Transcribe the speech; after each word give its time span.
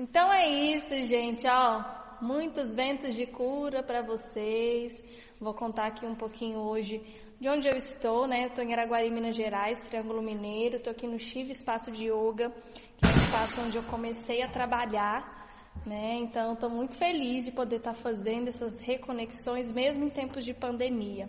Então 0.00 0.32
é 0.32 0.48
isso, 0.48 0.94
gente, 1.02 1.44
ó. 1.48 1.84
Muitos 2.22 2.72
ventos 2.72 3.16
de 3.16 3.26
cura 3.26 3.82
para 3.82 4.00
vocês. 4.00 4.92
Vou 5.40 5.52
contar 5.52 5.86
aqui 5.86 6.06
um 6.06 6.14
pouquinho 6.14 6.60
hoje 6.60 7.02
de 7.40 7.48
onde 7.48 7.66
eu 7.66 7.74
estou, 7.74 8.28
né? 8.28 8.44
Eu 8.44 8.46
estou 8.46 8.64
em 8.64 8.72
Araguari, 8.72 9.10
Minas 9.10 9.34
Gerais, 9.34 9.88
Triângulo 9.88 10.22
Mineiro. 10.22 10.76
Estou 10.76 10.92
aqui 10.92 11.08
no 11.08 11.18
Chive 11.18 11.50
Espaço 11.50 11.90
de 11.90 12.04
Yoga, 12.04 12.54
que 12.96 13.06
é 13.06 13.08
um 13.08 13.22
espaço 13.22 13.60
onde 13.60 13.76
eu 13.76 13.82
comecei 13.82 14.40
a 14.40 14.48
trabalhar, 14.48 15.50
né? 15.84 16.14
Então, 16.20 16.52
estou 16.52 16.70
muito 16.70 16.94
feliz 16.96 17.46
de 17.46 17.50
poder 17.50 17.78
estar 17.78 17.92
tá 17.92 17.98
fazendo 17.98 18.46
essas 18.46 18.78
reconexões, 18.78 19.72
mesmo 19.72 20.04
em 20.04 20.10
tempos 20.10 20.44
de 20.44 20.54
pandemia. 20.54 21.28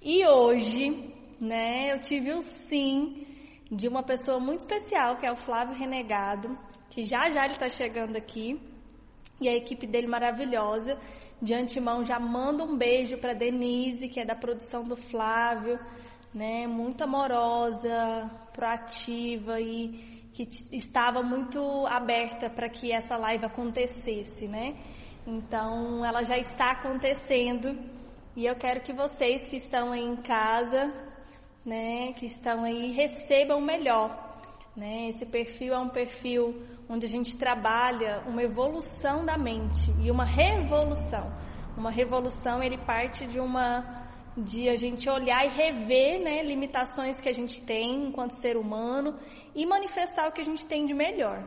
E 0.00 0.26
hoje, 0.26 1.12
né? 1.38 1.92
Eu 1.92 2.00
tive 2.00 2.32
o 2.32 2.40
sim 2.40 3.26
de 3.70 3.86
uma 3.86 4.02
pessoa 4.02 4.40
muito 4.40 4.60
especial, 4.60 5.18
que 5.18 5.26
é 5.26 5.30
o 5.30 5.36
Flávio 5.36 5.74
Renegado, 5.74 6.58
que 6.90 7.04
já 7.04 7.30
já 7.30 7.44
ele 7.44 7.54
está 7.54 7.68
chegando 7.68 8.16
aqui, 8.16 8.60
e 9.40 9.48
a 9.48 9.56
equipe 9.56 9.86
dele 9.86 10.06
maravilhosa. 10.06 10.98
De 11.40 11.54
antemão 11.54 12.04
já 12.04 12.20
manda 12.20 12.62
um 12.62 12.76
beijo 12.76 13.16
para 13.16 13.32
Denise, 13.32 14.08
que 14.08 14.20
é 14.20 14.24
da 14.26 14.34
produção 14.34 14.84
do 14.84 14.96
Flávio, 14.96 15.78
né? 16.34 16.66
Muito 16.66 17.02
amorosa, 17.02 18.30
proativa 18.52 19.58
e 19.58 20.28
que 20.34 20.46
estava 20.70 21.22
muito 21.22 21.86
aberta 21.86 22.50
para 22.50 22.68
que 22.68 22.92
essa 22.92 23.16
live 23.16 23.44
acontecesse, 23.46 24.46
né? 24.46 24.76
Então, 25.26 26.04
ela 26.04 26.22
já 26.22 26.36
está 26.38 26.72
acontecendo 26.72 27.78
e 28.36 28.46
eu 28.46 28.54
quero 28.56 28.80
que 28.80 28.92
vocês 28.92 29.48
que 29.48 29.56
estão 29.56 29.92
aí 29.92 30.02
em 30.02 30.16
casa, 30.16 30.92
né, 31.64 32.12
que 32.14 32.26
estão 32.26 32.64
aí, 32.64 32.92
recebam 32.92 33.58
o 33.58 33.62
melhor, 33.62 34.29
né? 34.76 35.08
Esse 35.08 35.26
perfil 35.26 35.74
é 35.74 35.78
um 35.78 35.88
perfil 35.88 36.62
onde 36.88 37.06
a 37.06 37.08
gente 37.08 37.36
trabalha 37.36 38.22
uma 38.26 38.42
evolução 38.42 39.24
da 39.24 39.36
mente 39.36 39.92
e 40.00 40.10
uma 40.10 40.24
revolução. 40.24 41.32
Uma 41.76 41.90
revolução 41.90 42.62
ele 42.62 42.78
parte 42.78 43.26
de 43.26 43.38
uma 43.38 44.08
de 44.36 44.68
a 44.68 44.76
gente 44.76 45.08
olhar 45.10 45.44
e 45.44 45.48
rever, 45.48 46.20
né, 46.22 46.42
limitações 46.42 47.20
que 47.20 47.28
a 47.28 47.32
gente 47.32 47.60
tem 47.62 48.06
enquanto 48.06 48.40
ser 48.40 48.56
humano 48.56 49.18
e 49.54 49.66
manifestar 49.66 50.28
o 50.28 50.32
que 50.32 50.40
a 50.40 50.44
gente 50.44 50.66
tem 50.66 50.84
de 50.84 50.94
melhor. 50.94 51.46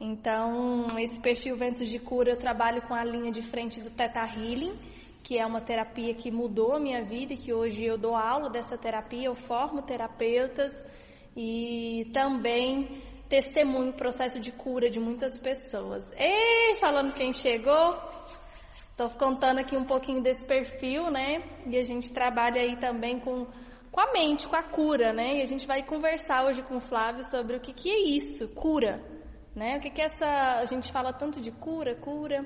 Então, 0.00 0.98
esse 0.98 1.20
perfil 1.20 1.56
Ventos 1.56 1.88
de 1.88 1.98
Cura, 1.98 2.30
eu 2.30 2.36
trabalho 2.36 2.82
com 2.82 2.94
a 2.94 3.04
linha 3.04 3.30
de 3.30 3.42
frente 3.42 3.80
do 3.80 3.90
Theta 3.90 4.20
Healing, 4.20 4.74
que 5.22 5.38
é 5.38 5.44
uma 5.44 5.60
terapia 5.60 6.14
que 6.14 6.30
mudou 6.30 6.72
a 6.72 6.80
minha 6.80 7.04
vida 7.04 7.34
e 7.34 7.36
que 7.36 7.52
hoje 7.52 7.84
eu 7.84 7.98
dou 7.98 8.16
aula 8.16 8.48
dessa 8.48 8.78
terapia, 8.78 9.26
eu 9.26 9.34
formo 9.34 9.82
terapeutas 9.82 10.72
e 11.42 12.04
também 12.12 13.02
testemunho 13.26 13.94
processo 13.94 14.38
de 14.38 14.52
cura 14.52 14.90
de 14.90 15.00
muitas 15.00 15.38
pessoas. 15.38 16.12
E 16.18 16.74
falando 16.74 17.14
quem 17.14 17.32
chegou, 17.32 17.94
estou 18.90 19.08
contando 19.08 19.58
aqui 19.58 19.74
um 19.74 19.84
pouquinho 19.84 20.20
desse 20.20 20.46
perfil, 20.46 21.10
né? 21.10 21.42
E 21.66 21.78
a 21.78 21.82
gente 21.82 22.12
trabalha 22.12 22.60
aí 22.60 22.76
também 22.76 23.18
com, 23.18 23.46
com 23.90 24.00
a 24.00 24.12
mente, 24.12 24.46
com 24.46 24.54
a 24.54 24.62
cura, 24.62 25.14
né? 25.14 25.38
E 25.38 25.42
a 25.42 25.46
gente 25.46 25.66
vai 25.66 25.82
conversar 25.82 26.44
hoje 26.44 26.60
com 26.62 26.76
o 26.76 26.80
Flávio 26.80 27.24
sobre 27.24 27.56
o 27.56 27.60
que, 27.60 27.72
que 27.72 27.88
é 27.88 28.00
isso, 28.00 28.46
cura, 28.48 29.02
né? 29.56 29.78
O 29.78 29.80
que, 29.80 29.88
que 29.88 30.02
é 30.02 30.04
essa. 30.04 30.58
A 30.60 30.66
gente 30.66 30.92
fala 30.92 31.10
tanto 31.10 31.40
de 31.40 31.50
cura, 31.50 31.94
cura. 31.94 32.44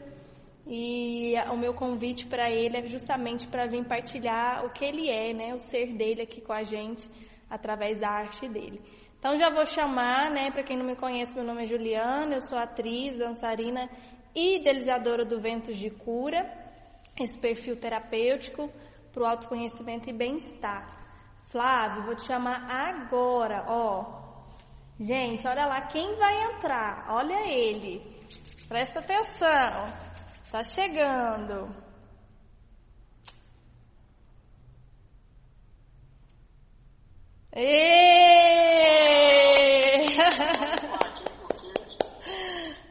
E 0.68 1.34
o 1.52 1.56
meu 1.56 1.74
convite 1.74 2.26
para 2.26 2.48
ele 2.48 2.76
é 2.76 2.86
justamente 2.86 3.48
para 3.48 3.66
vir 3.66 3.84
partilhar 3.84 4.64
o 4.64 4.70
que 4.70 4.84
ele 4.84 5.10
é, 5.10 5.34
né? 5.34 5.52
O 5.52 5.58
ser 5.58 5.92
dele 5.94 6.22
aqui 6.22 6.40
com 6.40 6.52
a 6.52 6.62
gente 6.62 7.08
através 7.54 8.00
da 8.00 8.08
arte 8.08 8.48
dele. 8.48 8.80
Então 9.18 9.36
já 9.36 9.50
vou 9.50 9.64
chamar, 9.64 10.30
né, 10.30 10.50
para 10.50 10.62
quem 10.62 10.76
não 10.76 10.84
me 10.84 10.96
conhece, 10.96 11.34
meu 11.34 11.44
nome 11.44 11.62
é 11.62 11.66
Juliana, 11.66 12.34
eu 12.34 12.40
sou 12.40 12.58
atriz, 12.58 13.16
dançarina 13.16 13.88
e 14.34 14.56
idealizadora 14.56 15.24
do 15.24 15.40
Ventos 15.40 15.78
de 15.78 15.90
Cura, 15.90 16.44
esse 17.18 17.38
perfil 17.38 17.76
terapêutico 17.76 18.70
para 19.12 19.22
o 19.22 19.26
autoconhecimento 19.26 20.10
e 20.10 20.12
bem-estar. 20.12 21.04
Flávio, 21.50 22.04
vou 22.04 22.16
te 22.16 22.26
chamar 22.26 22.68
agora, 22.68 23.64
ó. 23.68 24.24
Gente, 24.98 25.46
olha 25.46 25.66
lá 25.66 25.82
quem 25.82 26.16
vai 26.16 26.52
entrar. 26.52 27.06
Olha 27.10 27.48
ele. 27.48 28.02
Presta 28.68 29.00
atenção. 29.00 29.86
Tá 30.50 30.62
chegando. 30.62 31.83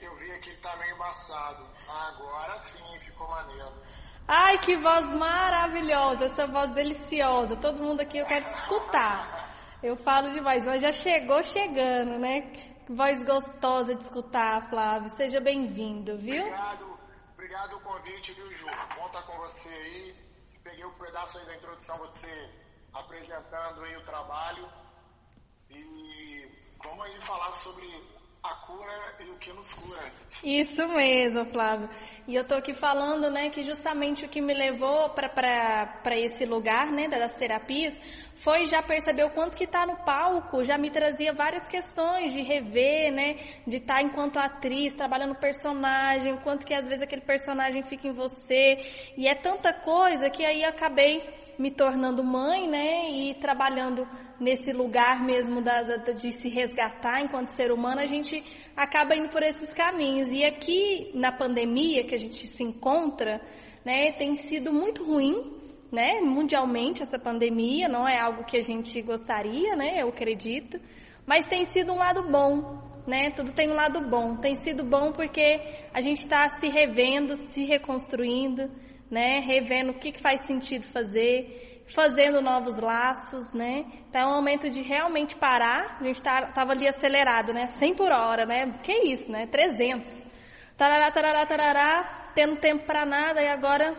Eu 0.01 0.15
vi 0.15 0.31
aqui 0.31 0.51
que 0.51 0.61
tá 0.61 0.73
meio 0.77 0.95
embaçado. 0.95 1.67
Agora 1.85 2.57
sim, 2.59 2.99
ficou 3.01 3.27
maneiro. 3.27 3.73
Ai, 4.25 4.57
que 4.59 4.77
voz 4.77 5.11
maravilhosa, 5.11 6.27
essa 6.27 6.47
voz 6.47 6.71
deliciosa. 6.71 7.57
Todo 7.57 7.83
mundo 7.83 7.99
aqui 7.99 8.19
eu 8.19 8.25
quero 8.25 8.45
te 8.45 8.53
escutar. 8.53 9.49
Eu 9.83 9.97
falo 9.97 10.29
demais, 10.29 10.65
mas 10.65 10.81
já 10.81 10.93
chegou 10.93 11.43
chegando, 11.43 12.17
né? 12.17 12.49
Voz 12.87 13.21
gostosa 13.21 13.93
de 13.93 14.03
escutar, 14.03 14.69
Flávio. 14.69 15.09
Seja 15.09 15.41
bem-vindo, 15.41 16.17
viu? 16.17 16.41
Obrigado, 16.41 16.97
obrigado 17.33 17.75
o 17.75 17.81
convite, 17.81 18.31
viu, 18.31 18.49
Ju? 18.53 18.67
Bom 18.95 19.07
estar 19.07 19.23
com 19.23 19.37
você 19.39 19.67
aí. 19.67 20.15
Peguei 20.63 20.85
um 20.85 20.93
pedaço 20.93 21.37
aí 21.37 21.45
da 21.47 21.55
introdução, 21.55 21.97
você 21.97 22.49
apresentando 22.93 23.83
aí 23.83 23.97
o 23.97 24.05
trabalho 24.05 24.69
e 25.69 26.47
vamos 26.83 27.05
aí 27.05 27.21
falar 27.21 27.51
sobre 27.53 27.87
a 28.43 28.55
cura 28.55 29.15
e 29.21 29.29
o 29.29 29.37
que 29.37 29.53
nos 29.53 29.73
cura. 29.73 30.01
Isso 30.43 30.85
mesmo, 30.89 31.45
Flávio. 31.45 31.89
E 32.27 32.35
eu 32.35 32.45
tô 32.45 32.55
aqui 32.55 32.73
falando, 32.73 33.29
né, 33.31 33.49
que 33.49 33.63
justamente 33.63 34.25
o 34.25 34.29
que 34.29 34.41
me 34.41 34.53
levou 34.53 35.09
para 35.11 36.17
esse 36.17 36.45
lugar, 36.45 36.91
né, 36.91 37.07
das 37.07 37.33
terapias, 37.37 37.97
foi 38.35 38.65
já 38.65 38.83
perceber 38.83 39.23
o 39.23 39.29
quanto 39.29 39.55
que 39.55 39.65
tá 39.65 39.87
no 39.87 39.95
palco, 40.03 40.65
já 40.65 40.77
me 40.77 40.89
trazia 40.89 41.31
várias 41.31 41.65
questões 41.69 42.33
de 42.33 42.41
rever, 42.41 43.13
né, 43.13 43.35
de 43.65 43.77
estar 43.77 43.95
tá 43.95 44.01
enquanto 44.01 44.37
atriz, 44.37 44.93
trabalhando 44.93 45.35
personagem, 45.35 46.33
o 46.33 46.41
quanto 46.41 46.65
que 46.65 46.73
às 46.73 46.85
vezes 46.85 47.01
aquele 47.01 47.21
personagem 47.21 47.81
fica 47.81 48.09
em 48.09 48.11
você, 48.11 49.13
e 49.15 49.25
é 49.25 49.35
tanta 49.35 49.73
coisa 49.73 50.29
que 50.29 50.45
aí 50.45 50.65
acabei 50.65 51.42
me 51.57 51.71
tornando 51.71 52.23
mãe, 52.23 52.67
né, 52.67 53.09
e 53.11 53.33
trabalhando 53.35 54.07
nesse 54.39 54.71
lugar 54.71 55.23
mesmo 55.23 55.61
da, 55.61 55.83
da, 55.83 55.97
de 56.11 56.31
se 56.31 56.49
resgatar 56.49 57.21
enquanto 57.21 57.49
ser 57.49 57.71
humano, 57.71 58.01
a 58.01 58.05
gente 58.05 58.43
acaba 58.75 59.15
indo 59.15 59.29
por 59.29 59.43
esses 59.43 59.73
caminhos. 59.73 60.31
E 60.31 60.43
aqui 60.43 61.11
na 61.13 61.31
pandemia 61.31 62.03
que 62.03 62.15
a 62.15 62.17
gente 62.17 62.47
se 62.47 62.63
encontra, 62.63 63.41
né, 63.85 64.11
tem 64.13 64.35
sido 64.35 64.73
muito 64.73 65.03
ruim, 65.03 65.53
né, 65.91 66.21
mundialmente 66.21 67.03
essa 67.03 67.19
pandemia, 67.19 67.87
não 67.87 68.07
é 68.07 68.17
algo 68.17 68.43
que 68.43 68.57
a 68.57 68.61
gente 68.61 69.01
gostaria, 69.01 69.75
né, 69.75 70.01
eu 70.01 70.09
acredito, 70.09 70.79
mas 71.25 71.45
tem 71.45 71.65
sido 71.65 71.93
um 71.93 71.97
lado 71.97 72.23
bom, 72.23 72.81
né, 73.05 73.31
tudo 73.31 73.51
tem 73.51 73.69
um 73.69 73.75
lado 73.75 74.01
bom. 74.01 74.35
Tem 74.37 74.55
sido 74.55 74.83
bom 74.83 75.11
porque 75.11 75.61
a 75.93 76.01
gente 76.01 76.23
está 76.23 76.47
se 76.49 76.67
revendo, 76.67 77.35
se 77.35 77.65
reconstruindo, 77.65 78.69
né? 79.13 79.39
Revendo 79.39 79.91
o 79.91 79.93
que, 79.93 80.11
que 80.11 80.19
faz 80.19 80.45
sentido 80.45 80.83
fazer, 80.83 81.83
fazendo 81.93 82.41
novos 82.41 82.79
laços, 82.79 83.53
né? 83.53 83.85
Então 84.09 84.21
é 84.21 84.25
um 84.25 84.35
momento 84.35 84.69
de 84.69 84.81
realmente 84.81 85.35
parar. 85.35 85.97
A 86.01 86.03
gente 86.03 86.21
tá, 86.21 86.47
tava 86.47 86.71
ali 86.71 86.87
acelerado, 86.87 87.53
né? 87.53 87.67
100 87.67 87.95
por 87.95 88.11
hora, 88.11 88.45
né? 88.45 88.71
Que 88.83 88.91
isso, 88.91 89.31
né? 89.31 89.45
300. 89.45 90.25
Tarará, 90.75 91.11
tarará, 91.11 91.45
tarará, 91.45 92.31
tendo 92.33 92.55
tempo 92.57 92.85
para 92.85 93.05
nada 93.05 93.41
e 93.41 93.47
agora 93.47 93.95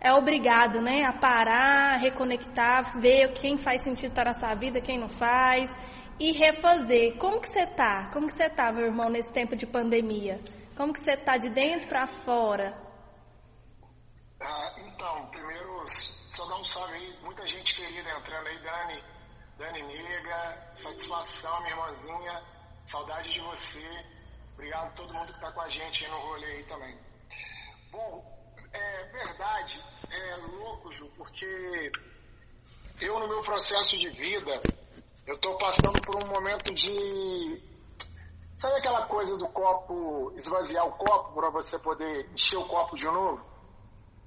é 0.00 0.12
obrigado, 0.12 0.80
né? 0.80 1.04
A 1.04 1.12
parar, 1.12 1.96
reconectar, 1.96 2.98
ver 3.00 3.32
quem 3.32 3.56
faz 3.56 3.82
sentido 3.82 4.10
estar 4.10 4.22
tá 4.22 4.28
na 4.30 4.34
sua 4.34 4.54
vida, 4.54 4.80
quem 4.80 4.98
não 4.98 5.08
faz 5.08 5.74
e 6.18 6.30
refazer. 6.32 7.16
Como 7.16 7.40
que 7.40 7.48
você 7.48 7.66
tá? 7.66 8.08
Como 8.12 8.26
que 8.26 8.34
você 8.34 8.48
tá, 8.48 8.72
meu 8.72 8.86
irmão, 8.86 9.08
nesse 9.10 9.32
tempo 9.32 9.56
de 9.56 9.66
pandemia? 9.66 10.40
Como 10.76 10.92
que 10.92 11.00
você 11.00 11.16
tá 11.16 11.36
de 11.36 11.50
dentro 11.50 11.88
para 11.88 12.06
fora? 12.06 12.76
Ah, 14.40 14.74
então, 14.78 15.26
primeiro, 15.26 15.84
só 16.32 16.46
dar 16.46 16.56
um 16.56 16.61
salve 16.72 16.94
aí, 16.94 17.18
muita 17.22 17.46
gente 17.46 17.74
querida 17.74 18.10
entrando 18.10 18.46
aí, 18.46 18.58
Dani, 18.62 19.04
Dani 19.58 19.82
Nega, 19.82 20.70
satisfação, 20.74 21.60
minha 21.60 21.72
irmãzinha, 21.72 22.42
saudade 22.86 23.30
de 23.30 23.40
você. 23.40 24.06
Obrigado 24.54 24.86
a 24.86 24.90
todo 24.92 25.12
mundo 25.12 25.26
que 25.26 25.38
está 25.38 25.52
com 25.52 25.60
a 25.60 25.68
gente 25.68 26.02
aí 26.02 26.10
no 26.10 26.18
rolê 26.18 26.46
aí 26.46 26.64
também. 26.64 26.98
Bom, 27.90 28.56
é 28.72 29.04
verdade, 29.04 29.84
é 30.10 30.36
louco, 30.36 30.90
Ju, 30.92 31.10
porque 31.14 31.92
eu 33.02 33.20
no 33.20 33.28
meu 33.28 33.42
processo 33.42 33.98
de 33.98 34.08
vida, 34.08 34.58
eu 35.26 35.34
estou 35.34 35.58
passando 35.58 36.00
por 36.00 36.16
um 36.24 36.26
momento 36.26 36.72
de. 36.74 37.70
Sabe 38.56 38.78
aquela 38.78 39.06
coisa 39.08 39.36
do 39.36 39.48
copo, 39.48 40.32
esvaziar 40.38 40.86
o 40.86 40.92
copo 40.92 41.34
para 41.34 41.50
você 41.50 41.78
poder 41.78 42.30
encher 42.32 42.56
o 42.56 42.66
copo 42.66 42.96
de 42.96 43.04
novo? 43.04 43.51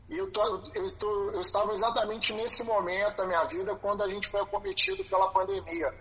E 0.07 0.17
eu, 0.17 0.31
tô, 0.31 0.41
eu, 0.75 0.85
estou, 0.85 1.31
eu 1.31 1.41
estava 1.41 1.73
exatamente 1.73 2.33
nesse 2.33 2.63
momento 2.63 3.17
da 3.17 3.25
minha 3.25 3.43
vida 3.45 3.75
quando 3.75 4.03
a 4.03 4.09
gente 4.09 4.27
foi 4.27 4.41
acometido 4.41 5.03
pela 5.05 5.31
pandemia. 5.31 5.91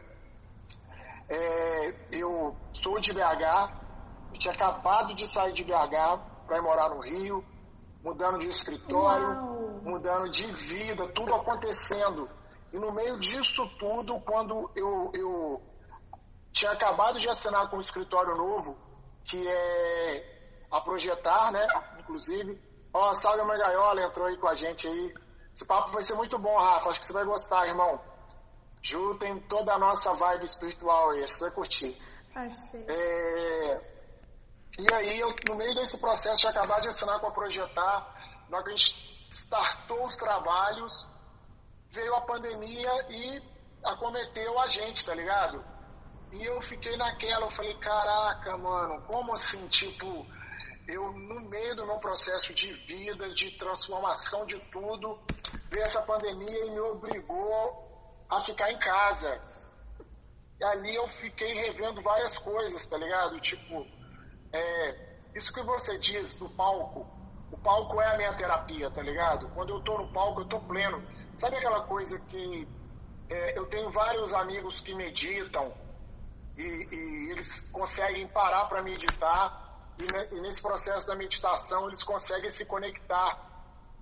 É, 1.29 1.95
eu 2.13 2.55
sou 2.75 3.01
de 3.01 3.13
BH, 3.13 3.73
tinha 4.39 4.53
acabado 4.53 5.15
de 5.15 5.27
sair 5.27 5.53
de 5.53 5.65
BH 5.65 6.45
para 6.47 6.59
ir 6.59 6.63
morar 6.63 6.91
no 6.91 7.01
Rio, 7.01 7.43
mudando 8.03 8.39
de 8.39 8.49
escritório, 8.49 9.29
Uau. 9.29 9.81
mudando 9.83 10.31
de 10.31 10.47
vida, 10.53 11.09
tudo 11.09 11.35
acontecendo. 11.35 12.29
E 12.73 12.79
no 12.79 12.93
meio 12.93 13.19
disso 13.19 13.67
tudo, 13.79 14.21
quando 14.21 14.71
eu, 14.77 15.11
eu 15.15 15.63
tinha 16.53 16.73
acabado 16.73 17.19
de 17.19 17.29
assinar 17.29 17.71
com 17.71 17.79
um 17.79 17.81
escritório 17.81 18.37
novo, 18.37 18.77
que 19.25 19.49
é 19.49 20.35
a 20.71 20.81
Projetar, 20.81 21.53
né? 21.53 21.67
Inclusive. 22.01 22.61
Ó, 22.95 23.11
oh, 23.11 23.15
Salve 23.15 23.43
Mãe 23.43 23.59
Gaiola 23.59 24.05
entrou 24.05 24.29
aí 24.29 24.39
com 24.39 24.47
a 24.47 24.55
gente 24.55 24.87
aí. 24.87 25.13
Esse 25.53 25.65
papo 25.67 25.91
vai 25.91 26.03
ser 26.05 26.15
muito 26.15 26.39
bom, 26.39 26.57
Rafa. 26.57 26.91
Acho 26.91 27.01
que 27.01 27.07
você 27.07 27.13
vai 27.13 27.25
gostar, 27.25 27.67
irmão. 27.67 28.01
Ju 28.81 29.19
tem 29.19 29.41
toda 29.49 29.75
a 29.75 29.79
nossa 29.79 30.15
vibe 30.15 30.45
espiritual 30.45 31.11
aí. 31.11 31.25
Acho 31.25 31.33
que 31.33 31.39
você 31.41 31.45
vai 31.47 31.55
curtir. 31.55 32.03
Achei. 32.37 32.87
É... 32.89 33.95
E 34.79 34.95
aí, 34.95 35.21
eu, 35.21 35.35
no 35.49 35.57
meio 35.57 35.75
desse 35.75 35.99
processo 35.99 36.43
de 36.43 36.47
acabar 36.47 36.81
de 36.81 36.89
assinar 36.89 37.19
com 37.21 37.27
a 37.27 37.33
Projetar, 37.33 38.45
na 38.49 38.59
hora 38.59 38.65
que 38.65 38.73
a 38.73 38.77
gente 38.77 39.31
startou 39.33 40.05
os 40.07 40.15
trabalhos, 40.17 40.93
veio 41.91 42.15
a 42.15 42.21
pandemia 42.21 42.93
e 43.11 43.43
acometeu 43.85 44.59
a 44.61 44.69
gente, 44.69 45.05
tá 45.05 45.15
ligado? 45.15 45.65
E 46.33 46.45
eu 46.45 46.61
fiquei 46.63 46.97
naquela, 46.97 47.47
eu 47.47 47.51
falei, 47.51 47.77
caraca, 47.79 48.57
mano, 48.57 49.03
como 49.07 49.35
assim, 49.35 49.67
tipo, 49.69 50.27
eu 50.87 51.13
no 51.13 51.41
meio 51.49 51.75
do 51.75 51.87
meu 51.87 51.99
processo 51.99 52.53
de 52.55 52.73
vida, 52.87 53.33
de 53.35 53.59
transformação 53.59 54.45
de 54.47 54.59
tudo, 54.71 55.19
veio 55.71 55.83
essa 55.83 56.03
pandemia 56.03 56.67
e 56.67 56.71
me 56.71 56.81
obrigou 56.81 58.25
a 58.29 58.41
ficar 58.41 58.71
em 58.71 58.79
casa. 58.79 59.41
E 60.61 60.65
ali 60.65 60.95
eu 60.95 61.09
fiquei 61.09 61.53
revendo 61.55 62.03
várias 62.03 62.39
coisas, 62.39 62.89
tá 62.89 62.97
ligado? 62.99 63.41
Tipo, 63.41 63.87
é, 64.53 65.15
isso 65.35 65.53
que 65.53 65.63
você 65.63 65.99
diz 65.99 66.37
do 66.37 66.49
palco, 66.51 67.07
o 67.51 67.59
palco 67.59 68.01
é 68.01 68.15
a 68.15 68.17
minha 68.17 68.35
terapia, 68.35 68.91
tá 68.91 69.03
ligado? 69.03 69.49
Quando 69.55 69.71
eu 69.71 69.81
tô 69.83 69.99
no 69.99 70.13
palco, 70.13 70.43
eu 70.43 70.49
tô 70.49 70.61
pleno. 70.61 71.03
Sabe 71.35 71.57
aquela 71.57 71.87
coisa 71.87 72.19
que 72.21 72.69
é, 73.29 73.59
eu 73.59 73.67
tenho 73.67 73.91
vários 73.91 74.33
amigos 74.35 74.81
que 74.81 74.95
meditam 74.95 75.73
e, 76.57 76.63
e 76.63 77.31
eles 77.31 77.69
conseguem 77.71 78.29
parar 78.29 78.67
para 78.67 78.83
meditar 78.83 79.64
e, 79.99 80.41
nesse 80.41 80.61
processo 80.61 81.07
da 81.07 81.15
meditação 81.15 81.87
eles 81.87 82.03
conseguem 82.03 82.51
se 82.51 82.67
conectar 82.67 83.55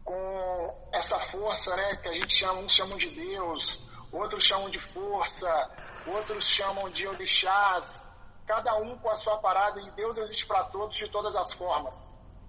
com 0.05 0.89
essa 0.93 1.19
força, 1.19 1.75
né, 1.77 1.89
que 2.03 2.09
a 2.09 2.13
gente 2.13 2.37
chama, 2.37 2.61
uns 2.61 2.73
chamam 2.73 2.97
de 2.97 3.11
Deus, 3.11 3.79
outros 4.11 4.45
chamam 4.45 4.69
de 4.69 4.81
força, 4.93 5.71
outros 6.07 6.45
chamam 6.47 6.91
de 6.91 7.07
orixás, 7.07 8.07
cada 8.47 8.77
um 8.79 8.99
com 8.99 9.11
a 9.11 9.17
sua 9.17 9.39
parada 9.39 9.81
e 9.81 9.91
Deus 9.93 10.19
existe 10.19 10.47
para 10.47 10.65
todos 10.65 10.97
de 10.97 11.09
todas 11.11 11.37
as 11.37 11.53
formas. 11.55 11.95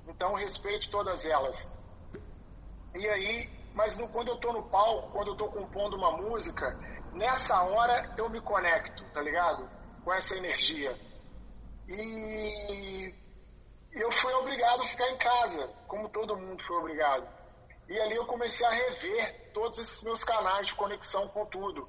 Então 0.08 0.34
respeite 0.34 0.90
todas 0.90 1.26
elas. 1.26 1.70
E 2.96 3.08
aí, 3.08 3.50
mas 3.74 3.98
no, 3.98 4.10
quando 4.10 4.30
eu 4.30 4.36
estou 4.36 4.54
no 4.54 4.70
palco, 4.70 5.12
quando 5.12 5.28
eu 5.28 5.34
estou 5.34 5.50
compondo 5.50 5.96
uma 5.96 6.12
música, 6.18 6.78
nessa 7.14 7.62
hora 7.64 8.14
eu 8.18 8.30
me 8.30 8.42
conecto, 8.42 9.04
tá 9.14 9.22
ligado? 9.22 9.70
Com 10.04 10.14
essa 10.14 10.36
energia. 10.36 10.98
E 11.88 13.14
eu 13.96 14.12
fui 14.12 14.34
obrigado 14.34 14.82
a 14.82 14.88
ficar 14.88 15.10
em 15.10 15.18
casa, 15.18 15.68
como 15.88 16.10
todo 16.10 16.36
mundo 16.36 16.64
foi 16.64 16.78
obrigado. 16.78 17.28
E 17.88 18.00
ali 18.00 18.16
eu 18.16 18.26
comecei 18.26 18.66
a 18.66 18.72
rever 18.72 19.52
todos 19.54 19.78
esses 19.78 20.02
meus 20.04 20.24
canais 20.24 20.68
de 20.68 20.76
conexão 20.76 21.28
com 21.30 21.46
tudo. 21.46 21.88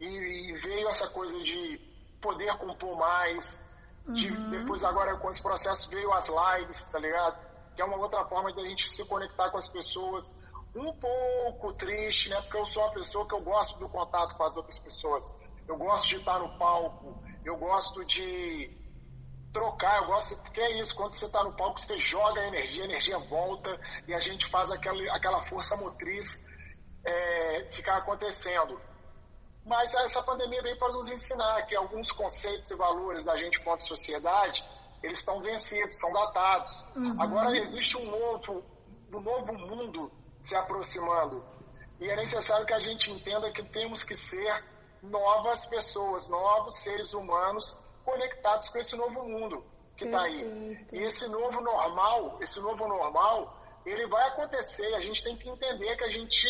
E, 0.00 0.06
e 0.06 0.52
veio 0.60 0.88
essa 0.88 1.08
coisa 1.10 1.38
de 1.42 1.78
poder 2.20 2.56
compor 2.56 2.96
mais. 2.96 3.62
De, 4.06 4.30
uhum. 4.30 4.50
Depois, 4.50 4.82
agora, 4.84 5.16
com 5.18 5.30
esse 5.30 5.42
processo, 5.42 5.88
veio 5.90 6.12
as 6.12 6.28
lives, 6.28 6.82
tá 6.90 6.98
ligado? 6.98 7.38
Que 7.74 7.82
é 7.82 7.84
uma 7.84 7.98
outra 7.98 8.24
forma 8.26 8.52
de 8.52 8.60
a 8.60 8.68
gente 8.68 8.90
se 8.90 9.04
conectar 9.06 9.50
com 9.50 9.58
as 9.58 9.68
pessoas. 9.68 10.34
Um 10.74 10.92
pouco 10.98 11.72
triste, 11.74 12.30
né? 12.30 12.40
Porque 12.42 12.56
eu 12.56 12.66
sou 12.66 12.82
uma 12.82 12.92
pessoa 12.92 13.28
que 13.28 13.34
eu 13.34 13.40
gosto 13.40 13.78
do 13.78 13.88
contato 13.88 14.36
com 14.36 14.42
as 14.42 14.56
outras 14.56 14.78
pessoas. 14.78 15.24
Eu 15.68 15.76
gosto 15.76 16.08
de 16.08 16.16
estar 16.16 16.38
no 16.38 16.58
palco. 16.58 17.22
Eu 17.44 17.56
gosto 17.56 18.04
de 18.04 18.83
trocar, 19.54 20.02
eu 20.02 20.06
gosto, 20.08 20.36
porque 20.36 20.60
é 20.60 20.80
isso, 20.80 20.94
quando 20.96 21.14
você 21.14 21.26
está 21.26 21.42
no 21.44 21.56
palco, 21.56 21.80
você 21.80 21.96
joga 21.96 22.40
a 22.40 22.48
energia, 22.48 22.82
a 22.82 22.86
energia 22.86 23.18
volta 23.20 23.70
e 24.06 24.12
a 24.12 24.18
gente 24.18 24.46
faz 24.46 24.70
aquela, 24.72 25.00
aquela 25.16 25.40
força 25.42 25.76
motriz 25.76 26.26
é, 27.06 27.68
ficar 27.72 27.98
acontecendo. 27.98 28.78
Mas 29.64 29.94
essa 29.94 30.22
pandemia 30.22 30.60
veio 30.60 30.78
para 30.78 30.92
nos 30.92 31.10
ensinar 31.10 31.62
que 31.66 31.76
alguns 31.76 32.10
conceitos 32.12 32.70
e 32.70 32.76
valores 32.76 33.24
da 33.24 33.36
gente 33.36 33.62
quanto 33.62 33.84
sociedade, 33.84 34.62
eles 35.02 35.20
estão 35.20 35.40
vencidos, 35.40 35.98
são 35.98 36.12
datados. 36.12 36.84
Uhum. 36.96 37.22
Agora 37.22 37.56
existe 37.56 37.96
um 37.96 38.10
novo, 38.10 38.62
um 39.12 39.20
novo 39.20 39.52
mundo 39.54 40.12
se 40.42 40.56
aproximando. 40.56 41.44
E 42.00 42.10
é 42.10 42.16
necessário 42.16 42.66
que 42.66 42.74
a 42.74 42.80
gente 42.80 43.10
entenda 43.10 43.52
que 43.52 43.62
temos 43.70 44.02
que 44.02 44.14
ser 44.14 44.64
novas 45.00 45.64
pessoas, 45.66 46.28
novos 46.28 46.74
seres 46.78 47.14
humanos 47.14 47.83
conectados 48.04 48.68
com 48.68 48.78
esse 48.78 48.96
novo 48.96 49.24
mundo 49.24 49.64
que 49.96 50.04
está 50.04 50.22
aí. 50.22 50.86
E 50.92 51.02
esse 51.02 51.28
novo 51.28 51.60
normal, 51.60 52.38
esse 52.40 52.60
novo 52.60 52.86
normal, 52.86 53.62
ele 53.86 54.06
vai 54.08 54.28
acontecer. 54.28 54.94
A 54.94 55.00
gente 55.00 55.22
tem 55.22 55.36
que 55.36 55.48
entender 55.48 55.96
que 55.96 56.04
a 56.04 56.10
gente 56.10 56.48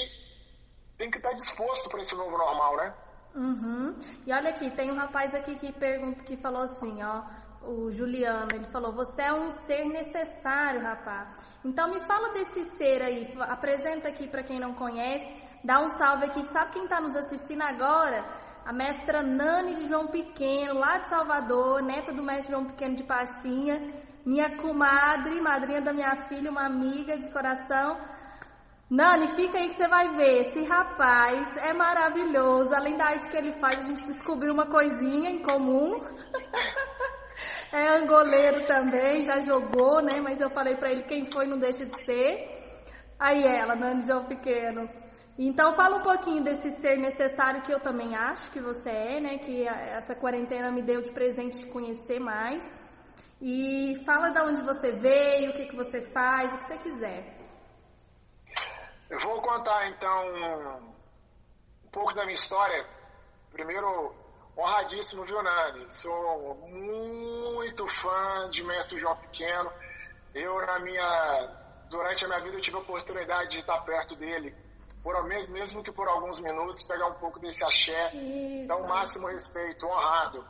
tem 0.97 1.11
que 1.11 1.19
estar 1.19 1.31
tá 1.31 1.37
disposto 1.37 1.89
para 1.89 2.01
esse 2.01 2.15
novo 2.15 2.37
normal, 2.37 2.77
né? 2.77 2.95
Uhum. 3.35 3.99
E 4.27 4.33
olha 4.33 4.51
aqui, 4.51 4.71
tem 4.71 4.93
um 4.93 4.97
rapaz 4.97 5.35
aqui 5.35 5.57
que 5.57 5.73
pergunta, 5.73 6.23
que 6.23 6.37
falou 6.37 6.63
assim, 6.63 7.03
ó, 7.03 7.25
o 7.63 7.91
Juliano, 7.91 8.49
ele 8.55 8.67
falou: 8.67 8.93
"Você 8.93 9.23
é 9.23 9.33
um 9.33 9.51
ser 9.51 9.85
necessário, 9.87 10.83
rapaz". 10.83 11.37
Então 11.65 11.91
me 11.91 11.99
fala 12.01 12.31
desse 12.33 12.63
ser 12.65 13.03
aí, 13.03 13.35
apresenta 13.41 14.09
aqui 14.09 14.29
para 14.29 14.45
quem 14.45 14.61
não 14.61 14.75
conhece, 14.75 15.35
dá 15.65 15.81
um 15.81 15.89
salve 15.89 16.27
aqui. 16.27 16.47
Sabe 16.47 16.73
quem 16.73 16.85
está 16.85 17.01
nos 17.01 17.17
assistindo 17.17 17.63
agora? 17.63 18.25
A 18.65 18.73
mestra 18.73 19.23
Nani 19.23 19.75
de 19.75 19.87
João 19.87 20.07
Pequeno, 20.07 20.79
lá 20.79 20.97
de 20.99 21.09
Salvador, 21.09 21.83
neta 21.83 22.13
do 22.13 22.23
mestre 22.23 22.53
João 22.53 22.65
Pequeno 22.65 22.95
de 22.95 23.05
Pastinha, 23.05 23.93
minha 24.25 24.57
comadre, 24.57 25.39
madrinha 25.41 25.83
da 25.83 25.93
minha 25.93 26.17
filha, 26.17 26.51
uma 26.51 26.65
amiga 26.65 27.19
de 27.19 27.31
coração. 27.31 27.99
Nani, 28.89 29.29
fica 29.29 29.59
aí 29.59 29.69
que 29.69 29.75
você 29.75 29.87
vai 29.87 30.17
ver. 30.17 30.41
Esse 30.41 30.63
rapaz 30.65 31.57
é 31.59 31.75
maravilhoso. 31.75 32.75
Além 32.75 32.97
da 32.97 33.07
arte 33.07 33.29
que 33.29 33.37
ele 33.37 33.53
faz, 33.53 33.85
a 33.85 33.89
gente 33.89 34.05
descobriu 34.05 34.55
uma 34.55 34.67
coisinha 34.67 35.31
em 35.31 35.43
comum. 35.43 35.99
é 37.71 37.89
angoleiro 37.99 38.67
também, 38.67 39.23
já 39.23 39.41
jogou, 39.41 40.01
né? 40.01 40.21
Mas 40.23 40.41
eu 40.41 40.49
falei 40.49 40.77
para 40.77 40.91
ele 40.91 41.03
quem 41.03 41.31
foi 41.31 41.47
não 41.47 41.59
deixa 41.59 41.85
de 41.85 42.01
ser. 42.03 42.49
Aí 43.19 43.45
ela, 43.45 43.75
Nani 43.75 44.03
João 44.03 44.25
Pequeno. 44.25 44.89
Então 45.37 45.73
fala 45.73 45.97
um 45.97 46.03
pouquinho 46.03 46.45
desse 46.45 46.71
ser 46.71 46.97
necessário 46.97 47.63
que 47.63 47.73
eu 47.73 47.81
também 47.81 48.15
acho 48.15 48.53
que 48.53 48.61
você 48.61 48.91
é, 48.91 49.21
né? 49.21 49.39
Que 49.39 49.67
essa 49.67 50.15
quarentena 50.15 50.71
me 50.71 50.81
deu 50.81 51.03
de 51.03 51.11
presente 51.11 51.59
te 51.59 51.67
conhecer 51.67 52.21
mais. 52.21 52.73
E 53.41 54.01
fala 54.07 54.31
de 54.31 54.41
onde 54.41 54.63
você 54.63 54.93
veio, 54.93 55.51
o 55.51 55.55
que, 55.55 55.67
que 55.67 55.75
você 55.75 56.01
faz, 56.01 56.55
o 56.55 56.59
que 56.59 56.65
você 56.65 56.79
quiser. 56.79 57.35
Eu 59.11 59.19
vou 59.19 59.43
contar 59.43 59.89
então 59.89 60.81
um 61.85 61.89
pouco 61.91 62.15
da 62.15 62.23
minha 62.23 62.35
história. 62.35 62.87
Primeiro, 63.51 64.15
honradíssimo, 64.57 65.25
viu, 65.25 65.43
Nani? 65.43 65.91
Sou 65.91 66.55
muito 66.69 67.89
fã 67.89 68.49
de 68.51 68.63
Mestre 68.63 69.01
João 69.01 69.17
Pequeno. 69.17 69.71
Eu, 70.33 70.65
na 70.65 70.79
minha, 70.79 71.87
durante 71.91 72.25
a 72.25 72.29
minha 72.29 72.41
vida, 72.41 72.57
eu 72.57 72.61
tive 72.61 72.77
a 72.77 72.81
oportunidade 72.81 73.51
de 73.51 73.59
estar 73.59 73.81
perto 73.81 74.15
dele 74.15 74.64
por, 75.05 75.23
mesmo 75.23 75.85
que 75.85 75.93
por 75.93 76.09
alguns 76.09 76.41
minutos, 76.41 76.83
pegar 76.85 77.09
um 77.09 77.15
pouco 77.15 77.39
desse 77.39 77.63
axé, 77.63 78.11
Isso. 78.17 78.67
dar 78.67 78.77
o 78.77 78.89
máximo 78.89 79.29
respeito, 79.29 79.85
honrado. 79.87 80.49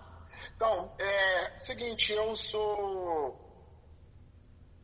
Então, 0.54 0.94
é 0.96 1.58
seguinte, 1.58 2.12
eu 2.12 2.36
sou. 2.36 3.36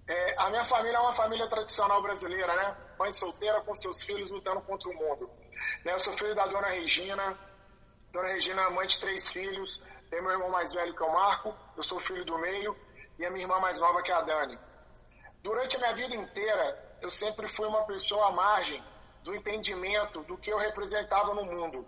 É, 0.09 0.35
a 0.39 0.50
minha 0.50 0.65
família 0.65 0.97
é 0.97 1.00
uma 1.00 1.12
família 1.12 1.49
tradicional 1.49 2.03
brasileira, 2.03 2.53
né? 2.57 2.77
Mãe 2.99 3.12
solteira 3.12 3.61
com 3.61 3.73
seus 3.77 4.03
filhos 4.03 4.33
lutando 4.33 4.61
contra 4.62 4.91
o 4.91 4.93
mundo. 4.93 5.31
Né? 5.85 5.93
Eu 5.93 6.00
sou 6.00 6.15
filho 6.15 6.35
da 6.35 6.49
dona 6.49 6.71
Regina. 6.71 7.39
Dona 8.11 8.29
Regina 8.33 8.62
é 8.62 8.71
mãe 8.71 8.89
de 8.89 8.99
três 8.99 9.29
filhos. 9.29 9.81
Tem 10.11 10.21
meu 10.21 10.33
irmão 10.33 10.50
mais 10.50 10.75
velho 10.75 10.97
que 10.97 11.03
é 11.03 11.07
o 11.07 11.12
Marco. 11.12 11.55
Eu 11.77 11.85
sou 11.85 12.00
filho 12.00 12.25
do 12.25 12.37
meio. 12.41 12.77
E 13.21 13.25
a 13.25 13.31
minha 13.31 13.45
irmã 13.45 13.61
mais 13.61 13.81
nova 13.81 14.03
que 14.03 14.11
é 14.11 14.15
a 14.15 14.23
Dani. 14.23 14.59
Durante 15.45 15.77
a 15.77 15.79
minha 15.79 15.95
vida 15.95 16.17
inteira, 16.17 16.99
eu 17.00 17.11
sempre 17.11 17.49
fui 17.49 17.69
uma 17.69 17.87
pessoa 17.87 18.31
à 18.31 18.33
margem 18.33 18.83
do 19.23 19.35
entendimento 19.35 20.23
do 20.25 20.37
que 20.37 20.50
eu 20.50 20.59
representava 20.59 21.35
no 21.35 21.45
mundo. 21.45 21.87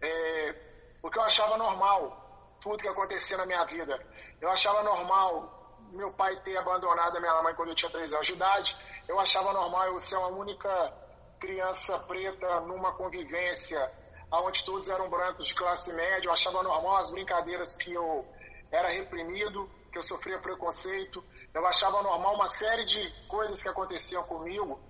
É, 0.00 0.52
porque 1.00 1.18
eu 1.18 1.22
achava 1.22 1.56
normal 1.56 2.56
tudo 2.60 2.78
que 2.78 2.88
acontecia 2.88 3.36
na 3.36 3.46
minha 3.46 3.64
vida. 3.64 3.98
Eu 4.40 4.50
achava 4.50 4.82
normal 4.82 5.78
meu 5.92 6.12
pai 6.12 6.40
ter 6.42 6.56
abandonado 6.56 7.16
a 7.16 7.20
minha 7.20 7.42
mãe 7.42 7.54
quando 7.54 7.68
eu 7.68 7.74
tinha 7.74 7.90
3 7.90 8.12
anos 8.14 8.26
de 8.26 8.32
idade. 8.32 8.76
Eu 9.08 9.18
achava 9.20 9.52
normal 9.52 9.86
eu 9.86 10.00
ser 10.00 10.16
a 10.16 10.26
única 10.28 10.92
criança 11.38 11.98
preta 12.00 12.60
numa 12.60 12.92
convivência 12.96 13.92
onde 14.32 14.64
todos 14.64 14.88
eram 14.88 15.08
brancos 15.08 15.46
de 15.46 15.54
classe 15.54 15.92
média. 15.92 16.28
Eu 16.28 16.32
achava 16.32 16.62
normal 16.62 16.96
as 16.96 17.10
brincadeiras 17.10 17.76
que 17.76 17.92
eu 17.92 18.26
era 18.72 18.88
reprimido. 18.88 19.70
que 19.92 19.98
eu 19.98 20.02
sofria 20.02 20.40
preconceito, 20.40 21.22
eu 21.54 21.64
achava 21.64 22.02
normal 22.02 22.34
uma 22.34 22.48
série 22.48 22.84
de 22.84 23.28
coisas 23.28 23.62
que 23.62 23.68
aconteciam 23.68 24.24
comigo 24.24 24.80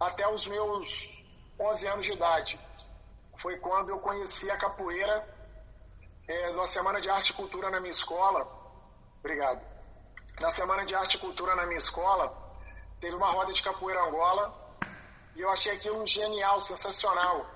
até 0.00 0.28
os 0.28 0.46
meus 0.46 0.86
11 1.58 1.88
anos 1.88 2.06
de 2.06 2.12
idade. 2.12 2.60
Foi 3.38 3.58
quando 3.58 3.90
eu 3.90 3.98
conheci 3.98 4.50
a 4.50 4.58
capoeira 4.58 5.26
é, 6.28 6.52
na 6.52 6.66
Semana 6.66 7.00
de 7.00 7.08
Arte 7.08 7.30
e 7.30 7.34
Cultura 7.34 7.70
na 7.70 7.80
minha 7.80 7.92
escola. 7.92 8.46
Obrigado. 9.18 9.60
Na 10.40 10.50
Semana 10.50 10.84
de 10.84 10.94
Arte 10.94 11.16
e 11.16 11.20
Cultura 11.20 11.54
na 11.54 11.66
minha 11.66 11.78
escola, 11.78 12.32
teve 13.00 13.14
uma 13.14 13.30
roda 13.30 13.52
de 13.52 13.62
capoeira 13.62 14.02
Angola 14.04 14.54
e 15.34 15.40
eu 15.40 15.50
achei 15.50 15.72
aquilo 15.72 16.06
genial, 16.06 16.60
sensacional. 16.60 17.46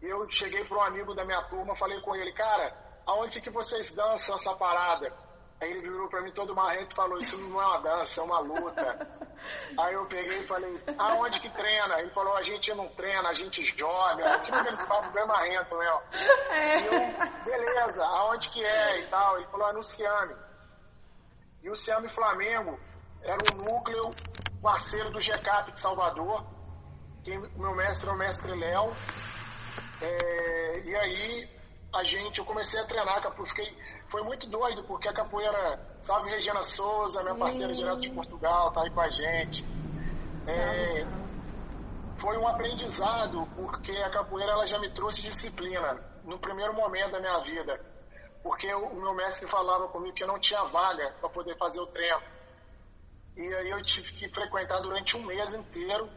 Eu 0.00 0.30
cheguei 0.30 0.64
para 0.64 0.78
um 0.78 0.82
amigo 0.82 1.14
da 1.14 1.24
minha 1.24 1.42
turma, 1.44 1.76
falei 1.76 2.00
com 2.00 2.14
ele, 2.14 2.32
cara, 2.32 2.74
aonde 3.06 3.40
que 3.40 3.50
vocês 3.50 3.94
dançam 3.94 4.36
essa 4.36 4.54
parada? 4.54 5.14
Aí 5.60 5.70
ele 5.70 5.82
virou 5.82 6.08
pra 6.08 6.22
mim 6.22 6.32
todo 6.32 6.54
marrento 6.54 6.92
e 6.92 6.96
falou, 6.96 7.18
isso 7.18 7.36
não 7.36 7.60
é 7.60 7.66
uma 7.66 7.80
dança, 7.80 8.20
é 8.20 8.24
uma 8.24 8.40
luta. 8.40 9.28
Aí 9.78 9.92
eu 9.92 10.06
peguei 10.06 10.38
e 10.38 10.46
falei, 10.46 10.82
aonde 10.96 11.38
que 11.38 11.50
treina? 11.50 12.00
Ele 12.00 12.10
falou, 12.12 12.34
a 12.36 12.42
gente 12.42 12.72
não 12.74 12.88
treina, 12.88 13.28
a 13.28 13.34
gente 13.34 13.62
joga. 13.78 14.38
Tipo 14.40 14.56
aqueles 14.56 14.86
papos 14.88 15.12
bem 15.12 15.26
marrento, 15.26 15.76
né? 15.76 16.00
É. 16.50 16.80
E 16.80 16.86
eu, 16.86 17.44
beleza, 17.44 18.02
aonde 18.04 18.48
que 18.50 18.64
é 18.64 19.00
e 19.00 19.06
tal? 19.08 19.36
Ele 19.36 19.46
falou, 19.48 19.68
é 19.68 19.72
no 19.74 19.84
Ciame. 19.84 20.34
E 21.62 21.70
o 21.70 21.76
Ciame 21.76 22.08
Flamengo 22.08 22.78
era 23.22 23.38
um 23.52 23.56
núcleo 23.58 24.10
parceiro 24.62 25.10
do 25.10 25.20
GCAP 25.20 25.72
de 25.72 25.80
Salvador. 25.80 26.44
Quem, 27.22 27.38
meu 27.38 27.74
mestre 27.74 28.08
é 28.08 28.12
o 28.12 28.16
mestre 28.16 28.58
Léo. 28.58 28.92
É, 30.00 30.80
e 30.80 30.96
aí 30.96 31.50
a 31.92 32.02
gente, 32.02 32.38
eu 32.38 32.44
comecei 32.44 32.80
a 32.80 32.86
treinar, 32.86 33.22
eu 33.22 33.46
fiquei 33.46 33.76
foi 34.10 34.22
muito 34.24 34.48
doido, 34.48 34.82
porque 34.84 35.08
a 35.08 35.14
capoeira, 35.14 35.80
sabe, 36.00 36.30
Regina 36.30 36.62
Souza, 36.64 37.22
minha 37.22 37.36
parceira 37.36 37.72
direto 37.72 38.00
de 38.00 38.10
Portugal, 38.10 38.72
tá 38.72 38.82
aí 38.82 38.90
com 38.90 39.00
a 39.00 39.08
gente. 39.08 39.64
É, 40.46 41.06
foi 42.16 42.36
um 42.36 42.46
aprendizado, 42.46 43.46
porque 43.54 43.92
a 43.92 44.10
capoeira 44.10 44.52
ela 44.52 44.66
já 44.66 44.78
me 44.80 44.92
trouxe 44.92 45.22
disciplina 45.22 45.98
no 46.24 46.38
primeiro 46.40 46.74
momento 46.74 47.12
da 47.12 47.20
minha 47.20 47.38
vida. 47.38 47.80
Porque 48.42 48.72
o 48.74 48.94
meu 48.96 49.14
mestre 49.14 49.48
falava 49.48 49.86
comigo 49.88 50.14
que 50.14 50.24
eu 50.24 50.28
não 50.28 50.40
tinha 50.40 50.64
vaga 50.64 51.14
para 51.20 51.28
poder 51.28 51.56
fazer 51.56 51.80
o 51.80 51.86
treino. 51.86 52.20
E 53.36 53.54
aí 53.54 53.70
eu 53.70 53.80
tive 53.82 54.12
que 54.12 54.28
frequentar 54.34 54.80
durante 54.80 55.16
um 55.16 55.24
mês 55.24 55.54
inteiro 55.54 56.08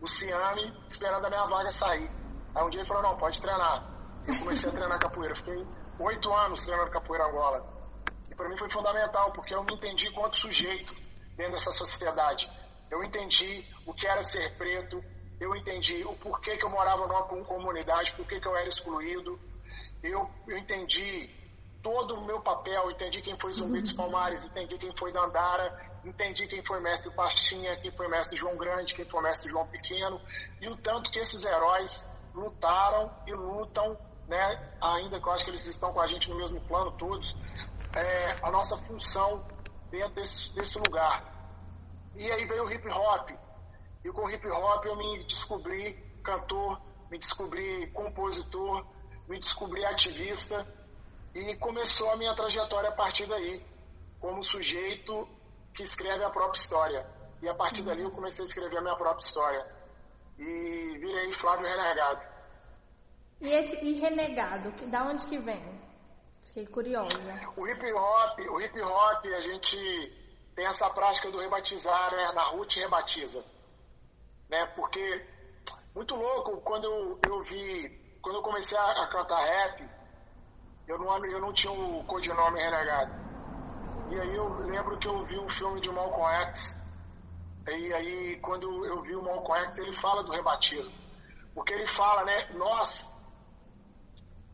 o 0.00 0.06
Ciame, 0.08 0.74
esperando 0.88 1.26
a 1.26 1.28
minha 1.28 1.46
vaga 1.46 1.70
sair. 1.70 2.10
Aí 2.54 2.64
um 2.64 2.70
dia 2.70 2.80
ele 2.80 2.88
falou, 2.88 3.02
não, 3.04 3.16
pode 3.16 3.40
treinar. 3.40 3.88
Eu 4.26 4.38
comecei 4.38 4.68
a 4.68 4.72
treinar 4.72 4.98
capoeira. 4.98 5.36
Fiquei 5.36 5.64
oito 6.00 6.32
anos 6.32 6.62
treinando 6.62 6.90
capoeira 6.90 7.26
Angola. 7.26 7.64
E 8.30 8.34
para 8.34 8.48
mim 8.48 8.56
foi 8.56 8.70
fundamental, 8.70 9.32
porque 9.32 9.54
eu 9.54 9.62
me 9.62 9.74
entendi 9.74 10.08
enquanto 10.08 10.38
sujeito 10.38 10.94
dentro 11.36 11.52
dessa 11.52 11.70
sociedade. 11.70 12.50
Eu 12.90 13.04
entendi 13.04 13.64
o 13.86 13.94
que 13.94 14.06
era 14.06 14.22
ser 14.22 14.56
preto, 14.56 15.02
eu 15.38 15.54
entendi 15.54 16.04
o 16.04 16.14
porquê 16.16 16.56
que 16.56 16.64
eu 16.64 16.70
morava 16.70 17.06
numa 17.06 17.22
comunidade, 17.24 18.14
porquê 18.14 18.40
que 18.40 18.48
eu 18.48 18.56
era 18.56 18.68
excluído. 18.68 19.38
Eu, 20.02 20.28
eu 20.48 20.58
entendi 20.58 21.30
todo 21.82 22.14
o 22.14 22.24
meu 22.24 22.40
papel, 22.40 22.90
entendi 22.90 23.22
quem 23.22 23.38
foi 23.38 23.52
Zumbi 23.52 23.80
dos 23.80 23.92
Palmares, 23.92 24.44
entendi 24.44 24.78
quem 24.78 24.94
foi 24.96 25.12
Dandara, 25.12 25.98
entendi 26.04 26.46
quem 26.46 26.64
foi 26.64 26.80
mestre 26.80 27.14
Pastinha, 27.14 27.76
quem 27.80 27.90
foi 27.92 28.08
mestre 28.08 28.38
João 28.38 28.56
Grande, 28.56 28.94
quem 28.94 29.04
foi 29.04 29.22
mestre 29.22 29.50
João 29.50 29.66
Pequeno, 29.66 30.20
e 30.60 30.68
o 30.68 30.76
tanto 30.76 31.10
que 31.10 31.18
esses 31.18 31.44
heróis 31.44 32.06
lutaram 32.34 33.10
e 33.26 33.32
lutam 33.32 33.96
né, 34.30 34.76
ainda 34.80 35.20
que 35.20 35.26
eu 35.26 35.32
acho 35.32 35.44
que 35.44 35.50
eles 35.50 35.66
estão 35.66 35.92
com 35.92 36.00
a 36.00 36.06
gente 36.06 36.30
no 36.30 36.36
mesmo 36.36 36.60
plano 36.60 36.92
todos, 36.92 37.36
é, 37.96 38.38
a 38.40 38.50
nossa 38.50 38.78
função 38.78 39.44
dentro 39.90 40.14
desse, 40.14 40.54
desse 40.54 40.78
lugar. 40.78 41.34
E 42.14 42.30
aí 42.30 42.46
veio 42.46 42.64
o 42.64 42.72
hip 42.72 42.88
hop. 42.88 43.30
E 44.04 44.08
com 44.12 44.24
o 44.24 44.30
hip 44.30 44.48
hop 44.48 44.84
eu 44.86 44.96
me 44.96 45.24
descobri 45.24 45.94
cantor, 46.22 46.80
me 47.10 47.18
descobri 47.18 47.90
compositor, 47.90 48.86
me 49.28 49.40
descobri 49.40 49.84
ativista 49.84 50.64
e 51.34 51.56
começou 51.56 52.10
a 52.10 52.16
minha 52.16 52.34
trajetória 52.34 52.90
a 52.90 52.94
partir 52.94 53.26
daí, 53.26 53.66
como 54.20 54.44
sujeito 54.44 55.28
que 55.74 55.82
escreve 55.82 56.22
a 56.22 56.30
própria 56.30 56.60
história. 56.60 57.06
E 57.42 57.48
a 57.48 57.54
partir 57.54 57.82
dali 57.82 58.02
eu 58.02 58.12
comecei 58.12 58.44
a 58.44 58.48
escrever 58.48 58.78
a 58.78 58.82
minha 58.82 58.96
própria 58.96 59.26
história. 59.26 59.66
E 60.38 60.98
virei 60.98 61.32
Flávio 61.32 61.66
Renegado. 61.66 62.39
E 63.40 63.48
esse 63.48 63.76
e 63.84 64.00
renegado, 64.00 64.72
que, 64.72 64.86
da 64.86 65.04
onde 65.04 65.26
que 65.26 65.38
vem? 65.38 65.80
Fiquei 66.42 66.66
curiosa. 66.66 67.18
O 67.56 67.66
hip 67.68 67.92
hop, 67.92 68.38
o 68.50 68.60
hip 68.60 68.80
hop, 68.82 69.24
a 69.26 69.40
gente 69.40 69.76
tem 70.54 70.66
essa 70.66 70.90
prática 70.90 71.30
do 71.30 71.38
rebatizar, 71.38 72.10
né? 72.12 72.32
Na 72.32 72.42
Ruth 72.50 72.74
rebatiza. 72.74 73.44
Né? 74.48 74.66
Porque, 74.76 75.26
muito 75.94 76.14
louco, 76.16 76.60
quando 76.62 76.84
eu, 76.84 77.20
eu 77.26 77.42
vi, 77.44 77.88
quando 78.20 78.36
eu 78.36 78.42
comecei 78.42 78.76
a, 78.76 79.04
a 79.04 79.08
cantar 79.08 79.42
rap, 79.42 79.88
eu 80.86 80.98
não, 80.98 81.24
eu 81.24 81.40
não 81.40 81.52
tinha 81.52 81.72
o 81.72 82.04
codinome 82.04 82.60
renegado. 82.60 83.12
E 84.10 84.20
aí 84.20 84.34
eu 84.34 84.48
lembro 84.66 84.98
que 84.98 85.06
eu 85.06 85.24
vi 85.24 85.38
um 85.38 85.48
filme 85.48 85.80
de 85.80 85.90
Malcolm 85.90 86.34
X. 86.48 86.80
E 87.68 87.94
aí, 87.94 88.40
quando 88.40 88.84
eu 88.84 89.00
vi 89.02 89.14
o 89.14 89.22
Malcolm 89.22 89.64
X, 89.66 89.78
ele 89.78 89.94
fala 89.94 90.24
do 90.24 90.32
rebatismo. 90.32 90.92
Porque 91.54 91.72
ele 91.72 91.86
fala, 91.86 92.24
né? 92.24 92.50
Nós, 92.54 93.12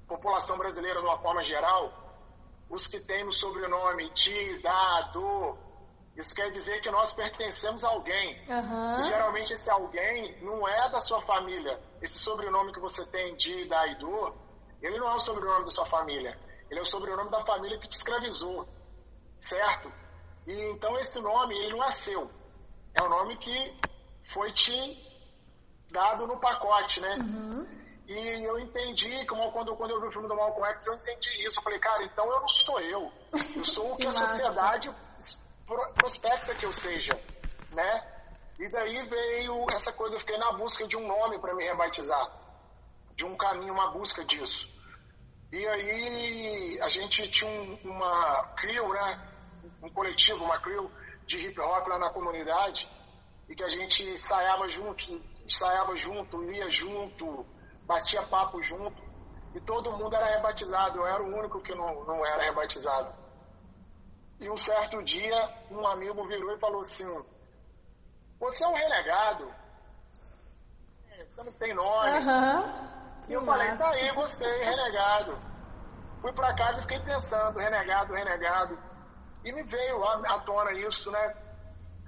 população 0.07 0.57
brasileira 0.59 1.01
de 1.01 1.07
uma 1.07 1.19
forma 1.19 1.43
geral, 1.45 1.93
os 2.69 2.87
que 2.87 3.01
têm 3.01 3.27
o 3.27 3.33
sobrenome 3.33 4.11
de, 4.11 4.63
da, 4.63 5.03
do, 5.13 5.59
isso 6.17 6.35
quer 6.35 6.51
dizer 6.51 6.81
que 6.81 6.91
nós 6.91 7.13
pertencemos 7.13 7.85
a 7.85 7.89
alguém. 7.89 8.43
Uhum. 8.49 9.01
E 9.01 9.03
geralmente 9.03 9.53
esse 9.53 9.71
alguém 9.71 10.43
não 10.43 10.67
é 10.67 10.91
da 10.91 10.99
sua 10.99 11.21
família. 11.21 11.79
Esse 12.01 12.19
sobrenome 12.19 12.73
que 12.73 12.81
você 12.81 13.05
tem 13.07 13.37
de, 13.37 13.69
da 13.69 13.87
e 13.87 13.99
do, 13.99 14.35
ele 14.81 14.99
não 14.99 15.11
é 15.11 15.15
o 15.15 15.19
sobrenome 15.19 15.67
da 15.67 15.71
sua 15.71 15.85
família. 15.85 16.39
Ele 16.71 16.81
é 16.81 16.83
o 16.83 16.87
sobrenome 16.87 17.31
da 17.31 17.45
família 17.45 17.79
que 17.79 17.89
te 17.89 17.99
escravizou. 17.99 18.67
Certo? 19.39 19.93
E 20.47 20.53
então 20.71 20.99
esse 20.99 21.21
nome, 21.21 21.55
ele 21.59 21.77
não 21.77 21.85
é 21.85 21.91
seu. 21.91 22.31
É 22.95 23.03
o 23.03 23.09
nome 23.11 23.37
que 23.37 23.77
foi 24.33 24.51
te 24.53 25.07
dado 25.91 26.27
no 26.27 26.41
pacote, 26.41 27.01
né? 27.01 27.15
Uhum. 27.17 27.86
E 28.09 28.45
eu 28.45 28.59
entendi, 28.61 29.27
como 29.27 29.51
quando, 29.51 29.75
quando 29.77 29.91
eu 29.91 30.01
vi 30.01 30.07
o 30.07 30.13
filme 30.13 30.29
do 30.29 30.37
Malcolm 30.37 30.65
X, 30.75 30.87
eu 30.87 30.95
entendi 30.95 31.45
isso. 31.45 31.59
Eu 31.59 31.63
falei, 31.63 31.79
cara, 31.81 32.05
então 32.05 32.25
eu 32.25 32.41
não 32.41 32.49
sou 32.49 32.81
eu. 32.81 33.13
Eu 33.57 33.65
sou 33.65 33.93
o 33.93 33.97
que, 33.97 34.03
que 34.07 34.09
a 34.09 34.13
sociedade 34.13 34.95
prospecta 35.97 36.55
que 36.55 36.65
eu 36.65 36.73
seja, 36.73 37.13
né? 37.73 38.13
E 38.61 38.71
daí 38.71 39.05
veio 39.07 39.67
essa 39.73 39.93
coisa, 39.93 40.15
eu 40.17 40.21
fiquei 40.21 40.39
na 40.39 40.53
busca 40.53 40.87
de 40.87 40.97
um 40.97 41.07
nome 41.07 41.39
para 41.41 41.55
me 41.55 41.65
rebatizar. 41.65 42.31
De 43.17 43.27
um 43.27 43.37
caminho, 43.37 43.73
uma 43.73 43.91
busca 43.91 44.25
disso. 44.25 44.69
E 45.53 45.67
aí 45.67 46.81
a 46.81 46.89
gente 46.89 47.29
tinha 47.31 47.51
um, 47.51 47.79
uma 47.91 48.55
crew, 48.57 48.89
né? 48.89 49.33
Um 49.83 49.91
coletivo, 49.91 50.45
uma 50.45 50.61
crew 50.61 50.91
de 51.27 51.39
hip 51.39 51.61
hop 51.61 51.89
lá 51.89 51.99
na 51.99 52.11
comunidade. 52.11 52.89
E 53.49 53.55
que 53.55 53.65
a 53.65 53.69
gente 53.69 54.05
ensaiava 54.05 54.69
junto, 54.69 55.23
ensaiava 55.45 55.97
junto, 55.97 56.41
lia 56.43 56.71
junto, 56.71 57.47
batia 57.87 58.23
papo 58.23 58.63
junto 58.63 59.03
e 59.55 59.61
todo 59.61 59.97
mundo 59.97 60.15
era 60.15 60.27
rebatizado. 60.27 60.99
Eu 60.99 61.07
era 61.07 61.23
o 61.23 61.39
único 61.39 61.63
que 61.63 61.75
não, 61.75 62.05
não 62.05 62.27
era 62.27 62.43
rebatizado. 62.43 63.15
E 64.39 64.51
um 64.51 64.57
certo 64.57 65.03
dia, 65.03 65.51
um 65.71 65.87
amigo 65.87 66.27
virou 66.29 66.55
e 66.55 66.61
falou 66.61 66.81
assim: 66.81 67.07
Você 68.39 68.65
é 68.65 68.69
um 68.69 68.75
renegado. 68.75 69.51
É, 71.11 71.25
você 71.25 71.43
não 71.43 71.53
tem 71.53 71.75
nome. 71.75 72.11
Uhum. 72.11 72.97
E 73.29 73.33
eu 73.33 73.45
falei: 73.47 73.75
Tá 73.77 73.89
aí, 73.91 74.13
gostei, 74.13 74.63
renegado. 74.63 75.39
Fui 76.21 76.33
para 76.35 76.55
casa 76.55 76.81
e 76.81 76.83
fiquei 76.83 77.01
pensando: 77.01 77.59
renegado, 77.59 78.13
renegado. 78.13 78.79
E 79.43 79.53
me 79.53 79.63
veio 79.63 80.05
à 80.05 80.39
tona 80.41 80.73
isso, 80.73 81.11
né? 81.11 81.35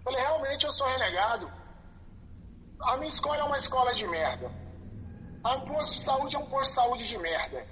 Falei: 0.05 0.21
Realmente 0.21 0.67
eu 0.67 0.73
sou 0.73 0.87
renegado. 0.87 1.51
A 2.83 2.97
minha 2.99 3.09
escola 3.09 3.39
é 3.39 3.45
uma 3.45 3.57
escola 3.57 3.95
de 3.95 4.07
merda. 4.07 4.68
Um 5.45 5.61
posto 5.67 5.95
de 5.95 6.01
saúde 6.01 6.37
é 6.37 6.39
um 6.39 6.49
posto 6.51 6.69
de 6.69 6.75
saúde 6.75 7.09
de 7.09 7.19
merda. 7.19 7.67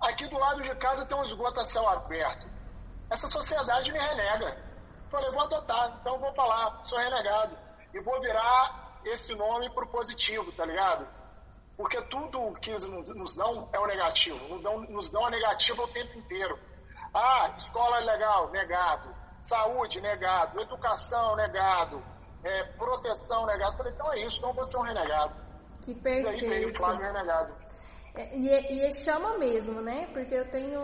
Aqui 0.00 0.28
do 0.28 0.38
lado 0.38 0.62
de 0.62 0.74
casa 0.76 1.06
tem 1.06 1.16
um 1.16 1.24
esgoto 1.24 1.60
a 1.60 1.64
céu 1.64 1.88
aberto. 1.88 2.46
Essa 3.10 3.28
sociedade 3.28 3.92
me 3.92 3.98
renega. 3.98 4.64
Falei, 5.10 5.30
vou 5.30 5.42
adotar, 5.42 5.98
então 6.00 6.18
vou 6.18 6.34
falar, 6.34 6.84
sou 6.84 6.98
renegado. 6.98 7.56
E 7.94 8.00
vou 8.00 8.20
virar 8.20 9.00
esse 9.04 9.34
nome 9.34 9.70
pro 9.70 9.86
positivo, 9.88 10.50
tá 10.52 10.66
ligado? 10.66 11.06
Porque 11.76 12.00
tudo 12.08 12.54
que 12.60 12.72
nos 12.72 13.36
dão 13.36 13.68
é 13.72 13.78
o 13.78 13.86
negativo. 13.86 14.48
Nos 14.48 14.62
dão, 14.62 14.80
nos 14.80 15.14
a 15.14 15.30
negativa 15.30 15.82
o 15.82 15.88
tempo 15.88 16.18
inteiro. 16.18 16.58
Ah, 17.14 17.54
escola 17.56 17.98
é 18.00 18.04
legal, 18.04 18.50
negado. 18.50 19.14
Saúde, 19.42 20.00
negado. 20.00 20.60
Educação, 20.60 21.36
negado. 21.36 22.02
É, 22.42 22.64
proteção, 22.72 23.46
negado. 23.46 23.76
Falei, 23.76 23.92
então 23.92 24.12
é 24.12 24.20
isso, 24.20 24.38
então 24.38 24.52
você 24.52 24.76
é 24.76 24.80
um 24.80 24.82
renegado. 24.82 25.45
Que 25.82 25.94
perfeito. 25.94 26.28
E 26.28 26.44
aí 26.44 26.48
veio 26.48 26.70
o 26.70 26.74
Flávio 26.74 27.06
é, 28.16 28.34
e, 28.34 28.88
e 28.88 28.92
chama 28.92 29.36
mesmo, 29.36 29.82
né? 29.82 30.08
Porque 30.14 30.34
eu 30.34 30.48
tenho 30.48 30.80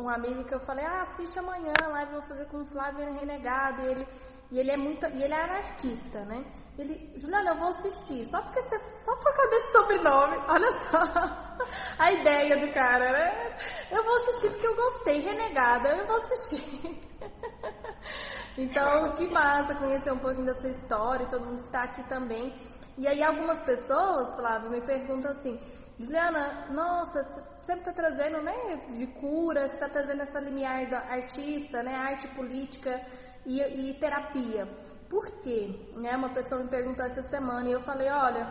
um 0.00 0.08
amigo 0.08 0.44
que 0.44 0.52
eu 0.52 0.58
falei, 0.58 0.84
ah, 0.84 1.02
assiste 1.02 1.38
amanhã, 1.38 1.86
live 1.88 2.12
eu 2.12 2.20
vou 2.20 2.28
fazer 2.28 2.46
com 2.46 2.62
o 2.62 2.66
Flávio 2.66 3.12
Renegado, 3.14 3.82
e 3.82 3.86
ele 3.86 4.06
e 4.50 4.60
ele 4.60 4.70
é 4.70 4.76
muito, 4.76 5.04
e 5.06 5.22
ele 5.24 5.34
é 5.34 5.42
anarquista, 5.42 6.24
né? 6.24 6.44
Ele, 6.78 7.12
Juliana, 7.16 7.50
eu 7.50 7.56
vou 7.56 7.68
assistir, 7.68 8.24
só 8.24 8.40
porque 8.42 8.60
você, 8.60 8.78
só 8.78 9.16
por 9.16 9.34
causa 9.34 9.50
desse 9.50 9.72
sobrenome, 9.72 10.36
olha 10.48 10.70
só 10.70 11.00
a 11.98 12.12
ideia 12.12 12.56
do 12.56 12.72
cara, 12.72 13.10
né? 13.10 13.56
Eu 13.90 14.04
vou 14.04 14.16
assistir 14.16 14.50
porque 14.50 14.66
eu 14.66 14.76
gostei, 14.76 15.18
renegada, 15.20 15.88
eu 15.88 16.06
vou 16.06 16.16
assistir. 16.16 17.00
então, 18.56 19.12
que 19.14 19.26
massa 19.28 19.74
conhecer 19.74 20.12
um 20.12 20.18
pouquinho 20.18 20.46
da 20.46 20.54
sua 20.54 20.70
história, 20.70 21.24
e 21.24 21.28
todo 21.28 21.44
mundo 21.44 21.62
que 21.62 21.66
está 21.66 21.82
aqui 21.82 22.04
também. 22.04 22.54
E 22.98 23.06
aí 23.06 23.22
algumas 23.22 23.62
pessoas, 23.62 24.34
Flávio, 24.36 24.70
me 24.70 24.80
perguntam 24.80 25.30
assim, 25.30 25.60
Juliana, 25.98 26.66
nossa, 26.70 27.22
você 27.22 27.42
sempre 27.62 27.80
está 27.80 27.92
trazendo, 27.92 28.42
né, 28.42 28.76
de 28.96 29.06
cura, 29.06 29.68
você 29.68 29.74
está 29.74 29.88
trazendo 29.88 30.22
essa 30.22 30.40
limiar 30.40 30.86
da 30.88 31.00
artista, 31.00 31.82
né, 31.82 31.94
arte 31.94 32.26
política 32.28 33.00
e, 33.44 33.60
e 33.60 33.94
terapia. 33.94 34.66
Por 35.08 35.26
quê? 35.42 35.90
Né, 36.00 36.16
uma 36.16 36.32
pessoa 36.32 36.62
me 36.62 36.68
perguntou 36.68 37.04
essa 37.04 37.22
semana 37.22 37.68
e 37.68 37.72
eu 37.72 37.80
falei, 37.80 38.08
olha, 38.08 38.50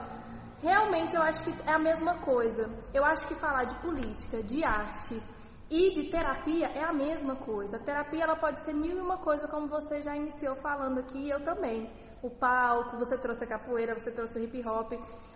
realmente 0.61 1.15
eu 1.15 1.21
acho 1.21 1.43
que 1.43 1.53
é 1.67 1.73
a 1.73 1.79
mesma 1.79 2.19
coisa. 2.19 2.69
Eu 2.93 3.03
acho 3.03 3.27
que 3.27 3.35
falar 3.35 3.65
de 3.65 3.75
política, 3.81 4.41
de 4.43 4.63
arte 4.63 5.21
e 5.69 5.91
de 5.91 6.09
terapia 6.09 6.67
é 6.67 6.83
a 6.83 6.93
mesma 6.93 7.35
coisa. 7.35 7.77
A 7.77 7.79
terapia 7.79 8.23
ela 8.23 8.35
pode 8.35 8.63
ser 8.63 8.73
mil 8.73 8.97
e 8.97 9.01
uma 9.01 9.17
coisa, 9.17 9.47
como 9.47 9.67
você 9.67 10.01
já 10.01 10.15
iniciou 10.15 10.55
falando 10.55 10.99
aqui, 10.99 11.17
e 11.17 11.29
eu 11.29 11.43
também 11.43 11.89
o 12.21 12.29
palco, 12.29 12.97
você 12.97 13.17
trouxe 13.17 13.43
a 13.43 13.47
capoeira, 13.47 13.97
você 13.97 14.11
trouxe 14.11 14.39
o 14.39 14.43
hip 14.43 14.67
hop 14.67 14.93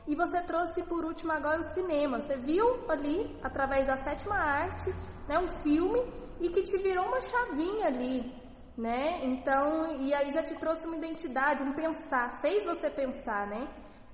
e 0.08 0.16
você 0.16 0.42
trouxe 0.42 0.84
por 0.84 1.06
último 1.06 1.32
agora 1.32 1.60
o 1.60 1.64
cinema. 1.64 2.22
Você 2.22 2.36
viu 2.36 2.86
ali 2.90 3.40
através 3.44 3.88
da 3.88 3.96
sétima 3.96 4.36
arte, 4.36 4.94
né, 5.28 5.38
um 5.38 5.48
filme 5.48 6.02
e 6.40 6.50
que 6.50 6.64
te 6.64 6.78
virou 6.78 7.06
uma 7.06 7.22
chavinha 7.22 7.88
ali, 7.88 8.34
né? 8.78 9.24
Então, 9.24 10.02
e 10.02 10.14
aí 10.14 10.32
já 10.32 10.42
te 10.42 10.56
trouxe 10.56 10.88
uma 10.88 10.96
identidade, 10.96 11.64
um 11.64 11.74
pensar, 11.74 12.40
fez 12.42 12.66
você 12.66 12.90
pensar, 12.90 13.46
né? 13.48 13.68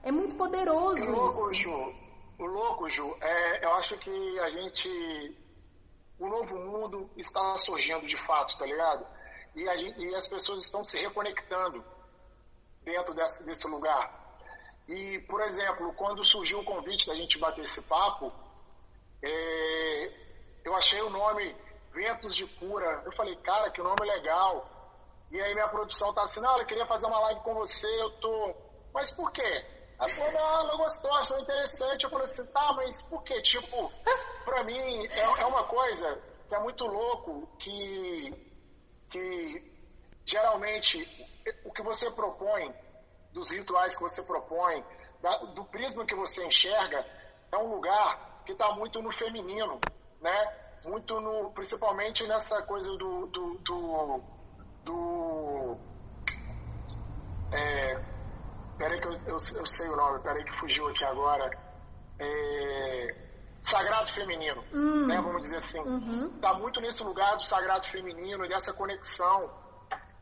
É 0.03 0.11
muito 0.11 0.35
poderoso 0.35 1.01
o 1.01 1.11
louco, 1.11 1.51
isso. 1.51 1.63
Ju, 1.63 1.93
o 2.39 2.45
louco, 2.45 2.89
Ju, 2.89 3.15
é, 3.21 3.65
eu 3.65 3.73
acho 3.75 3.97
que 3.97 4.39
a 4.39 4.49
gente 4.49 5.35
o 6.19 6.27
novo 6.27 6.57
mundo 6.57 7.09
está 7.17 7.57
surgindo 7.57 8.05
de 8.07 8.17
fato, 8.25 8.57
tá 8.57 8.65
ligado? 8.65 9.05
E, 9.55 9.77
gente, 9.77 10.01
e 10.01 10.15
as 10.15 10.27
pessoas 10.27 10.63
estão 10.63 10.83
se 10.83 10.97
reconectando 10.97 11.83
dentro 12.85 13.13
desse, 13.13 13.43
desse 13.45 13.67
lugar. 13.67 14.23
E, 14.87 15.19
por 15.27 15.41
exemplo, 15.41 15.93
quando 15.95 16.23
surgiu 16.23 16.59
o 16.59 16.65
convite 16.65 17.07
da 17.07 17.15
gente 17.15 17.39
bater 17.39 17.63
esse 17.63 17.81
papo, 17.89 18.31
é, 19.23 20.13
eu 20.63 20.75
achei 20.75 21.01
o 21.01 21.09
nome 21.09 21.55
Ventos 21.91 22.35
de 22.35 22.45
Cura. 22.45 23.01
Eu 23.03 23.11
falei, 23.13 23.35
cara, 23.37 23.71
que 23.71 23.81
nome 23.81 24.05
legal. 24.05 24.69
E 25.31 25.41
aí 25.41 25.53
minha 25.55 25.67
produção 25.67 26.13
tá 26.13 26.23
assim, 26.23 26.39
não, 26.39 26.59
eu 26.59 26.65
queria 26.67 26.85
fazer 26.85 27.07
uma 27.07 27.19
live 27.19 27.41
com 27.41 27.55
você, 27.55 27.87
eu 28.01 28.11
tô. 28.19 28.55
Mas 28.93 29.11
por 29.11 29.31
quê? 29.31 29.65
Ela 29.99 30.07
falou, 30.09 30.31
não, 30.33 30.59
ela 30.59 30.77
gostou, 30.77 31.13
achou 31.15 31.39
interessante. 31.39 32.03
Eu 32.03 32.09
falei 32.11 32.25
assim, 32.25 32.45
tá, 32.51 32.73
mas 32.73 33.01
por 33.03 33.23
quê? 33.23 33.41
Tipo, 33.41 33.91
pra 34.45 34.63
mim 34.63 35.07
é, 35.07 35.41
é 35.41 35.45
uma 35.45 35.63
coisa 35.67 36.21
que 36.47 36.55
é 36.55 36.59
muito 36.59 36.85
louco 36.85 37.47
que, 37.57 38.31
que 39.09 39.73
geralmente 40.25 41.03
o 41.63 41.71
que 41.71 41.83
você 41.83 42.09
propõe, 42.11 42.73
dos 43.31 43.51
rituais 43.51 43.95
que 43.95 44.01
você 44.01 44.23
propõe, 44.23 44.83
da, 45.21 45.37
do 45.37 45.65
prisma 45.65 46.05
que 46.05 46.15
você 46.15 46.45
enxerga, 46.45 47.05
é 47.51 47.57
um 47.57 47.73
lugar 47.75 48.41
que 48.45 48.53
está 48.53 48.71
muito 48.73 49.01
no 49.01 49.11
feminino, 49.11 49.79
né? 50.21 50.65
Muito 50.85 51.19
no, 51.19 51.51
principalmente 51.51 52.25
nessa 52.27 52.61
coisa 52.63 52.89
do, 52.91 53.25
do, 53.27 53.57
do, 53.57 54.21
do 54.83 55.77
é, 57.51 58.03
peraí 58.77 58.99
que 58.99 59.07
eu, 59.07 59.13
eu, 59.13 59.37
eu, 59.55 59.65
sei 59.65 59.89
o 59.89 59.95
nome, 59.95 60.21
peraí 60.21 60.43
que 60.43 60.59
fugiu 60.59 60.87
aqui 60.87 61.03
agora, 61.03 61.49
é, 62.19 63.15
sagrado 63.61 64.11
feminino, 64.11 64.63
hum. 64.73 65.07
né? 65.07 65.19
Vamos 65.21 65.41
dizer 65.41 65.57
assim, 65.57 65.81
está 66.35 66.53
uhum. 66.53 66.59
muito 66.59 66.79
nesse 66.81 67.03
lugar 67.03 67.35
do 67.35 67.43
sagrado 67.43 67.87
feminino, 67.87 68.47
dessa 68.47 68.73
conexão 68.73 69.64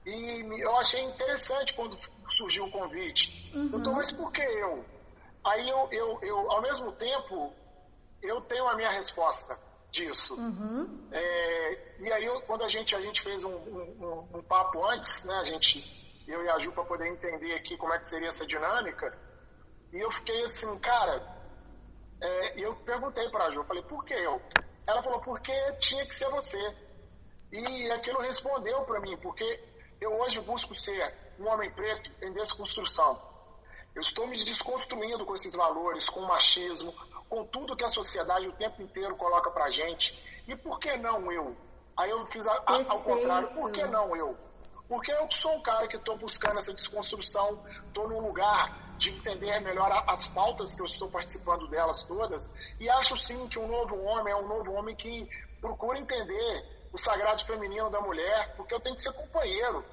e 0.05 0.63
eu 0.63 0.75
achei 0.77 1.01
interessante 1.01 1.73
quando 1.73 1.97
surgiu 2.37 2.65
o 2.65 2.71
convite. 2.71 3.51
Uhum. 3.55 3.69
Eu 3.73 3.83
tô, 3.83 3.91
mas 3.93 4.11
por 4.13 4.31
que 4.31 4.41
eu? 4.41 4.85
Aí 5.45 5.69
eu, 5.69 5.87
eu, 5.91 6.19
eu, 6.21 6.51
ao 6.51 6.61
mesmo 6.61 6.91
tempo, 6.93 7.53
eu 8.21 8.41
tenho 8.41 8.67
a 8.67 8.75
minha 8.75 8.91
resposta 8.91 9.57
disso. 9.91 10.35
Uhum. 10.35 11.07
É, 11.11 12.01
e 12.01 12.11
aí, 12.11 12.25
eu, 12.25 12.41
quando 12.41 12.63
a 12.63 12.67
gente, 12.67 12.95
a 12.95 13.01
gente 13.01 13.21
fez 13.21 13.43
um, 13.43 13.53
um, 13.53 14.27
um, 14.33 14.43
papo 14.43 14.83
antes, 14.85 15.25
né, 15.25 15.35
a 15.35 15.45
gente, 15.45 16.23
eu 16.27 16.43
e 16.43 16.49
a 16.49 16.59
Ju, 16.59 16.71
para 16.71 16.85
poder 16.85 17.07
entender 17.07 17.53
aqui 17.53 17.77
como 17.77 17.93
é 17.93 17.99
que 17.99 18.07
seria 18.07 18.29
essa 18.29 18.45
dinâmica, 18.45 19.17
e 19.91 19.99
eu 19.99 20.11
fiquei 20.11 20.43
assim, 20.43 20.79
cara, 20.79 21.21
é, 22.21 22.65
eu 22.65 22.75
perguntei 22.77 23.29
para 23.29 23.45
a 23.45 23.51
Ju, 23.51 23.59
eu 23.59 23.65
falei, 23.65 23.83
por 23.83 24.03
que 24.05 24.13
eu? 24.13 24.41
Ela 24.87 25.03
falou, 25.03 25.21
porque 25.21 25.53
tinha 25.77 26.05
que 26.05 26.15
ser 26.15 26.29
você. 26.29 26.75
E 27.51 27.91
aquilo 27.91 28.19
respondeu 28.19 28.83
para 28.85 28.99
mim, 28.99 29.15
porque 29.17 29.45
eu 30.03 30.11
hoje 30.19 30.39
busco 30.41 30.75
ser 30.75 31.15
um 31.39 31.47
homem 31.47 31.71
preto 31.71 32.11
em 32.21 32.33
desconstrução. 32.33 33.19
Eu 33.95 34.01
estou 34.01 34.27
me 34.27 34.35
desconstruindo 34.35 35.25
com 35.25 35.35
esses 35.35 35.55
valores, 35.55 36.09
com 36.09 36.21
o 36.21 36.27
machismo, 36.27 36.93
com 37.29 37.45
tudo 37.45 37.75
que 37.75 37.85
a 37.85 37.89
sociedade 37.89 38.47
o 38.47 38.53
tempo 38.53 38.81
inteiro 38.81 39.15
coloca 39.15 39.49
pra 39.51 39.69
gente. 39.69 40.13
E 40.47 40.55
por 40.55 40.79
que 40.79 40.97
não 40.97 41.31
eu? 41.31 41.55
Aí 41.95 42.09
eu 42.09 42.25
fiz 42.25 42.45
a, 42.47 42.53
a, 42.65 42.91
ao 42.91 43.01
contrário, 43.01 43.53
por 43.53 43.71
que 43.71 43.85
não 43.85 44.15
eu? 44.15 44.37
Porque 44.87 45.11
eu 45.11 45.31
sou 45.31 45.55
um 45.55 45.61
cara 45.61 45.87
que 45.87 45.95
estou 45.95 46.17
buscando 46.17 46.59
essa 46.59 46.73
desconstrução, 46.73 47.63
estou 47.85 48.09
num 48.09 48.19
lugar 48.19 48.97
de 48.97 49.09
entender 49.09 49.59
melhor 49.61 50.03
as 50.07 50.27
pautas 50.27 50.75
que 50.75 50.81
eu 50.81 50.85
estou 50.85 51.09
participando 51.09 51.67
delas 51.67 52.03
todas, 52.03 52.43
e 52.79 52.89
acho 52.89 53.15
sim 53.17 53.47
que 53.47 53.57
um 53.57 53.67
novo 53.67 53.95
homem 54.03 54.33
é 54.33 54.35
um 54.35 54.47
novo 54.47 54.71
homem 54.73 54.95
que 54.95 55.27
procura 55.61 55.99
entender 55.99 56.82
o 56.93 56.97
sagrado 56.97 57.43
feminino 57.43 57.89
da 57.89 57.99
mulher, 57.99 58.55
porque 58.55 58.73
eu 58.73 58.79
tenho 58.79 58.95
que 58.95 59.01
ser 59.01 59.11
companheiro 59.13 59.83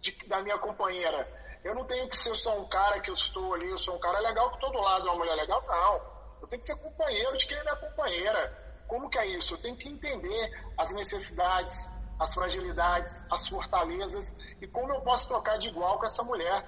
de, 0.00 0.12
da 0.28 0.42
minha 0.42 0.58
companheira. 0.58 1.26
Eu 1.64 1.74
não 1.74 1.86
tenho 1.86 2.08
que 2.10 2.16
ser 2.16 2.36
só 2.36 2.60
um 2.60 2.68
cara 2.68 3.00
que 3.00 3.10
eu 3.10 3.14
estou 3.14 3.54
ali, 3.54 3.70
eu 3.70 3.78
sou 3.78 3.96
um 3.96 4.00
cara 4.00 4.18
legal 4.20 4.50
que 4.50 4.60
todo 4.60 4.78
lado 4.78 5.08
é 5.08 5.10
uma 5.10 5.18
mulher 5.18 5.34
legal, 5.34 5.64
não. 5.66 6.12
Eu 6.42 6.48
tenho 6.48 6.60
que 6.60 6.66
ser 6.66 6.76
companheiro 6.76 7.36
de 7.38 7.46
quem 7.46 7.56
é 7.56 7.62
minha 7.62 7.76
companheira. 7.76 8.84
Como 8.86 9.08
que 9.08 9.18
é 9.18 9.26
isso? 9.38 9.54
Eu 9.54 9.62
tenho 9.62 9.76
que 9.76 9.88
entender 9.88 10.50
as 10.76 10.92
necessidades, 10.94 11.74
as 12.20 12.34
fragilidades, 12.34 13.12
as 13.30 13.48
fortalezas 13.48 14.36
e 14.60 14.66
como 14.66 14.92
eu 14.92 15.00
posso 15.00 15.28
tocar 15.28 15.56
de 15.56 15.68
igual 15.68 15.98
com 15.98 16.04
essa 16.04 16.22
mulher. 16.22 16.66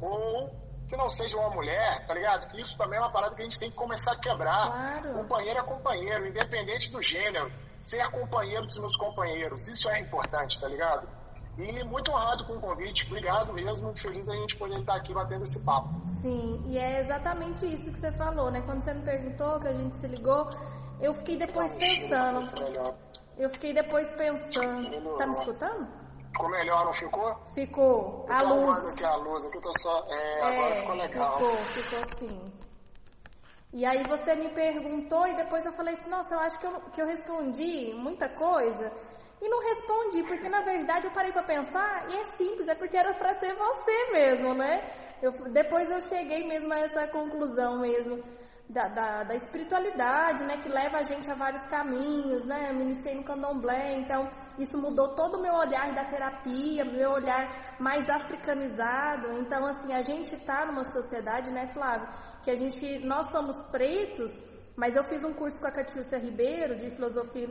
Ou 0.00 0.50
que 0.94 0.96
não 0.96 1.10
seja 1.10 1.36
uma 1.38 1.50
mulher, 1.50 2.06
tá 2.06 2.14
ligado? 2.14 2.48
Que 2.48 2.60
isso 2.60 2.76
também 2.78 2.98
é 2.98 3.02
uma 3.02 3.10
parada 3.10 3.34
que 3.34 3.42
a 3.42 3.44
gente 3.44 3.58
tem 3.58 3.70
que 3.70 3.76
começar 3.76 4.12
a 4.12 4.16
quebrar. 4.16 4.70
Claro. 4.70 5.14
Companheiro 5.14 5.58
é 5.58 5.62
companheiro, 5.62 6.28
independente 6.28 6.90
do 6.90 7.02
gênero. 7.02 7.52
Ser 7.78 8.08
companheiro 8.10 8.64
dos 8.66 8.78
meus 8.78 8.96
companheiros. 8.96 9.66
Isso 9.66 9.88
é 9.90 10.00
importante, 10.00 10.60
tá 10.60 10.68
ligado? 10.68 11.08
E 11.58 11.84
muito 11.84 12.10
honrado 12.10 12.46
com 12.46 12.54
o 12.54 12.60
convite, 12.60 13.06
obrigado 13.06 13.52
mesmo, 13.52 13.84
muito 13.86 14.02
feliz 14.02 14.28
a 14.28 14.34
gente 14.34 14.56
poder 14.56 14.80
estar 14.80 14.96
aqui 14.96 15.14
batendo 15.14 15.44
esse 15.44 15.64
papo. 15.64 16.00
Sim, 16.02 16.60
e 16.66 16.76
é 16.78 16.98
exatamente 16.98 17.64
isso 17.72 17.92
que 17.92 17.98
você 17.98 18.10
falou, 18.10 18.50
né? 18.50 18.60
Quando 18.62 18.80
você 18.80 18.92
me 18.92 19.02
perguntou, 19.02 19.60
que 19.60 19.68
a 19.68 19.72
gente 19.72 19.96
se 19.96 20.08
ligou, 20.08 20.48
eu 21.00 21.14
fiquei 21.14 21.36
depois 21.36 21.76
pensando. 21.76 22.40
Eu 23.36 23.48
fiquei 23.50 23.72
depois 23.72 24.12
pensando. 24.14 25.16
Tá 25.16 25.26
me 25.26 25.32
escutando? 25.32 26.03
Ficou 26.34 26.48
melhor, 26.48 26.84
não 26.84 26.92
ficou? 26.92 27.36
Ficou. 27.54 28.26
A 28.28 28.42
luz. 28.42 28.92
Aqui 28.92 29.04
a 29.04 29.14
luz, 29.14 29.44
aqui 29.44 29.60
tô 29.60 29.72
só. 29.72 30.04
É, 30.08 30.40
é, 30.40 30.42
agora 30.42 30.74
ficou 30.80 30.94
legal. 30.96 31.32
Ficou, 31.34 31.56
ficou 31.66 31.98
assim. 32.00 32.52
E 33.72 33.86
aí 33.86 34.04
você 34.04 34.34
me 34.34 34.48
perguntou 34.48 35.28
e 35.28 35.34
depois 35.36 35.64
eu 35.64 35.72
falei 35.72 35.94
assim, 35.94 36.10
nossa, 36.10 36.34
eu 36.34 36.40
acho 36.40 36.58
que 36.58 36.66
eu, 36.66 36.80
que 36.90 37.00
eu 37.00 37.06
respondi 37.06 37.94
muita 37.94 38.28
coisa. 38.28 38.92
E 39.40 39.48
não 39.48 39.62
respondi, 39.62 40.24
porque 40.24 40.48
na 40.48 40.60
verdade 40.62 41.06
eu 41.06 41.12
parei 41.12 41.30
para 41.30 41.44
pensar 41.44 42.10
e 42.10 42.16
é 42.16 42.24
simples, 42.24 42.66
é 42.66 42.74
porque 42.74 42.96
era 42.96 43.14
para 43.14 43.32
ser 43.34 43.54
você 43.54 44.10
mesmo, 44.10 44.54
né? 44.54 44.90
Eu, 45.22 45.30
depois 45.52 45.88
eu 45.88 46.02
cheguei 46.02 46.48
mesmo 46.48 46.72
a 46.72 46.80
essa 46.80 47.06
conclusão 47.08 47.78
mesmo 47.78 48.24
da, 48.68 48.88
da, 48.88 49.22
da, 49.24 49.34
espiritualidade, 49.34 50.44
né? 50.44 50.56
Que 50.56 50.68
leva 50.68 50.98
a 50.98 51.02
gente 51.02 51.30
a 51.30 51.34
vários 51.34 51.66
caminhos, 51.66 52.44
né? 52.44 52.70
Eu 52.70 52.74
me 52.74 52.84
iniciei 52.84 53.14
no 53.14 53.22
candomblé, 53.22 53.98
então 53.98 54.30
isso 54.58 54.78
mudou 54.78 55.14
todo 55.14 55.38
o 55.38 55.42
meu 55.42 55.54
olhar 55.54 55.92
da 55.92 56.04
terapia, 56.04 56.84
meu 56.84 57.10
olhar 57.10 57.76
mais 57.78 58.08
africanizado. 58.08 59.32
Então, 59.38 59.66
assim, 59.66 59.92
a 59.92 60.00
gente 60.00 60.36
tá 60.38 60.64
numa 60.64 60.84
sociedade, 60.84 61.50
né, 61.50 61.66
Flávio, 61.66 62.08
que 62.42 62.50
a 62.50 62.54
gente, 62.56 62.98
nós 63.06 63.26
somos 63.26 63.64
pretos 63.66 64.40
mas 64.76 64.96
eu 64.96 65.04
fiz 65.04 65.22
um 65.22 65.32
curso 65.32 65.60
com 65.60 65.66
a 65.66 65.70
Catiúcia 65.70 66.18
Ribeiro 66.18 66.74
de 66.74 66.90
filosofia, 66.90 67.48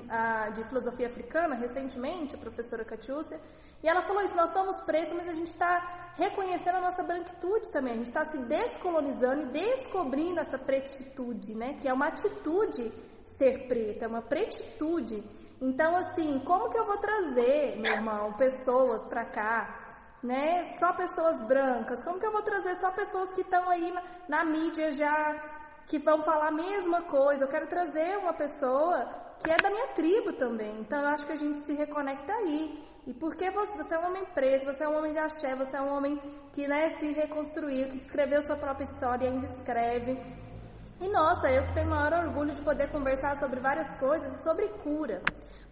de 0.53 0.63
filosofia 0.63 1.07
africana 1.07 1.55
recentemente, 1.55 2.35
a 2.35 2.37
professora 2.37 2.83
Catiúcia, 2.83 3.39
e 3.81 3.87
ela 3.87 4.01
falou 4.01 4.21
isso: 4.21 4.35
nós 4.35 4.51
somos 4.51 4.81
pretos, 4.81 5.13
mas 5.13 5.27
a 5.29 5.33
gente 5.33 5.47
está 5.47 6.11
reconhecendo 6.15 6.75
a 6.75 6.81
nossa 6.81 7.03
branquitude 7.03 7.69
também. 7.69 7.93
A 7.93 7.97
gente 7.97 8.07
está 8.07 8.25
se 8.25 8.39
descolonizando 8.45 9.43
e 9.43 9.45
descobrindo 9.47 10.39
essa 10.39 10.57
pretitude, 10.57 11.55
né? 11.57 11.73
Que 11.73 11.87
é 11.87 11.93
uma 11.93 12.07
atitude 12.07 12.91
ser 13.25 13.67
preta, 13.67 14.05
é 14.05 14.07
uma 14.07 14.21
pretitude. 14.21 15.23
Então, 15.61 15.95
assim, 15.95 16.39
como 16.39 16.69
que 16.69 16.77
eu 16.77 16.85
vou 16.85 16.97
trazer, 16.97 17.77
meu 17.77 17.93
irmão, 17.93 18.33
pessoas 18.33 19.07
para 19.07 19.25
cá, 19.25 19.79
né? 20.21 20.63
Só 20.65 20.93
pessoas 20.93 21.41
brancas? 21.41 22.03
Como 22.03 22.19
que 22.19 22.25
eu 22.25 22.31
vou 22.31 22.41
trazer 22.41 22.75
só 22.75 22.91
pessoas 22.91 23.33
que 23.33 23.41
estão 23.41 23.69
aí 23.69 23.91
na, 23.91 24.03
na 24.29 24.45
mídia 24.45 24.91
já, 24.91 25.59
que 25.87 25.97
vão 25.99 26.21
falar 26.21 26.47
a 26.47 26.51
mesma 26.51 27.03
coisa? 27.03 27.43
Eu 27.43 27.47
quero 27.47 27.67
trazer 27.67 28.17
uma 28.17 28.33
pessoa 28.33 29.05
que 29.39 29.49
é 29.51 29.59
da 29.59 29.69
minha 29.69 29.87
tribo 29.89 30.33
também. 30.33 30.79
Então, 30.79 31.01
eu 31.01 31.07
acho 31.07 31.25
que 31.25 31.33
a 31.33 31.35
gente 31.37 31.59
se 31.59 31.73
reconecta 31.73 32.33
aí. 32.33 32.83
E 33.05 33.13
porque 33.13 33.51
você, 33.51 33.77
você 33.77 33.95
é 33.95 33.99
um 33.99 34.07
homem 34.07 34.25
preto, 34.33 34.65
você 34.65 34.83
é 34.85 34.87
um 34.87 34.97
homem 34.97 35.11
de 35.11 35.19
axé, 35.19 35.55
você 35.55 35.75
é 35.75 35.81
um 35.81 35.93
homem 35.93 36.17
que 36.53 36.65
né, 36.67 36.89
se 36.91 37.11
reconstruiu, 37.11 37.89
que 37.89 37.97
escreveu 37.97 38.41
sua 38.41 38.55
própria 38.55 38.85
história 38.85 39.25
e 39.25 39.29
ainda 39.29 39.45
escreve. 39.45 40.17
E 41.01 41.09
nossa, 41.09 41.49
eu 41.49 41.65
que 41.65 41.73
tenho 41.73 41.89
maior 41.89 42.13
orgulho 42.25 42.53
de 42.53 42.61
poder 42.61 42.89
conversar 42.89 43.35
sobre 43.35 43.59
várias 43.59 43.93
coisas 43.97 44.33
e 44.33 44.43
sobre 44.43 44.69
cura. 44.83 45.21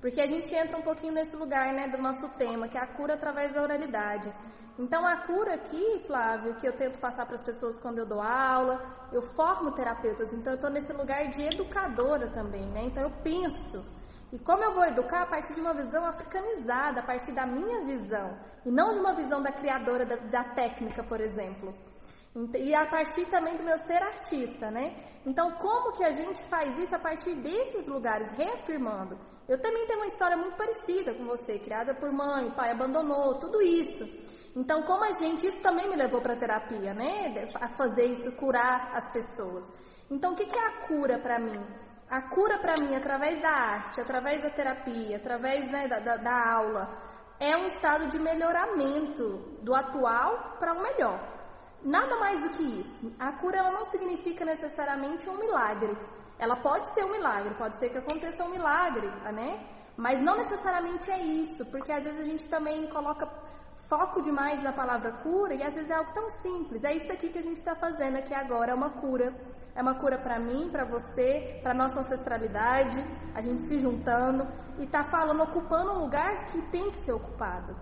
Porque 0.02 0.20
a 0.20 0.26
gente 0.26 0.54
entra 0.54 0.78
um 0.78 0.82
pouquinho 0.82 1.14
nesse 1.14 1.38
lugar, 1.38 1.72
né, 1.74 1.88
do 1.88 2.00
nosso 2.00 2.28
tema, 2.38 2.68
que 2.68 2.78
é 2.78 2.82
a 2.82 2.88
cura 2.88 3.14
através 3.14 3.54
da 3.54 3.62
oralidade. 3.62 4.34
Então, 4.80 5.06
a 5.06 5.18
cura 5.18 5.56
aqui, 5.56 6.00
Flávio, 6.08 6.56
que 6.56 6.68
eu 6.68 6.74
tento 6.74 7.00
passar 7.00 7.26
para 7.26 7.36
as 7.36 7.44
pessoas 7.44 7.80
quando 7.80 8.00
eu 8.00 8.06
dou 8.06 8.22
aula, 8.22 8.82
eu 9.12 9.22
formo 9.22 9.72
terapeutas, 9.72 10.34
então 10.34 10.54
eu 10.54 10.56
estou 10.56 10.70
nesse 10.70 10.94
lugar 10.94 11.28
de 11.28 11.42
educadora 11.44 12.28
também, 12.28 12.66
né? 12.68 12.84
Então, 12.86 13.04
eu 13.04 13.12
penso. 13.22 13.86
E 14.32 14.40
como 14.40 14.64
eu 14.64 14.74
vou 14.74 14.86
educar 14.86 15.24
a 15.24 15.26
partir 15.26 15.54
de 15.54 15.60
uma 15.60 15.74
visão 15.74 16.06
africanizada, 16.06 17.02
a 17.02 17.04
partir 17.04 17.34
da 17.34 17.46
minha 17.46 17.84
visão, 17.84 18.40
e 18.66 18.72
não 18.72 18.94
de 18.94 19.00
uma 19.00 19.14
visão 19.14 19.42
da 19.42 19.52
criadora 19.52 20.06
da, 20.06 20.16
da 20.16 20.44
técnica, 20.44 21.04
por 21.04 21.20
exemplo. 21.20 21.74
E 22.58 22.74
a 22.74 22.86
partir 22.86 23.26
também 23.26 23.58
do 23.58 23.64
meu 23.64 23.78
ser 23.78 24.02
artista, 24.02 24.72
né? 24.72 24.96
Então, 25.26 25.52
como 25.58 25.92
que 25.92 26.04
a 26.04 26.12
gente 26.12 26.42
faz 26.44 26.80
isso 26.80 26.96
a 26.96 27.00
partir 27.00 27.36
desses 27.36 27.90
lugares, 27.90 28.32
reafirmando? 28.32 29.20
Eu 29.50 29.60
também 29.60 29.86
tenho 29.86 30.00
uma 30.00 30.08
história 30.08 30.38
muito 30.38 30.56
parecida 30.56 31.14
com 31.14 31.26
você, 31.26 31.60
criada 31.60 31.94
por 31.94 32.10
mãe, 32.14 32.50
pai 32.52 32.72
abandonou, 32.72 33.38
tudo 33.38 33.62
isso. 33.62 34.06
Então, 34.56 34.84
como 34.84 35.04
a 35.06 35.12
gente, 35.12 35.48
isso 35.48 35.62
também 35.62 35.90
me 35.90 35.96
levou 35.96 36.22
para 36.22 36.34
a 36.34 36.38
terapia, 36.38 36.94
né? 36.94 37.48
A 37.56 37.70
fazer 37.70 38.06
isso, 38.06 38.32
curar 38.34 38.92
as 38.94 39.10
pessoas. 39.10 39.72
Então, 40.10 40.34
o 40.34 40.36
que, 40.36 40.46
que 40.46 40.58
é 40.58 40.68
a 40.68 40.88
cura 40.88 41.20
para 41.20 41.40
mim? 41.40 41.60
A 42.10 42.22
cura 42.24 42.60
para 42.60 42.76
mim, 42.76 42.94
através 42.94 43.42
da 43.42 43.50
arte, 43.50 44.02
através 44.02 44.42
da 44.42 44.50
terapia, 44.50 45.16
através 45.16 45.72
né, 45.72 45.88
da, 45.88 46.00
da, 46.00 46.18
da 46.18 46.54
aula, 46.54 46.92
é 47.40 47.56
um 47.56 47.66
estado 47.66 48.08
de 48.08 48.20
melhoramento 48.20 49.58
do 49.62 49.74
atual 49.74 50.58
para 50.60 50.74
um 50.74 50.82
melhor. 50.82 51.20
Nada 51.82 52.18
mais 52.18 52.44
do 52.44 52.50
que 52.50 52.64
isso. 52.80 53.16
A 53.18 53.32
cura 53.40 53.58
ela 53.58 53.72
não 53.72 53.86
significa 53.86 54.44
necessariamente 54.44 55.30
um 55.30 55.38
milagre. 55.38 55.98
Ela 56.38 56.58
pode 56.58 56.90
ser 56.94 57.06
um 57.06 57.12
milagre, 57.12 57.56
pode 57.56 57.78
ser 57.78 57.90
que 57.90 57.98
aconteça 57.98 58.44
um 58.44 58.50
milagre, 58.50 59.08
né? 59.32 59.66
Mas 59.96 60.22
não 60.22 60.38
necessariamente 60.38 61.10
é 61.10 61.20
isso, 61.20 61.66
porque 61.72 61.92
às 61.92 62.04
vezes 62.04 62.20
a 62.20 62.24
gente 62.24 62.50
também 62.50 62.88
coloca 62.90 63.26
foco 63.88 64.22
demais 64.22 64.62
na 64.62 64.72
palavra 64.72 65.12
cura 65.12 65.54
e 65.54 65.64
às 65.64 65.74
vezes 65.74 65.90
é 65.90 65.96
algo 65.96 66.14
tão 66.14 66.30
simples. 66.30 66.84
É 66.84 66.96
isso 66.96 67.12
aqui 67.12 67.30
que 67.30 67.40
a 67.40 67.42
gente 67.42 67.58
está 67.58 67.76
fazendo 67.76 68.18
aqui 68.18 68.34
agora, 68.34 68.72
é 68.72 68.76
uma 68.76 68.90
cura. 68.90 69.36
É 69.76 69.82
uma 69.82 69.96
cura 69.96 70.18
para 70.18 70.40
mim, 70.40 70.70
para 70.70 70.86
você, 70.86 71.60
para 71.64 71.74
nossa 71.74 72.00
ancestralidade, 72.00 73.04
a 73.34 73.42
gente 73.42 73.62
se 73.64 73.78
juntando 73.78 74.48
e 74.80 74.88
tá 74.88 75.04
falando, 75.04 75.42
ocupando 75.44 75.92
um 75.94 76.00
lugar 76.00 76.46
que 76.46 76.62
tem 76.70 76.90
que 76.90 76.98
ser 76.98 77.14
ocupado. 77.14 77.76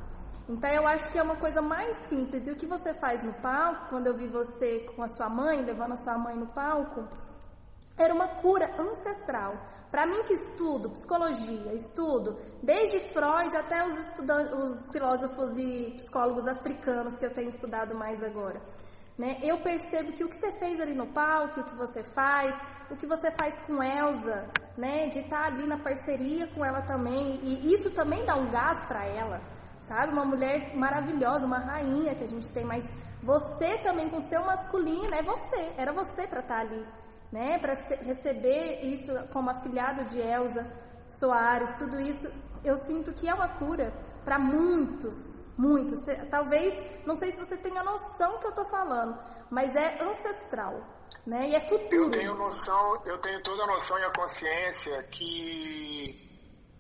Então 0.48 0.70
eu 0.72 0.88
acho 0.88 1.12
que 1.12 1.20
é 1.20 1.22
uma 1.22 1.36
coisa 1.36 1.62
mais 1.62 1.96
simples. 1.96 2.48
E 2.48 2.52
o 2.52 2.56
que 2.56 2.66
você 2.66 2.92
faz 2.92 3.22
no 3.22 3.34
palco, 3.34 3.90
quando 3.90 4.08
eu 4.08 4.18
vi 4.18 4.28
você 4.28 4.80
com 4.96 5.04
a 5.04 5.08
sua 5.08 5.30
mãe, 5.30 5.62
levando 5.64 5.94
a 5.94 5.96
sua 5.96 6.18
mãe 6.18 6.36
no 6.36 6.48
palco, 6.48 7.08
era 8.00 8.14
uma 8.14 8.30
cura 8.30 8.74
ancestral. 8.80 9.54
Para 9.92 10.08
mim 10.08 10.24
que 10.24 10.34
estudo 10.34 10.90
psicologia, 10.92 11.74
estudo 11.74 12.38
desde 12.64 13.00
Freud 13.00 13.56
até 13.58 13.86
os, 13.86 13.94
os, 13.94 14.90
filósofos 14.92 15.58
e 15.58 15.92
psicólogos 15.98 16.48
africanos 16.48 17.18
que 17.18 17.26
eu 17.26 17.34
tenho 17.34 17.50
estudado 17.50 17.94
mais 17.94 18.24
agora. 18.24 18.62
Né? 19.18 19.38
Eu 19.44 19.62
percebo 19.62 20.14
que 20.14 20.24
o 20.24 20.30
que 20.30 20.38
você 20.38 20.54
fez 20.54 20.80
ali 20.80 20.96
no 20.96 21.08
palco, 21.08 21.60
o 21.60 21.64
que 21.66 21.76
você 21.76 22.02
faz, 22.02 22.58
o 22.90 22.96
que 22.96 23.06
você 23.06 23.30
faz 23.32 23.60
com 23.60 23.84
Elsa, 23.84 24.48
né? 24.78 25.10
de 25.10 25.20
estar 25.20 25.42
tá 25.42 25.46
ali 25.48 25.68
na 25.68 25.78
parceria 25.78 26.48
com 26.48 26.64
ela 26.64 26.82
também, 26.84 27.38
e 27.44 27.74
isso 27.74 27.92
também 27.92 28.26
dá 28.26 28.36
um 28.36 28.50
gás 28.50 28.86
para 28.86 29.06
ela, 29.06 29.42
sabe? 29.82 30.14
Uma 30.14 30.24
mulher 30.24 30.74
maravilhosa, 30.74 31.46
uma 31.46 31.60
rainha 31.60 32.16
que 32.16 32.24
a 32.24 32.28
gente 32.28 32.50
tem, 32.50 32.64
mas 32.64 32.90
você 33.22 33.78
também 33.80 34.08
com 34.10 34.22
seu 34.22 34.46
masculino, 34.46 35.14
é 35.14 35.22
você, 35.22 35.74
era 35.76 35.92
você 35.92 36.26
para 36.26 36.40
estar 36.40 36.56
tá 36.56 36.62
ali 36.62 36.99
né, 37.32 37.60
para 37.60 37.74
receber 38.02 38.84
isso 38.84 39.12
como 39.32 39.50
afilhado 39.50 40.04
de 40.06 40.20
Elsa 40.20 40.66
Soares, 41.08 41.76
tudo 41.76 42.00
isso, 42.00 42.32
eu 42.64 42.78
sinto 42.78 43.14
que 43.14 43.28
é 43.28 43.34
uma 43.34 43.50
cura 43.58 43.92
para 44.24 44.38
muitos, 44.38 45.56
muitos. 45.58 46.06
Talvez, 46.30 46.80
não 47.06 47.16
sei 47.16 47.32
se 47.32 47.40
você 47.40 47.58
tenha 47.58 47.84
noção 47.84 48.34
do 48.34 48.40
que 48.40 48.46
eu 48.46 48.52
estou 48.52 48.66
falando, 48.66 49.18
mas 49.50 49.76
é 49.76 50.04
ancestral, 50.04 50.82
né, 51.26 51.50
e 51.50 51.56
é 51.56 51.60
futuro. 51.60 52.06
Eu 52.06 52.12
tenho 52.12 52.36
noção, 52.36 53.02
eu 53.06 53.18
tenho 53.20 53.42
toda 53.42 53.64
a 53.64 53.68
noção 53.68 53.98
e 54.00 54.04
a 54.04 54.14
consciência 54.14 55.04
que 55.04 56.30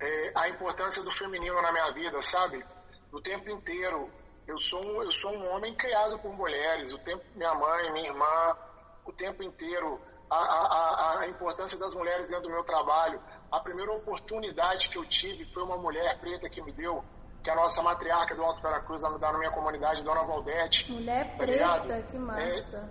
é, 0.01 0.31
a 0.35 0.49
importância 0.49 1.03
do 1.03 1.11
feminino 1.11 1.61
na 1.61 1.71
minha 1.71 1.91
vida, 1.91 2.21
sabe? 2.21 2.63
O 3.11 3.21
tempo 3.21 3.49
inteiro. 3.49 4.09
Eu 4.47 4.57
sou, 4.61 4.83
um, 4.83 5.03
eu 5.03 5.11
sou 5.11 5.31
um 5.31 5.47
homem 5.51 5.75
criado 5.75 6.17
por 6.19 6.33
mulheres, 6.35 6.91
o 6.91 6.97
tempo, 6.99 7.23
minha 7.35 7.53
mãe, 7.53 7.93
minha 7.93 8.07
irmã, 8.07 8.57
o 9.05 9.13
tempo 9.13 9.43
inteiro 9.43 10.01
a, 10.29 10.35
a, 10.37 11.19
a 11.21 11.27
importância 11.27 11.77
das 11.77 11.93
mulheres 11.93 12.27
dentro 12.27 12.43
do 12.43 12.51
meu 12.51 12.63
trabalho. 12.63 13.19
A 13.51 13.59
primeira 13.59 13.91
oportunidade 13.91 14.89
que 14.89 14.97
eu 14.97 15.05
tive 15.07 15.45
foi 15.53 15.63
uma 15.63 15.77
mulher 15.77 16.19
preta 16.19 16.49
que 16.49 16.61
me 16.61 16.71
deu, 16.71 17.03
que 17.43 17.49
é 17.49 17.53
a 17.53 17.55
nossa 17.55 17.81
matriarca 17.81 18.35
do 18.35 18.43
Alto 18.43 18.61
Veracruz, 18.61 19.01
da 19.01 19.33
minha 19.33 19.51
comunidade, 19.51 20.03
Dona 20.03 20.23
Valdete. 20.23 20.91
Mulher 20.91 21.31
tá 21.31 21.37
preta, 21.37 22.01
que 22.03 22.17
massa. 22.17 22.89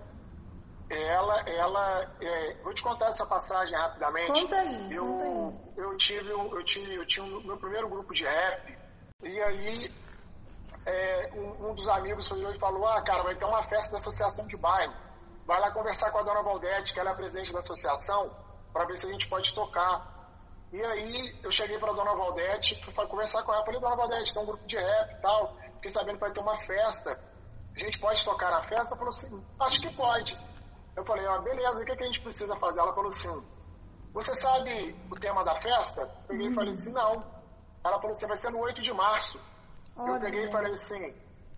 É, 0.90 1.06
ela, 1.12 1.40
ela 1.46 2.16
é, 2.20 2.62
vou 2.62 2.72
te 2.72 2.82
contar 2.82 3.08
essa 3.08 3.26
passagem 3.26 3.76
rapidamente. 3.76 4.32
Conta 4.32 4.56
aí, 4.56 4.94
eu, 4.94 5.04
conta 5.04 5.24
aí. 5.24 5.68
Eu 5.76 5.96
tive, 5.96 6.30
eu 6.30 6.64
tive, 6.64 6.94
eu 6.94 7.06
tinha 7.06 7.26
o 7.26 7.44
meu 7.44 7.58
primeiro 7.58 7.88
grupo 7.88 8.12
de 8.14 8.24
rap 8.24 8.78
e 9.22 9.40
aí 9.42 9.92
é, 10.86 11.30
um, 11.34 11.68
um, 11.68 11.74
dos 11.74 11.86
amigos 11.88 12.26
foi 12.26 12.40
e 12.40 12.58
falou, 12.58 12.88
ah, 12.88 13.02
cara, 13.02 13.22
vai 13.22 13.36
ter 13.36 13.44
uma 13.44 13.62
festa 13.64 13.92
da 13.92 13.98
associação 13.98 14.46
de 14.46 14.56
bairro 14.56 15.07
vai 15.48 15.58
lá 15.58 15.72
conversar 15.72 16.12
com 16.12 16.18
a 16.18 16.22
dona 16.22 16.42
Valdete, 16.42 16.92
que 16.92 17.00
ela 17.00 17.08
é 17.08 17.12
a 17.14 17.16
presidente 17.16 17.54
da 17.54 17.60
associação, 17.60 18.30
para 18.70 18.84
ver 18.84 18.98
se 18.98 19.06
a 19.06 19.10
gente 19.10 19.26
pode 19.30 19.54
tocar. 19.54 20.06
E 20.70 20.84
aí 20.84 21.40
eu 21.42 21.50
cheguei 21.50 21.78
para 21.78 21.90
a 21.90 21.94
dona 21.94 22.14
Valdete, 22.14 22.78
fui 22.84 23.06
conversar 23.06 23.42
com 23.42 23.54
ela, 23.54 23.64
falei, 23.64 23.80
dona 23.80 23.96
Valdete, 23.96 24.34
tem 24.34 24.42
um 24.42 24.46
grupo 24.46 24.66
de 24.66 24.76
rap 24.76 25.10
e 25.10 25.22
tal, 25.22 25.56
fiquei 25.76 25.90
sabendo 25.90 26.16
que 26.16 26.20
vai 26.20 26.32
ter 26.32 26.40
uma 26.40 26.56
festa, 26.58 27.18
a 27.74 27.78
gente 27.78 27.98
pode 27.98 28.22
tocar 28.22 28.50
na 28.50 28.62
festa? 28.62 28.88
Ela 28.88 28.96
falou 28.96 29.08
assim, 29.08 29.46
acho 29.60 29.80
que 29.80 29.96
pode. 29.96 30.38
Eu 30.94 31.06
falei, 31.06 31.26
ó, 31.26 31.36
ah, 31.36 31.40
beleza, 31.40 31.80
o 31.80 31.86
que, 31.86 31.96
que 31.96 32.02
a 32.02 32.06
gente 32.06 32.20
precisa 32.20 32.54
fazer? 32.56 32.80
Ela 32.80 32.94
falou 32.94 33.08
assim, 33.08 33.46
você 34.12 34.34
sabe 34.34 34.96
o 35.10 35.14
tema 35.14 35.42
da 35.44 35.58
festa? 35.60 36.02
Eu 36.02 36.08
peguei 36.28 36.46
uhum. 36.46 36.52
e 36.52 36.54
falei 36.56 36.70
assim, 36.72 36.92
não. 36.92 37.12
Ela 37.84 37.96
falou 38.00 38.10
assim, 38.10 38.26
vai 38.26 38.36
ser 38.36 38.50
no 38.50 38.58
8 38.58 38.82
de 38.82 38.92
março. 38.92 39.40
Olha. 39.96 40.12
Eu 40.12 40.20
peguei 40.20 40.44
e 40.44 40.52
falei 40.52 40.72
assim, 40.72 41.14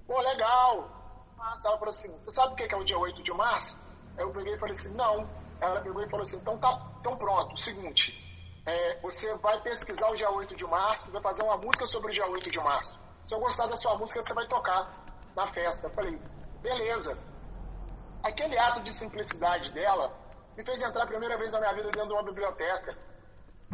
pô, 0.06 0.20
legal, 0.20 0.99
março. 1.40 1.66
Ela 1.66 1.78
falou 1.78 1.90
assim: 1.90 2.12
Você 2.12 2.30
sabe 2.30 2.52
o 2.52 2.56
que 2.56 2.74
é 2.74 2.78
o 2.78 2.84
dia 2.84 2.98
8 2.98 3.22
de 3.22 3.32
março? 3.32 3.76
Eu 4.18 4.30
peguei 4.30 4.54
e 4.54 4.58
falei 4.58 4.74
assim: 4.74 4.94
Não. 4.94 5.28
Ela 5.60 5.80
pegou 5.80 6.02
e 6.02 6.10
falou 6.10 6.22
assim: 6.22 6.36
Então 6.36 6.58
tá, 6.58 6.70
então 7.00 7.16
pronto. 7.16 7.56
Seguinte, 7.58 8.12
é, 8.66 9.00
você 9.00 9.34
vai 9.38 9.60
pesquisar 9.62 10.08
o 10.10 10.14
dia 10.14 10.30
8 10.30 10.54
de 10.54 10.66
março 10.66 11.10
vai 11.10 11.22
fazer 11.22 11.42
uma 11.42 11.56
música 11.56 11.86
sobre 11.86 12.10
o 12.10 12.14
dia 12.14 12.26
8 12.26 12.50
de 12.50 12.60
março. 12.60 12.94
Se 13.24 13.34
eu 13.34 13.40
gostar 13.40 13.66
da 13.66 13.76
sua 13.76 13.96
música, 13.96 14.22
você 14.22 14.34
vai 14.34 14.46
tocar 14.46 14.88
na 15.34 15.48
festa. 15.48 15.86
Eu 15.88 15.92
falei: 15.92 16.18
Beleza. 16.60 17.16
Aquele 18.22 18.58
ato 18.58 18.82
de 18.82 18.92
simplicidade 18.92 19.72
dela 19.72 20.12
me 20.54 20.62
fez 20.64 20.80
entrar 20.82 21.04
a 21.04 21.06
primeira 21.06 21.38
vez 21.38 21.50
na 21.52 21.60
minha 21.60 21.72
vida 21.72 21.90
dentro 21.90 22.08
de 22.08 22.14
uma 22.14 22.22
biblioteca. 22.22 22.98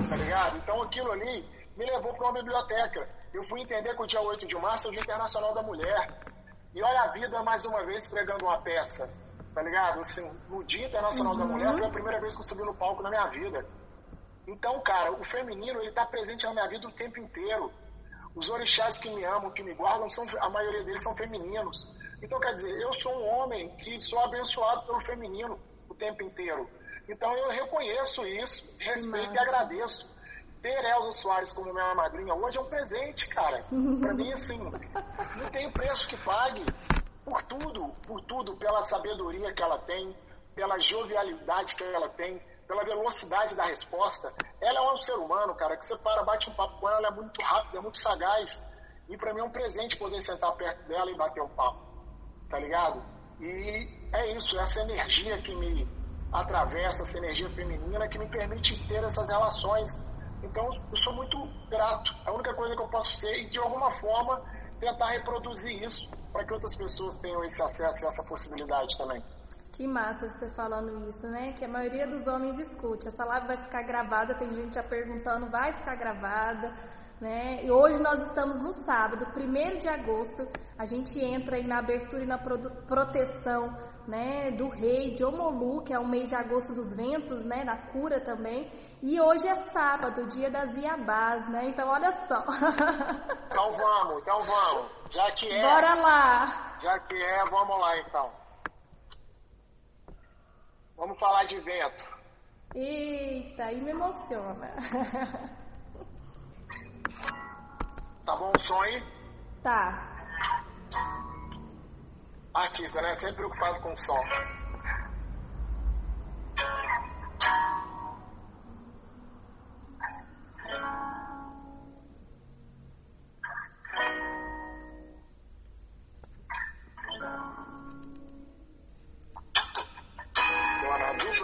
Tá 0.09 0.16
ligado? 0.16 0.59
Então 0.59 0.83
aquilo 0.83 1.11
ali 1.11 1.42
me 1.76 1.85
levou 1.85 2.14
para 2.14 2.26
uma 2.26 2.35
biblioteca. 2.35 3.09
Eu 3.35 3.42
fui 3.44 3.61
entender 3.61 3.94
que 3.94 4.02
o 4.02 4.07
dia 4.07 4.20
8 4.20 4.46
de 4.46 4.57
março 4.57 4.87
é 4.87 4.90
o 4.90 4.92
Dia 4.92 5.02
Internacional 5.02 5.52
da 5.52 5.62
Mulher. 5.62 6.36
E 6.76 6.82
olha 6.82 7.04
a 7.04 7.06
vida 7.10 7.42
mais 7.42 7.64
uma 7.64 7.86
vez 7.86 8.06
pregando 8.06 8.44
uma 8.44 8.60
peça, 8.60 9.08
tá 9.54 9.62
ligado? 9.62 9.98
Assim, 10.00 10.30
no 10.46 10.62
Dia 10.62 10.86
Internacional 10.86 11.32
uhum. 11.32 11.38
da 11.38 11.46
Mulher 11.46 11.72
foi 11.72 11.86
a 11.86 11.90
primeira 11.90 12.20
vez 12.20 12.36
que 12.36 12.42
eu 12.42 12.46
subi 12.46 12.62
no 12.64 12.74
palco 12.74 13.02
na 13.02 13.08
minha 13.08 13.26
vida. 13.28 13.66
Então, 14.46 14.78
cara, 14.82 15.10
o 15.10 15.24
feminino 15.24 15.80
ele 15.80 15.90
tá 15.92 16.04
presente 16.04 16.44
na 16.44 16.52
minha 16.52 16.68
vida 16.68 16.86
o 16.86 16.92
tempo 16.92 17.18
inteiro. 17.18 17.72
Os 18.34 18.50
orixás 18.50 18.98
que 18.98 19.08
me 19.08 19.24
amam, 19.24 19.50
que 19.52 19.62
me 19.62 19.72
guardam, 19.72 20.06
são, 20.10 20.26
a 20.38 20.50
maioria 20.50 20.84
deles 20.84 21.02
são 21.02 21.16
femininos. 21.16 21.78
Então, 22.22 22.38
quer 22.38 22.54
dizer, 22.54 22.78
eu 22.78 22.92
sou 23.00 23.10
um 23.22 23.26
homem 23.26 23.74
que 23.78 23.98
sou 23.98 24.18
abençoado 24.20 24.84
pelo 24.84 25.00
feminino 25.00 25.58
o 25.88 25.94
tempo 25.94 26.22
inteiro. 26.24 26.68
Então, 27.08 27.34
eu 27.38 27.48
reconheço 27.48 28.26
isso, 28.26 28.62
respeito 28.80 29.32
e 29.32 29.38
agradeço 29.38 30.06
ter 30.66 30.85
Elza 30.85 31.12
Soares 31.12 31.52
como 31.52 31.72
minha 31.72 31.94
madrinha 31.94 32.35
hoje 32.35 32.59
é 32.59 32.61
um 32.61 32.64
presente, 32.64 33.29
cara. 33.29 33.62
Pra 34.00 34.14
mim, 34.14 34.33
assim, 34.33 34.59
não 34.59 35.50
tem 35.52 35.70
preço 35.70 36.09
que 36.09 36.16
pague 36.24 36.64
por 37.24 37.40
tudo, 37.44 37.88
por 38.05 38.20
tudo, 38.22 38.57
pela 38.57 38.85
sabedoria 38.85 39.55
que 39.55 39.62
ela 39.62 39.79
tem, 39.79 40.16
pela 40.57 40.76
jovialidade 40.81 41.76
que 41.76 41.85
ela 41.85 42.09
tem, 42.09 42.42
pela 42.66 42.83
velocidade 42.85 43.55
da 43.55 43.66
resposta. 43.66 44.33
Ela 44.61 44.81
é 44.81 44.92
um 44.92 44.96
ser 44.96 45.14
humano, 45.14 45.55
cara, 45.55 45.76
que 45.76 45.85
você 45.85 45.96
para, 45.98 46.24
bate 46.24 46.50
um 46.50 46.55
papo 46.55 46.81
com 46.81 46.88
ela, 46.88 46.98
ela 46.98 47.09
é 47.09 47.12
muito 47.12 47.40
rápida, 47.40 47.79
é 47.79 47.81
muito 47.81 47.98
sagaz. 48.00 48.61
E 49.09 49.16
para 49.16 49.33
mim 49.33 49.40
é 49.40 49.44
um 49.44 49.50
presente 49.50 49.96
poder 49.96 50.20
sentar 50.20 50.52
perto 50.57 50.88
dela 50.88 51.09
e 51.09 51.16
bater 51.16 51.42
um 51.44 51.48
papo, 51.55 51.79
tá 52.50 52.59
ligado? 52.59 53.05
E 53.40 53.88
é 54.12 54.37
isso, 54.37 54.59
essa 54.59 54.81
energia 54.81 55.40
que 55.42 55.55
me 55.55 55.87
atravessa, 56.33 57.05
essa 57.05 57.18
energia 57.18 57.48
feminina 57.50 58.09
que 58.09 58.18
me 58.18 58.29
permite 58.29 58.76
ter 58.88 59.05
essas 59.05 59.31
relações. 59.31 60.15
Então 60.42 60.64
eu 60.64 60.96
sou 60.99 61.14
muito 61.14 61.37
grato. 61.70 62.12
A 62.25 62.33
única 62.33 62.55
coisa 62.55 62.75
que 62.75 62.83
eu 62.83 62.88
posso 62.88 63.14
ser 63.16 63.37
e 63.38 63.49
de 63.49 63.59
alguma 63.59 63.90
forma 63.90 64.42
tentar 64.79 65.11
reproduzir 65.11 65.83
isso 65.83 66.09
para 66.33 66.44
que 66.44 66.53
outras 66.53 66.77
pessoas 66.77 67.18
tenham 67.18 67.42
esse 67.44 67.62
acesso 67.62 68.05
e 68.05 68.09
essa 68.09 68.22
possibilidade 68.25 68.96
também. 68.99 69.22
Que 69.72 69.87
massa 69.87 70.31
você 70.31 70.49
falando 70.51 71.07
isso, 71.09 71.27
né? 71.29 71.53
Que 71.53 71.64
a 71.64 71.68
maioria 71.68 72.07
dos 72.07 72.27
homens 72.27 72.59
escute. 72.59 73.09
Essa 73.09 73.25
live 73.27 73.46
vai 73.46 73.57
ficar 73.59 73.83
gravada, 73.83 74.35
tem 74.35 74.51
gente 74.51 74.75
já 74.75 74.83
perguntando, 74.83 75.51
vai 75.51 75.75
ficar 75.75 75.94
gravada, 75.96 76.72
né? 77.20 77.64
E 77.64 77.70
hoje 77.70 77.98
nós 78.00 78.26
estamos 78.26 78.61
no 78.61 78.72
sábado, 78.72 79.26
1 79.35 79.79
de 79.79 79.88
agosto. 79.88 80.46
A 80.79 80.85
gente 80.85 81.18
entra 81.18 81.57
aí 81.57 81.66
na 81.66 81.79
abertura 81.79 82.22
e 82.22 82.26
na 82.26 82.38
proteção, 82.38 83.76
né, 84.07 84.50
do 84.50 84.68
rei 84.68 85.12
de 85.12 85.24
Omolu, 85.24 85.83
que 85.83 85.92
é 85.92 85.98
o 85.98 86.07
mês 86.07 86.29
de 86.29 86.35
agosto 86.35 86.74
dos 86.74 86.94
ventos, 86.94 87.44
né, 87.44 87.64
na 87.64 87.76
cura 87.76 88.20
também. 88.20 88.70
E 89.02 89.20
hoje 89.20 89.48
é 89.48 89.55
sábado, 89.55 90.26
dia 90.26 90.50
das 90.50 90.76
Iabás, 90.76 91.48
né? 91.48 91.66
Então 91.66 91.88
olha 91.88 92.12
só. 92.12 92.44
Então 93.48 93.72
vamos, 93.72 94.20
então 94.20 94.40
vamos. 94.40 94.92
Já 95.11 95.33
que 95.33 95.50
é. 95.50 95.62
Bora 95.62 95.94
lá. 95.94 96.79
Já 96.79 96.98
que 96.98 97.16
é, 97.16 97.44
vamos 97.44 97.79
lá 97.79 97.98
então. 98.00 98.31
Vamos 100.94 101.18
falar 101.18 101.44
de 101.44 101.59
vento. 101.61 102.05
Eita, 102.74 103.64
aí 103.64 103.81
me 103.81 103.92
emociona. 103.92 104.74
Tá 108.26 108.34
bom 108.34 108.50
o 108.50 108.58
som 108.58 108.82
aí? 108.82 109.02
Tá. 109.62 110.16
Artista, 112.52 113.00
né? 113.00 113.14
Sempre 113.14 113.36
preocupado 113.36 113.80
com 113.80 113.92
o 113.92 113.96
som. 113.96 114.20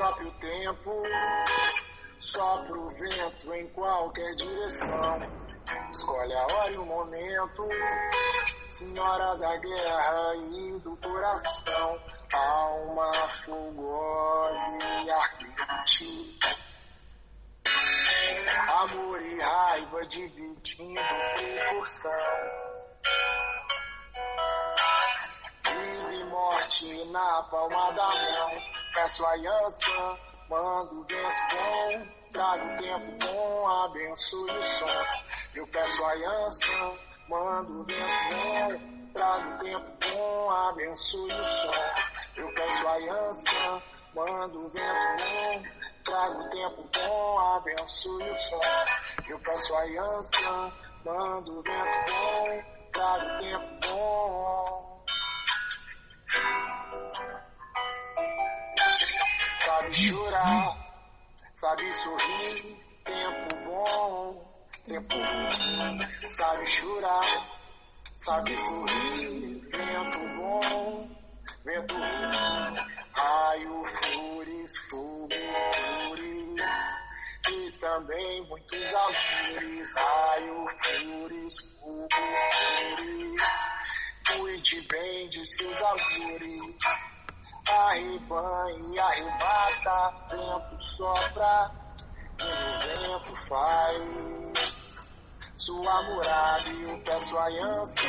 próprio 0.03 0.33
tempo, 0.41 1.03
sopra 2.19 2.77
o 2.77 2.91
vento 2.91 3.55
em 3.55 3.69
qualquer 3.69 4.35
direção. 4.35 5.42
Escolhe 5.93 6.35
a 6.35 6.43
hora 6.43 6.71
e 6.71 6.79
o 6.79 6.87
momento, 6.87 7.69
senhora 8.71 9.37
da 9.37 9.57
guerra 9.59 10.35
e 10.37 10.79
do 10.81 10.97
coração, 10.97 12.01
alma 12.33 13.13
fogosa 13.45 14.79
e 15.05 15.11
ardente. 15.11 16.39
Amor 18.69 19.21
e 19.21 19.39
raiva 19.39 20.07
dividindo 20.07 21.01
proporção. 21.37 22.11
Vida 25.67 26.15
e 26.15 26.25
morte 26.25 27.05
na 27.11 27.43
palma 27.45 27.93
da 27.93 28.09
mão 28.09 28.83
Peço 28.95 29.25
aliança, 29.25 30.19
mando 30.51 31.03
vento 31.05 31.57
bom, 31.57 32.22
trago 32.33 32.77
tempo 32.77 33.27
bom, 33.27 33.67
abençoe 33.85 34.51
o 34.51 34.63
som. 34.65 35.05
Eu 35.55 35.67
peço 35.69 36.05
aliança, 36.05 36.99
mando 37.29 37.85
vento 37.85 38.25
bom, 38.31 39.13
trago 39.13 39.59
tempo 39.59 39.93
bom, 40.01 40.51
abençoe 40.51 41.33
o 41.33 41.45
som. 41.45 41.73
Eu 42.37 42.55
peço 42.55 42.89
aliança, 42.89 43.83
mando 44.15 44.69
vento 44.71 45.25
bom, 45.25 45.63
trago 46.05 46.51
tempo 46.51 46.89
bom, 46.95 47.39
abençoe 47.57 48.31
o 48.31 48.41
som. 48.41 48.61
Eu 49.29 49.39
peço 49.41 49.75
aliança, 49.75 50.73
mando 51.05 51.63
vento 51.63 52.13
bom, 52.13 52.63
trago 52.93 53.39
tempo 53.39 53.89
bom 53.89 54.93
sabe 59.65 59.95
chorar, 59.95 60.82
sabe 61.63 61.93
sorrir, 61.93 62.77
tempo 63.05 63.57
bom, 63.65 64.67
tempo 64.85 65.15
ruim, 65.15 66.27
sabe 66.27 66.67
chorar, 66.67 67.49
sabe 68.17 68.57
sorrir, 68.57 69.61
vento 69.71 70.19
bom, 70.39 71.09
vento 71.65 71.95
ruim, 71.95 72.77
raio, 73.13 73.85
flores, 73.85 74.77
fogo, 74.91 75.29
flores, 75.77 76.61
e 77.49 77.73
também 77.79 78.49
muitos 78.49 78.89
amores, 78.93 79.95
raio, 79.95 80.67
flores, 80.83 81.55
fogo, 81.79 82.09
flores, 82.91 83.43
cuide 84.27 84.81
bem 84.89 85.29
de 85.31 85.45
seus 85.45 85.81
amores 85.81 86.77
arrebanha 87.73 88.95
e 88.95 88.99
arrebata, 88.99 90.15
vento 90.31 90.83
sopra, 90.97 91.71
e 92.39 92.45
o 92.45 92.81
vento 92.81 93.37
faz 93.49 95.13
sua 95.59 96.03
morada 96.03 96.69
e 96.71 96.83
eu 96.83 96.99
peço 97.05 97.39
aliança, 97.39 98.03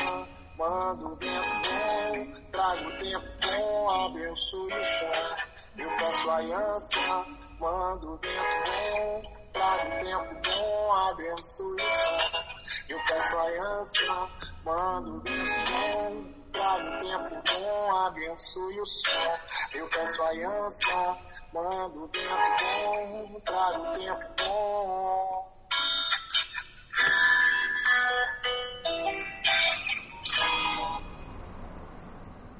mando 0.57 1.13
o 1.13 1.15
vento 1.17 1.47
bom, 1.69 2.41
trago 2.51 2.87
o 2.87 2.97
tempo 2.97 3.27
bom, 3.43 3.89
abençoe 3.89 4.73
o 4.73 4.85
chão. 4.85 5.35
Eu 5.77 5.89
peço 5.97 6.29
aliança, 6.31 7.25
mando 7.59 8.13
o 8.13 8.17
vento 8.17 8.71
bom, 8.71 9.21
trago 9.53 9.87
o 9.87 10.03
tempo 10.03 10.49
bom, 10.49 10.93
abençoe 10.93 11.75
o 11.75 11.95
chão. 11.95 12.43
Eu 12.89 12.99
peço 13.05 13.37
aliança, 13.37 14.29
mando 14.65 15.17
o 15.17 15.19
vento 15.21 15.71
bom, 15.71 16.42
trago 16.53 16.99
tempo 17.01 17.43
bom, 17.51 17.95
abençoe 18.05 18.79
o 18.79 18.85
sol. 18.85 19.39
Eu 19.73 19.89
peço 19.89 20.23
aliança, 20.23 21.17
mando 21.51 22.07
tempo 22.09 22.35
bom, 22.61 23.41
trago 23.41 23.93
tempo 23.93 24.33
bom. 24.39 25.53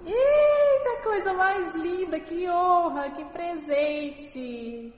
Eita, 0.06 1.02
coisa 1.04 1.34
mais 1.34 1.76
linda, 1.76 2.20
que 2.20 2.50
honra, 2.50 3.12
que 3.12 3.24
presente. 3.26 4.94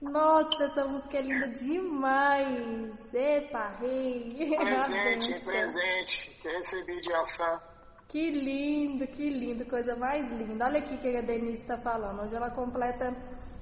Nossa, 0.00 0.64
essa 0.64 0.84
música 0.84 1.16
é 1.16 1.22
linda 1.22 1.48
demais. 1.48 3.14
Epa, 3.14 3.68
rei. 3.80 4.34
Presente, 4.56 5.44
presente 5.44 6.38
que 6.42 6.48
recebi 6.48 7.00
de 7.00 7.12
ação. 7.14 7.73
Que 8.08 8.30
lindo, 8.30 9.06
que 9.06 9.28
lindo, 9.28 9.66
coisa 9.66 9.96
mais 9.96 10.30
linda. 10.30 10.66
Olha 10.66 10.78
aqui 10.78 10.96
que 10.96 11.16
a 11.16 11.20
Denise 11.20 11.62
está 11.62 11.78
falando. 11.78 12.22
Hoje 12.22 12.36
ela 12.36 12.50
completa 12.50 13.14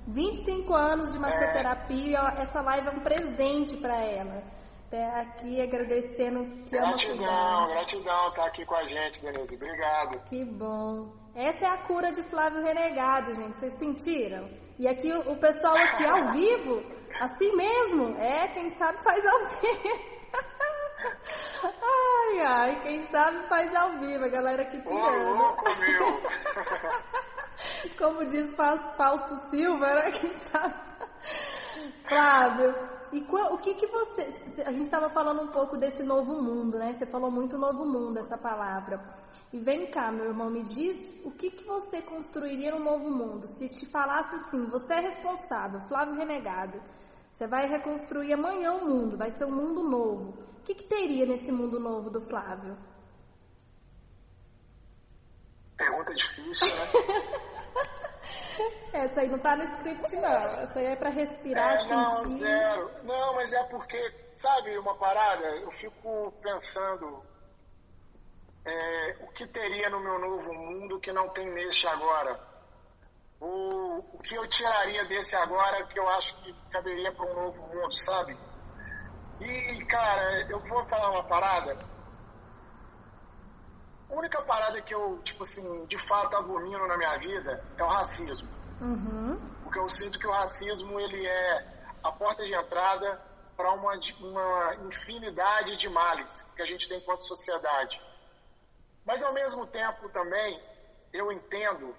25 0.06 0.74
anos 0.74 1.12
de 1.12 1.18
massoterapia. 1.18 2.18
É. 2.18 2.42
Essa 2.42 2.60
live 2.60 2.88
é 2.88 2.90
um 2.90 3.00
presente 3.00 3.76
para 3.76 3.96
ela. 3.96 4.42
Até 4.86 5.20
aqui 5.20 5.60
agradecendo 5.60 6.42
que 6.64 6.76
Gratidão, 6.76 7.24
ama 7.24 7.68
gratidão 7.68 8.28
estar 8.28 8.42
tá 8.42 8.46
aqui 8.46 8.66
com 8.66 8.74
a 8.74 8.84
gente, 8.84 9.22
Denise. 9.22 9.56
Obrigado. 9.56 10.18
Que 10.24 10.44
bom. 10.44 11.14
Essa 11.34 11.64
é 11.64 11.68
a 11.68 11.78
cura 11.78 12.10
de 12.10 12.22
Flávio 12.22 12.62
Renegado, 12.62 13.32
gente. 13.32 13.58
Vocês 13.58 13.78
sentiram? 13.78 14.50
E 14.78 14.86
aqui 14.86 15.10
o, 15.10 15.32
o 15.32 15.36
pessoal 15.38 15.76
aqui 15.76 16.04
ao 16.04 16.32
vivo, 16.36 16.82
assim 17.20 17.56
mesmo. 17.56 18.18
É, 18.18 18.48
quem 18.48 18.68
sabe 18.68 19.02
faz 19.02 19.24
ao 19.24 19.38
vivo. 19.48 20.12
Ai, 21.64 22.40
ai, 22.40 22.80
quem 22.80 23.04
sabe 23.06 23.46
faz 23.48 23.74
ao 23.74 23.98
vivo, 23.98 24.24
a 24.24 24.28
galera 24.28 24.62
aqui 24.62 24.80
pirando. 24.80 25.36
louco, 25.36 25.64
meu. 25.80 26.22
Como 27.98 28.24
diz 28.24 28.54
Fausto 28.54 29.36
Silva, 29.50 29.94
né? 29.94 30.10
Quem 30.10 30.32
sabe? 30.34 30.74
Flávio, 32.08 32.74
e 33.12 33.20
qual, 33.20 33.52
o 33.52 33.58
que 33.58 33.74
que 33.74 33.86
você... 33.86 34.22
A 34.62 34.72
gente 34.72 34.84
estava 34.84 35.10
falando 35.10 35.42
um 35.42 35.48
pouco 35.48 35.76
desse 35.76 36.02
novo 36.02 36.42
mundo, 36.42 36.78
né? 36.78 36.94
Você 36.94 37.04
falou 37.04 37.30
muito 37.30 37.58
novo 37.58 37.84
mundo, 37.84 38.18
essa 38.18 38.38
palavra. 38.38 39.06
E 39.52 39.58
vem 39.58 39.90
cá, 39.90 40.10
meu 40.10 40.26
irmão, 40.26 40.48
me 40.48 40.62
diz 40.62 41.20
o 41.24 41.30
que 41.30 41.50
que 41.50 41.64
você 41.64 42.00
construiria 42.00 42.70
no 42.72 42.82
novo 42.82 43.10
mundo? 43.10 43.46
Se 43.46 43.68
te 43.68 43.84
falasse 43.86 44.34
assim, 44.36 44.64
você 44.64 44.94
é 44.94 45.00
responsável, 45.00 45.80
Flávio 45.82 46.14
Renegado, 46.14 46.80
você 47.30 47.46
vai 47.46 47.68
reconstruir 47.68 48.32
amanhã 48.32 48.72
o 48.72 48.88
mundo, 48.88 49.18
vai 49.18 49.30
ser 49.30 49.44
um 49.44 49.54
mundo 49.54 49.82
novo. 49.82 50.51
O 50.62 50.64
que, 50.64 50.76
que 50.76 50.86
teria 50.86 51.26
nesse 51.26 51.50
mundo 51.50 51.80
novo 51.80 52.08
do 52.08 52.20
Flávio? 52.20 52.78
Pergunta 55.76 56.14
difícil, 56.14 56.68
né? 56.68 56.86
Essa 58.94 59.22
aí 59.22 59.28
não 59.28 59.40
tá 59.40 59.56
no 59.56 59.64
script, 59.64 60.14
não. 60.14 60.60
Essa 60.60 60.78
aí 60.78 60.86
é 60.86 60.94
pra 60.94 61.10
respirar, 61.10 61.74
é, 61.74 61.88
não, 61.88 62.12
sentir. 62.12 62.36
zero. 62.36 62.90
Não, 63.02 63.34
mas 63.34 63.52
é 63.52 63.64
porque, 63.64 63.98
sabe 64.34 64.78
uma 64.78 64.96
parada? 64.96 65.48
Eu 65.62 65.72
fico 65.72 66.32
pensando 66.40 67.24
é, 68.64 69.16
o 69.24 69.32
que 69.32 69.44
teria 69.48 69.90
no 69.90 69.98
meu 69.98 70.16
novo 70.20 70.54
mundo 70.54 71.00
que 71.00 71.12
não 71.12 71.28
tem 71.30 71.52
neste 71.52 71.88
agora. 71.88 72.38
O, 73.40 73.98
o 74.16 74.18
que 74.22 74.36
eu 74.36 74.48
tiraria 74.48 75.04
desse 75.06 75.34
agora 75.34 75.84
que 75.88 75.98
eu 75.98 76.08
acho 76.10 76.40
que 76.40 76.54
caberia 76.70 77.12
para 77.12 77.26
um 77.32 77.34
novo 77.34 77.62
mundo, 77.62 77.98
sabe? 77.98 78.51
E, 79.44 79.84
cara, 79.86 80.46
eu 80.48 80.60
vou 80.60 80.84
falar 80.86 81.10
uma 81.10 81.24
parada. 81.24 81.78
A 84.10 84.14
única 84.14 84.42
parada 84.42 84.80
que 84.82 84.94
eu, 84.94 85.20
tipo 85.22 85.42
assim, 85.42 85.84
de 85.86 85.98
fato 86.06 86.36
abomino 86.36 86.86
na 86.86 86.96
minha 86.96 87.18
vida 87.18 87.64
é 87.76 87.82
o 87.82 87.88
racismo. 87.88 88.48
Uhum. 88.80 89.40
Porque 89.62 89.78
eu 89.78 89.88
sinto 89.88 90.18
que 90.18 90.26
o 90.26 90.32
racismo, 90.32 91.00
ele 91.00 91.26
é 91.26 91.86
a 92.02 92.12
porta 92.12 92.44
de 92.44 92.54
entrada 92.54 93.20
para 93.56 93.72
uma, 93.72 93.92
uma 94.20 94.74
infinidade 94.86 95.76
de 95.76 95.88
males 95.88 96.44
que 96.54 96.62
a 96.62 96.66
gente 96.66 96.88
tem 96.88 96.98
enquanto 96.98 97.26
sociedade. 97.26 98.00
Mas, 99.04 99.22
ao 99.22 99.32
mesmo 99.32 99.66
tempo, 99.66 100.08
também, 100.10 100.62
eu 101.12 101.32
entendo 101.32 101.94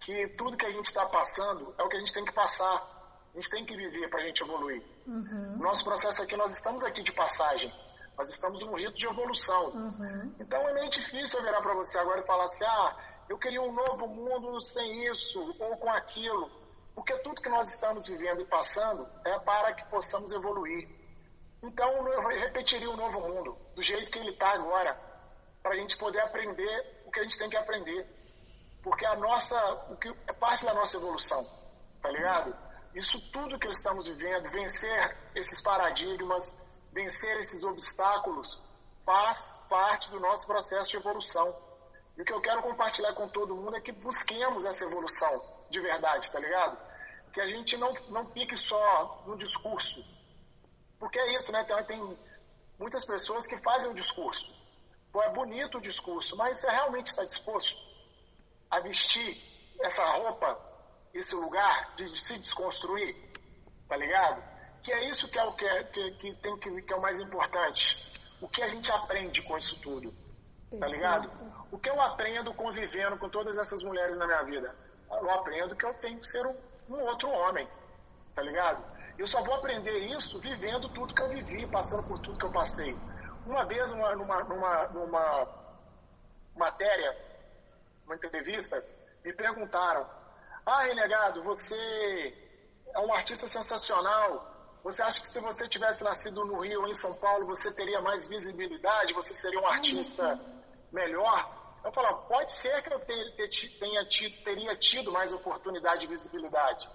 que 0.00 0.28
tudo 0.36 0.56
que 0.56 0.66
a 0.66 0.72
gente 0.72 0.86
está 0.86 1.06
passando 1.06 1.74
é 1.78 1.82
o 1.82 1.88
que 1.88 1.96
a 1.96 1.98
gente 1.98 2.12
tem 2.12 2.24
que 2.24 2.32
passar. 2.32 2.91
A 3.32 3.36
gente 3.36 3.50
tem 3.50 3.64
que 3.64 3.76
viver 3.76 4.08
para 4.10 4.20
a 4.20 4.26
gente 4.26 4.42
evoluir. 4.42 4.82
Uhum. 5.06 5.56
Nosso 5.58 5.84
processo 5.84 6.22
aqui, 6.22 6.36
nós 6.36 6.52
estamos 6.52 6.84
aqui 6.84 7.02
de 7.02 7.12
passagem. 7.12 7.72
Nós 8.16 8.28
estamos 8.28 8.60
num 8.60 8.74
rito 8.74 8.94
de 8.94 9.06
evolução. 9.06 9.70
Uhum. 9.70 10.34
Então 10.38 10.68
é 10.68 10.74
meio 10.74 10.90
difícil 10.90 11.38
eu 11.38 11.44
virar 11.44 11.62
para 11.62 11.74
você 11.74 11.98
agora 11.98 12.20
e 12.20 12.26
falar 12.26 12.44
assim: 12.44 12.64
ah, 12.64 12.96
eu 13.28 13.38
queria 13.38 13.62
um 13.62 13.72
novo 13.72 14.06
mundo 14.06 14.60
sem 14.60 15.06
isso 15.10 15.40
ou 15.58 15.76
com 15.78 15.90
aquilo. 15.90 16.50
Porque 16.94 17.16
tudo 17.20 17.40
que 17.40 17.48
nós 17.48 17.70
estamos 17.70 18.06
vivendo 18.06 18.42
e 18.42 18.44
passando 18.44 19.08
é 19.24 19.38
para 19.40 19.72
que 19.72 19.84
possamos 19.86 20.30
evoluir. 20.32 20.86
Então 21.62 22.06
eu 22.06 22.20
repetiria 22.40 22.90
o 22.90 22.92
um 22.92 22.96
novo 22.96 23.20
mundo, 23.20 23.56
do 23.74 23.82
jeito 23.82 24.10
que 24.10 24.18
ele 24.18 24.32
está 24.32 24.50
agora, 24.50 24.94
para 25.62 25.72
a 25.72 25.76
gente 25.76 25.96
poder 25.96 26.20
aprender 26.20 27.02
o 27.06 27.10
que 27.10 27.20
a 27.20 27.22
gente 27.22 27.38
tem 27.38 27.48
que 27.48 27.56
aprender. 27.56 28.06
Porque 28.82 29.06
a 29.06 29.16
nossa, 29.16 29.56
o 29.90 29.96
que 29.96 30.08
é 30.26 30.32
parte 30.32 30.66
da 30.66 30.74
nossa 30.74 30.96
evolução, 30.96 31.48
tá 32.02 32.10
ligado? 32.10 32.54
Isso 32.94 33.18
tudo 33.32 33.58
que 33.58 33.68
estamos 33.68 34.06
vivendo, 34.06 34.50
vencer 34.50 35.16
esses 35.34 35.62
paradigmas, 35.62 36.58
vencer 36.92 37.38
esses 37.38 37.62
obstáculos, 37.62 38.60
faz 39.04 39.58
parte 39.68 40.10
do 40.10 40.20
nosso 40.20 40.46
processo 40.46 40.90
de 40.90 40.96
evolução. 40.98 41.56
E 42.16 42.22
o 42.22 42.24
que 42.24 42.32
eu 42.32 42.40
quero 42.40 42.62
compartilhar 42.62 43.14
com 43.14 43.28
todo 43.28 43.56
mundo 43.56 43.76
é 43.76 43.80
que 43.80 43.92
busquemos 43.92 44.64
essa 44.66 44.84
evolução 44.84 45.42
de 45.70 45.80
verdade, 45.80 46.30
tá 46.30 46.38
ligado? 46.38 46.78
Que 47.32 47.40
a 47.40 47.46
gente 47.46 47.76
não, 47.78 47.94
não 48.10 48.26
pique 48.26 48.56
só 48.56 49.24
no 49.26 49.36
discurso. 49.38 50.04
Porque 50.98 51.18
é 51.18 51.34
isso, 51.34 51.50
né? 51.50 51.64
Tem, 51.64 51.84
tem 51.84 52.18
muitas 52.78 53.04
pessoas 53.06 53.46
que 53.46 53.58
fazem 53.62 53.90
o 53.90 53.94
discurso. 53.94 54.44
Pô, 55.10 55.22
é 55.22 55.32
bonito 55.32 55.78
o 55.78 55.80
discurso, 55.80 56.36
mas 56.36 56.60
você 56.60 56.70
realmente 56.70 57.06
está 57.06 57.24
disposto 57.24 57.74
a 58.70 58.80
vestir 58.80 59.42
essa 59.80 60.04
roupa, 60.04 60.71
esse 61.14 61.34
lugar 61.34 61.94
de, 61.96 62.10
de 62.10 62.18
se 62.18 62.38
desconstruir? 62.38 63.14
Tá 63.88 63.96
ligado? 63.96 64.42
Que 64.82 64.92
é 64.92 65.08
isso 65.08 65.28
que 65.28 65.38
é 65.38 65.44
o 65.44 65.52
que, 65.54 65.64
é, 65.64 65.84
que, 65.84 66.10
que 66.12 66.34
tem 66.36 66.58
que, 66.58 66.82
que 66.82 66.92
é 66.92 66.96
o 66.96 67.00
mais 67.00 67.18
importante. 67.18 68.12
O 68.40 68.48
que 68.48 68.62
a 68.62 68.68
gente 68.68 68.90
aprende 68.90 69.42
com 69.42 69.56
isso 69.56 69.80
tudo? 69.80 70.12
Tá 70.78 70.86
ligado? 70.86 71.30
O 71.70 71.78
que 71.78 71.90
eu 71.90 72.00
aprendo 72.00 72.54
convivendo 72.54 73.18
com 73.18 73.28
todas 73.28 73.56
essas 73.58 73.82
mulheres 73.82 74.16
na 74.16 74.26
minha 74.26 74.42
vida? 74.44 74.74
Eu 75.10 75.30
aprendo 75.30 75.76
que 75.76 75.84
eu 75.84 75.94
tenho 75.94 76.18
que 76.18 76.26
ser 76.26 76.44
um, 76.46 76.56
um 76.88 77.00
outro 77.02 77.28
homem, 77.28 77.68
tá 78.34 78.42
ligado? 78.42 78.82
Eu 79.18 79.26
só 79.26 79.42
vou 79.44 79.54
aprender 79.54 79.98
isso 80.06 80.40
vivendo 80.40 80.88
tudo 80.94 81.14
que 81.14 81.22
eu 81.22 81.28
vivi, 81.28 81.66
passando 81.66 82.08
por 82.08 82.18
tudo 82.20 82.38
que 82.38 82.46
eu 82.46 82.52
passei. 82.52 82.96
Uma 83.46 83.64
vez, 83.66 83.92
numa, 83.92 84.14
numa, 84.16 84.44
numa, 84.44 84.88
numa 84.88 85.48
matéria, 86.56 87.16
uma 88.06 88.14
entrevista, 88.14 88.82
me 89.24 89.32
perguntaram: 89.34 90.08
Ah, 90.64 90.84
renegado, 90.84 91.42
você 91.42 91.76
é 92.94 93.00
um 93.00 93.12
artista 93.12 93.48
sensacional. 93.48 94.48
Você 94.84 95.02
acha 95.02 95.20
que 95.20 95.28
se 95.28 95.40
você 95.40 95.68
tivesse 95.68 96.04
nascido 96.04 96.44
no 96.44 96.60
Rio 96.60 96.82
ou 96.82 96.88
em 96.88 96.94
São 96.94 97.14
Paulo, 97.14 97.46
você 97.46 97.72
teria 97.72 98.00
mais 98.00 98.28
visibilidade? 98.28 99.12
Você 99.14 99.34
seria 99.34 99.60
um 99.60 99.66
artista 99.66 100.38
melhor? 100.92 101.62
Eu 101.84 101.92
falo, 101.92 102.22
pode 102.28 102.52
ser 102.52 102.80
que 102.82 102.92
eu 102.92 103.00
tenha, 103.00 104.04
tido, 104.06 104.44
teria 104.44 104.76
tido 104.76 105.10
mais 105.10 105.32
oportunidade 105.32 106.06
e 106.06 106.08
visibilidade. 106.08 106.88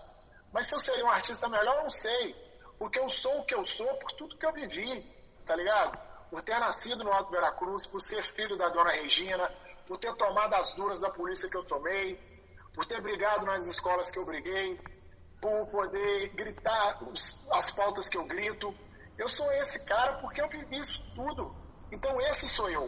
Mas 0.53 0.67
se 0.67 0.73
eu 0.73 0.79
seria 0.79 1.05
um 1.05 1.09
artista 1.09 1.49
melhor, 1.49 1.75
eu 1.75 1.83
não 1.83 1.89
sei. 1.89 2.35
Porque 2.79 2.99
eu 2.99 3.09
sou 3.09 3.39
o 3.39 3.45
que 3.45 3.55
eu 3.55 3.65
sou 3.65 3.87
por 3.97 4.11
tudo 4.13 4.37
que 4.37 4.45
eu 4.45 4.53
vivi, 4.53 5.03
tá 5.45 5.55
ligado? 5.55 5.97
Por 6.29 6.41
ter 6.41 6.57
nascido 6.59 7.03
no 7.03 7.11
Alto 7.11 7.31
Veracruz, 7.31 7.85
por 7.87 7.99
ser 7.99 8.23
filho 8.23 8.57
da 8.57 8.69
dona 8.69 8.91
Regina, 8.91 9.49
por 9.85 9.97
ter 9.97 10.15
tomado 10.15 10.53
as 10.53 10.73
duras 10.73 11.01
da 11.01 11.09
polícia 11.09 11.49
que 11.49 11.57
eu 11.57 11.65
tomei, 11.65 12.36
por 12.77 12.85
ter 12.85 13.01
brigado 13.01 13.43
nas 13.43 13.65
escolas 13.65 14.11
que 14.11 14.19
eu 14.19 14.23
briguei, 14.23 14.79
por 15.41 15.65
poder 15.71 16.29
gritar 16.35 16.99
as 17.53 17.71
pautas 17.71 18.07
que 18.07 18.15
eu 18.15 18.23
grito. 18.25 18.71
Eu 19.17 19.27
sou 19.27 19.51
esse 19.53 19.83
cara 19.83 20.19
porque 20.21 20.39
eu 20.39 20.47
vivi 20.47 20.79
isso 20.79 21.01
tudo. 21.15 21.55
Então 21.91 22.21
esse 22.21 22.47
sou 22.47 22.69
eu. 22.69 22.87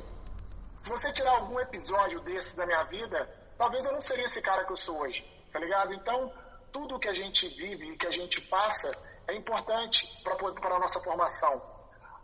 Se 0.77 0.91
você 0.91 1.11
tirar 1.11 1.31
algum 1.31 1.59
episódio 1.59 2.21
desse 2.21 2.55
da 2.55 2.67
minha 2.67 2.83
vida, 2.83 3.17
talvez 3.57 3.83
eu 3.83 3.91
não 3.91 3.99
seria 3.99 4.25
esse 4.25 4.39
cara 4.43 4.63
que 4.63 4.73
eu 4.73 4.77
sou 4.77 5.01
hoje, 5.01 5.25
tá 5.51 5.57
ligado? 5.57 5.91
Então, 5.91 6.31
tudo 6.71 6.99
que 6.99 7.09
a 7.09 7.13
gente 7.13 7.47
vive 7.47 7.91
e 7.91 7.97
que 7.97 8.05
a 8.05 8.11
gente 8.11 8.39
passa 8.41 8.91
é 9.27 9.33
importante 9.33 10.07
para 10.23 10.75
a 10.75 10.79
nossa 10.79 11.01
formação. 11.01 11.59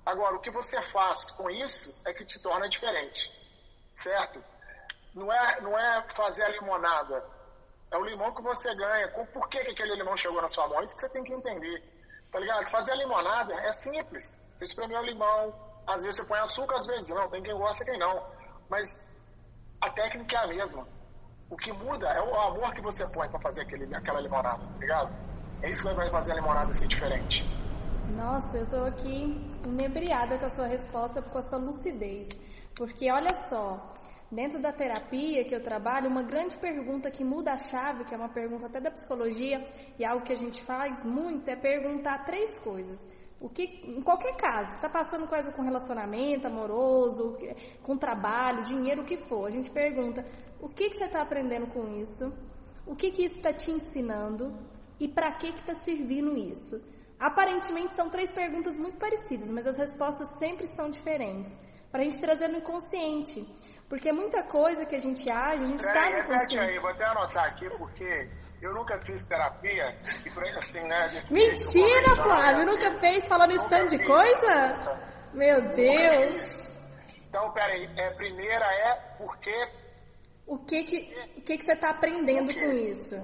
Agora, 0.06 0.36
o 0.36 0.40
que 0.40 0.52
você 0.52 0.80
faz 0.92 1.32
com 1.32 1.50
isso 1.50 1.90
é 2.06 2.14
que 2.14 2.26
te 2.26 2.40
torna 2.44 2.70
diferente, 2.70 3.32
certo? 3.96 4.40
Não 5.16 5.34
é, 5.34 5.62
não 5.62 5.78
é 5.78 6.08
fazer 6.16 6.44
a 6.44 6.50
limonada, 6.50 7.35
é 7.92 7.98
o 7.98 8.06
limão 8.06 8.34
que 8.34 8.42
você 8.42 8.74
ganha. 8.76 9.08
Por 9.10 9.50
que, 9.50 9.64
que 9.64 9.72
aquele 9.72 9.96
limão 9.96 10.18
chegou 10.18 10.42
na 10.42 10.50
sua 10.50 10.68
mão? 10.68 10.84
Isso 10.84 10.96
que 10.96 11.02
você 11.02 11.10
tem 11.10 11.24
que 11.24 11.34
entender, 11.34 11.84
tá 12.32 12.40
ligado? 12.40 12.70
Fazer 12.70 12.92
a 12.92 12.96
limonada 12.96 13.54
é 13.54 13.72
simples. 13.72 14.38
Você 14.56 14.66
espremeu 14.66 15.00
o 15.00 15.06
limão, 15.06 15.54
às 15.88 16.04
vezes 16.04 16.20
você 16.20 16.28
põe 16.28 16.40
açúcar, 16.40 16.78
às 16.78 16.88
vezes 16.88 17.10
não. 17.10 17.30
Tem 17.30 17.44
quem 17.44 17.58
gosta 17.58 17.86
quem 17.86 18.00
não 18.00 18.36
mas 18.70 18.88
a 19.82 19.90
técnica 19.90 20.36
é 20.36 20.44
a 20.44 20.48
mesma. 20.48 20.88
O 21.50 21.56
que 21.56 21.72
muda 21.72 22.08
é 22.08 22.22
o 22.22 22.36
amor 22.36 22.74
que 22.74 22.82
você 22.82 23.08
põe 23.08 23.30
para 23.30 23.40
fazer 23.40 23.62
aquele, 23.62 23.94
aquela 23.96 24.20
limonada, 24.20 24.66
tá 24.66 24.80
ligado? 24.80 25.16
É 25.62 25.70
isso 25.70 25.88
que 25.88 25.94
vai 25.94 26.10
fazer 26.10 26.32
a 26.32 26.36
limonada 26.36 26.74
ser 26.74 26.88
diferente. 26.88 27.46
Nossa, 28.16 28.58
eu 28.58 28.70
tô 28.70 28.84
aqui 28.86 29.36
inebriada 29.64 30.38
com 30.38 30.46
a 30.46 30.50
sua 30.50 30.68
resposta, 30.68 31.22
com 31.22 31.38
a 31.38 31.42
sua 31.42 31.60
lucidez. 31.60 32.30
Porque 32.76 33.12
olha 33.12 33.34
só, 33.36 33.94
dentro 34.36 34.60
da 34.60 34.72
terapia 34.72 35.46
que 35.46 35.56
eu 35.56 35.64
trabalho, 35.64 36.10
uma 36.10 36.22
grande 36.22 36.58
pergunta 36.58 37.10
que 37.10 37.24
muda 37.24 37.54
a 37.54 37.58
chave, 37.58 38.04
que 38.04 38.14
é 38.14 38.18
uma 38.18 38.30
pergunta 38.30 38.66
até 38.66 38.82
da 38.82 38.92
psicologia, 38.92 39.66
e 39.98 40.04
algo 40.04 40.26
que 40.26 40.34
a 40.34 40.36
gente 40.36 40.62
faz 40.62 41.06
muito, 41.06 41.50
é 41.50 41.56
perguntar 41.56 42.26
três 42.26 42.60
coisas. 42.60 43.08
O 43.40 43.50
que, 43.50 43.64
em 43.84 44.02
qualquer 44.02 44.36
caso, 44.36 44.76
está 44.76 44.90
passando 44.90 45.28
coisa 45.28 45.52
com 45.52 45.62
relacionamento 45.62 46.48
amoroso, 46.48 47.38
com 47.82 47.98
trabalho, 47.98 48.64
dinheiro, 48.64 49.02
o 49.02 49.06
que 49.06 49.18
for, 49.18 49.48
a 49.48 49.52
gente 49.52 49.72
pergunta: 49.72 50.26
o 50.60 50.70
que, 50.70 50.90
que 50.90 50.98
você 50.98 51.06
está 51.06 51.22
aprendendo 51.22 51.68
com 51.68 51.88
isso? 52.00 52.34
O 52.86 52.96
que, 52.96 53.12
que 53.12 53.24
isso 53.24 53.38
está 53.38 53.52
te 53.52 53.72
ensinando? 53.72 54.54
E 55.00 55.08
para 55.08 55.32
que 55.34 55.48
está 55.48 55.76
servindo 55.76 56.38
isso? 56.38 56.82
Aparentemente 57.20 57.94
são 57.94 58.10
três 58.10 58.32
perguntas 58.32 58.78
muito 58.78 58.98
parecidas, 58.98 59.50
mas 59.50 59.66
as 59.66 59.78
respostas 59.78 60.38
sempre 60.38 60.68
são 60.68 60.90
diferentes. 60.90 61.58
Para 61.92 62.02
a 62.02 62.06
gente 62.06 62.20
trazer 62.20 62.50
no 62.50 62.58
inconsciente. 62.58 63.48
Porque 63.90 64.12
muita 64.12 64.44
coisa 64.44 64.86
que 64.86 64.96
a 64.96 65.00
gente 65.00 65.30
age, 65.30 65.64
a 65.64 65.68
gente 65.68 65.80
está 65.80 66.10
no 66.10 66.20
inconsciente. 66.20 66.60
aí, 66.60 66.80
vou 66.80 66.90
até 66.90 67.06
anotar 67.06 67.46
aqui, 67.46 67.70
porque 67.78 68.30
eu 68.62 68.74
nunca 68.74 69.00
fiz 69.02 69.24
terapia, 69.26 69.96
e 70.26 70.58
assim, 70.58 70.82
né? 70.82 71.22
Mentira, 71.30 72.16
Flávio! 72.16 72.66
Nunca 72.66 72.92
fez 72.94 73.28
falando 73.28 73.52
esse 73.52 73.68
tanto 73.70 73.96
de 73.96 74.04
coisa? 74.04 75.00
Meu 75.34 75.62
Deus! 75.70 76.76
Então, 77.28 77.52
peraí, 77.52 77.88
é, 77.98 78.10
primeira 78.12 78.66
é 78.66 78.96
porque. 79.18 79.70
O 80.48 80.58
que 80.58 80.84
que, 80.84 81.30
o 81.38 81.42
que, 81.42 81.58
que 81.58 81.64
você 81.64 81.74
está 81.74 81.90
aprendendo 81.90 82.54
com 82.54 82.72
isso? 82.72 83.16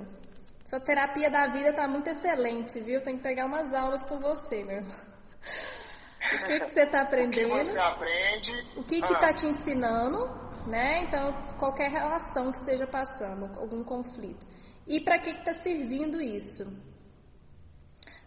Sua 0.66 0.80
terapia 0.80 1.30
da 1.30 1.48
vida 1.48 1.74
tá 1.74 1.88
muito 1.88 2.10
excelente, 2.10 2.80
viu? 2.80 3.02
Tem 3.02 3.18
que 3.18 3.24
pegar 3.24 3.46
umas 3.46 3.74
aulas 3.74 4.06
com 4.06 4.20
você, 4.20 4.64
meu. 4.64 4.82
O 4.82 6.46
que, 6.46 6.60
que 6.60 6.70
você 6.70 6.82
está 6.82 7.02
aprendendo? 7.02 7.54
O 7.56 7.60
que 7.60 7.66
você 7.66 7.80
aprende? 7.80 8.52
O 8.78 8.84
que 8.84 9.02
que 9.02 9.14
ah. 9.14 9.20
tá 9.20 9.34
te 9.34 9.46
ensinando, 9.46 10.30
né? 10.68 11.04
Então, 11.04 11.34
qualquer 11.58 11.90
relação 11.90 12.52
que 12.52 12.58
esteja 12.58 12.88
passando, 12.88 13.58
algum 13.60 13.84
conflito. 13.84 14.46
E 14.88 15.00
para 15.00 15.20
que 15.20 15.30
está 15.30 15.54
servindo 15.54 16.22
isso? 16.22 16.66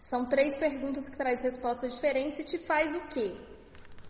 São 0.01 0.25
três 0.25 0.55
perguntas 0.55 1.09
que 1.09 1.17
traz 1.17 1.41
respostas 1.41 1.93
diferentes 1.93 2.39
e 2.39 2.43
te 2.43 2.57
faz 2.59 2.93
o 2.93 3.01
quê? 3.07 3.35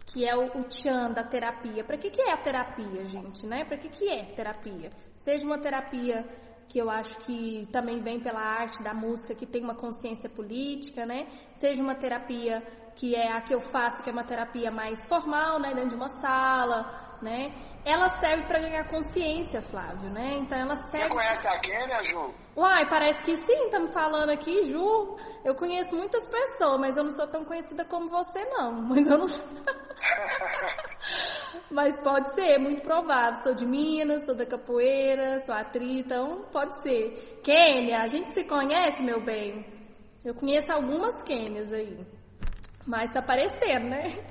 Que 0.06 0.28
é 0.28 0.36
o, 0.36 0.60
o 0.60 0.64
tchan 0.66 1.12
da 1.12 1.24
terapia. 1.24 1.84
Para 1.84 1.98
que, 1.98 2.10
que 2.10 2.22
é 2.22 2.32
a 2.32 2.38
terapia, 2.38 3.06
gente? 3.06 3.46
Né? 3.46 3.64
Para 3.64 3.78
que, 3.78 3.90
que 3.90 4.10
é 4.10 4.26
terapia? 4.26 4.92
Seja 5.16 5.46
uma 5.46 5.58
terapia 5.58 6.28
que 6.68 6.80
eu 6.80 6.90
acho 6.90 7.18
que 7.20 7.66
também 7.72 8.00
vem 8.00 8.20
pela 8.20 8.42
arte 8.42 8.84
da 8.84 8.94
música, 8.94 9.36
que 9.36 9.46
tem 9.46 9.64
uma 9.64 9.76
consciência 9.76 10.30
política, 10.30 11.06
né? 11.06 11.28
Seja 11.54 11.82
uma 11.82 11.96
terapia 11.96 12.62
que 12.96 13.14
é 13.16 13.32
a 13.32 13.42
que 13.42 13.54
eu 13.54 13.60
faço, 13.60 14.02
que 14.02 14.10
é 14.10 14.14
uma 14.14 14.24
terapia 14.24 14.72
mais 14.72 15.06
formal, 15.08 15.60
né, 15.60 15.74
dentro 15.74 15.90
de 15.90 15.96
uma 15.96 16.10
sala, 16.10 17.05
né? 17.22 17.54
Ela 17.84 18.10
serve 18.10 18.46
para 18.46 18.60
ganhar 18.60 18.88
consciência, 18.88 19.62
Flávio, 19.62 20.10
né? 20.10 20.38
Então 20.38 20.58
ela 20.58 20.76
serve. 20.76 21.08
Você 21.08 21.14
conhece 21.14 21.48
a 21.48 21.60
Kênia, 21.60 22.04
Ju? 22.04 22.34
Uai, 22.56 22.88
parece 22.90 23.24
que 23.24 23.38
sim, 23.38 23.70
tá 23.70 23.80
me 23.80 23.90
falando 23.90 24.32
aqui, 24.32 24.64
Ju. 24.64 25.18
Eu 25.44 25.56
conheço 25.56 25.96
muitas 25.96 26.26
pessoas, 26.26 26.80
mas 26.80 26.98
eu 26.98 27.04
não 27.04 27.12
sou 27.12 27.28
tão 27.28 27.46
conhecida 27.46 27.86
como 27.86 28.10
você, 28.10 28.44
não. 28.46 28.82
Mas 28.86 29.08
eu 29.08 29.18
não 29.18 29.28
Mas 31.70 32.00
pode 32.00 32.34
ser, 32.34 32.48
é 32.48 32.58
muito 32.58 32.82
provável. 32.82 33.36
Sou 33.42 33.54
de 33.54 33.66
Minas, 33.66 34.26
sou 34.26 34.36
da 34.36 34.46
capoeira, 34.46 35.40
sou 35.40 35.54
atriz, 35.54 36.00
então 36.00 36.44
pode 36.52 36.82
ser. 36.82 37.40
Kênia, 37.44 38.02
a 38.02 38.08
gente 38.08 38.30
se 38.30 38.44
conhece, 38.44 39.04
meu 39.04 39.22
bem? 39.22 39.66
Eu 40.24 40.34
conheço 40.34 40.72
algumas 40.72 41.22
Kênias 41.22 41.72
aí. 41.72 42.06
Mas 42.86 43.12
tá 43.12 43.22
parecendo, 43.22 43.90
né? 43.90 44.26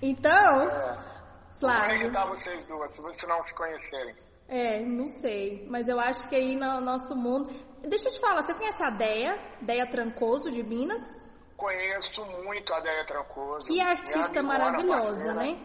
Então, 0.00 0.68
é. 0.68 1.17
Flávio. 1.58 1.88
Como 1.88 1.92
é 1.92 2.04
que 2.06 2.12
tá 2.12 2.26
vocês 2.26 2.66
duas, 2.66 2.92
se 2.92 3.00
vocês 3.02 3.28
não 3.28 3.42
se 3.42 3.54
conhecerem? 3.54 4.16
É, 4.48 4.80
não 4.80 5.06
sei. 5.06 5.66
Mas 5.68 5.88
eu 5.88 6.00
acho 6.00 6.28
que 6.28 6.34
aí 6.34 6.56
no 6.56 6.80
nosso 6.80 7.14
mundo. 7.14 7.50
Deixa 7.82 8.08
eu 8.08 8.12
te 8.12 8.20
falar, 8.20 8.42
você 8.42 8.54
conhece 8.54 8.82
a 8.82 8.90
Deia? 8.90 9.38
Deia 9.60 9.86
Trancoso 9.86 10.50
de 10.50 10.62
Minas? 10.62 11.26
Conheço 11.56 12.24
muito 12.44 12.72
a 12.72 12.80
Deia 12.80 13.04
Trancoso. 13.04 13.66
Que 13.66 13.80
artista 13.80 14.42
maravilhosa, 14.42 15.34
né? 15.34 15.58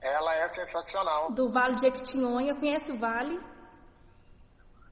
Ela 0.00 0.34
é 0.36 0.48
sensacional. 0.48 1.32
Do 1.32 1.50
Vale 1.50 1.76
de 1.76 1.86
Equitinhonha. 1.86 2.54
Conhece 2.54 2.92
o 2.92 2.96
Vale? 2.96 3.38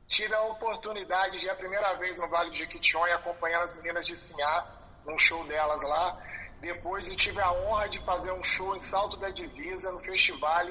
Tive 0.09 0.35
a 0.35 0.43
oportunidade 0.43 1.39
de 1.39 1.49
a 1.49 1.55
primeira 1.55 1.95
vez 1.95 2.19
no 2.19 2.29
Vale 2.29 2.51
de 2.51 2.59
Jequitinhonha 2.59 3.17
acompanhando 3.17 3.63
as 3.63 3.75
meninas 3.77 4.05
de 4.05 4.15
Sinhá, 4.15 4.67
num 5.07 5.19
show 5.19 5.43
delas 5.47 5.83
lá. 5.83 6.23
Depois 6.63 7.09
eu 7.09 7.17
tive 7.17 7.41
a 7.41 7.53
honra 7.53 7.89
de 7.89 7.99
fazer 8.05 8.31
um 8.33 8.43
show 8.45 8.77
em 8.77 8.79
Salto 8.81 9.17
da 9.17 9.31
Divisa, 9.31 9.91
no 9.91 9.99
festival, 9.99 10.65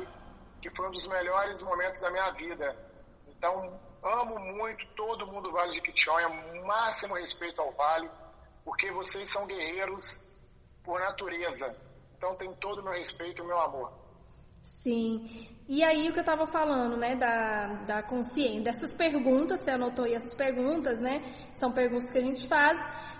que 0.61 0.69
foi 0.73 0.87
um 0.87 0.91
dos 0.91 1.05
melhores 1.05 1.61
momentos 1.61 1.99
da 1.99 2.09
minha 2.09 2.31
vida. 2.31 2.73
Então, 3.27 3.77
amo 4.01 4.39
muito 4.39 4.87
todo 4.95 5.27
mundo 5.27 5.49
do 5.49 5.51
Vale 5.51 5.73
de 5.73 5.81
Quitionha, 5.81 6.29
máximo 6.65 7.15
respeito 7.15 7.61
ao 7.61 7.73
Vale, 7.73 8.09
porque 8.63 8.89
vocês 8.93 9.29
são 9.33 9.45
guerreiros 9.45 10.25
por 10.81 10.97
natureza. 11.01 11.75
Então, 12.15 12.37
tem 12.37 12.53
todo 12.55 12.79
o 12.79 12.83
meu 12.83 12.93
respeito 12.93 13.41
e 13.41 13.45
o 13.45 13.47
meu 13.47 13.59
amor. 13.59 13.91
Sim. 14.61 15.57
E 15.67 15.83
aí 15.83 16.07
o 16.07 16.13
que 16.13 16.19
eu 16.19 16.21
estava 16.21 16.47
falando, 16.47 16.95
né, 16.95 17.15
da, 17.15 17.83
da 17.83 18.03
consciência, 18.03 18.61
dessas 18.61 18.95
perguntas, 18.95 19.59
você 19.59 19.71
anotou 19.71 20.05
aí 20.05 20.13
essas 20.13 20.33
perguntas, 20.33 21.01
né? 21.01 21.21
São 21.53 21.73
perguntas 21.73 22.11
que 22.11 22.17
a 22.17 22.21
gente 22.21 22.47
faz 22.47 22.79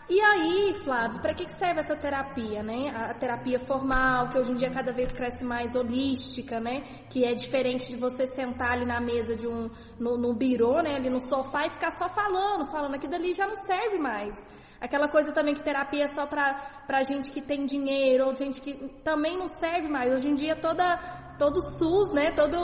e 0.09 0.19
aí, 0.19 0.73
Flávio, 0.73 1.21
para 1.21 1.33
que 1.33 1.49
serve 1.49 1.79
essa 1.79 1.95
terapia, 1.95 2.61
né? 2.61 2.89
A 2.89 3.13
terapia 3.13 3.57
formal, 3.57 4.29
que 4.29 4.37
hoje 4.37 4.51
em 4.51 4.55
dia 4.55 4.69
cada 4.69 4.91
vez 4.91 5.11
cresce 5.11 5.43
mais 5.43 5.75
holística, 5.75 6.59
né? 6.59 6.81
Que 7.09 7.23
é 7.23 7.33
diferente 7.33 7.87
de 7.89 7.95
você 7.95 8.25
sentar 8.25 8.71
ali 8.71 8.85
na 8.85 8.99
mesa 8.99 9.35
de 9.35 9.47
um, 9.47 9.69
no, 9.99 10.17
no 10.17 10.33
birô, 10.33 10.81
né? 10.81 10.95
Ali 10.95 11.09
no 11.09 11.21
sofá 11.21 11.65
e 11.65 11.69
ficar 11.69 11.91
só 11.91 12.09
falando, 12.09 12.65
falando. 12.65 12.95
Aquilo 12.95 13.11
dali 13.11 13.31
já 13.31 13.47
não 13.47 13.55
serve 13.55 13.97
mais. 13.99 14.45
Aquela 14.81 15.07
coisa 15.07 15.31
também 15.31 15.53
que 15.53 15.63
terapia 15.63 16.05
é 16.05 16.07
só 16.07 16.25
pra, 16.25 16.55
pra 16.87 17.03
gente 17.03 17.31
que 17.31 17.39
tem 17.39 17.65
dinheiro, 17.65 18.25
ou 18.25 18.35
gente 18.35 18.59
que 18.59 18.73
também 19.03 19.37
não 19.37 19.47
serve 19.47 19.87
mais. 19.87 20.11
Hoje 20.11 20.29
em 20.29 20.35
dia 20.35 20.55
toda, 20.55 20.97
todo 21.37 21.61
SUS, 21.61 22.11
né? 22.11 22.31
Todo 22.31 22.57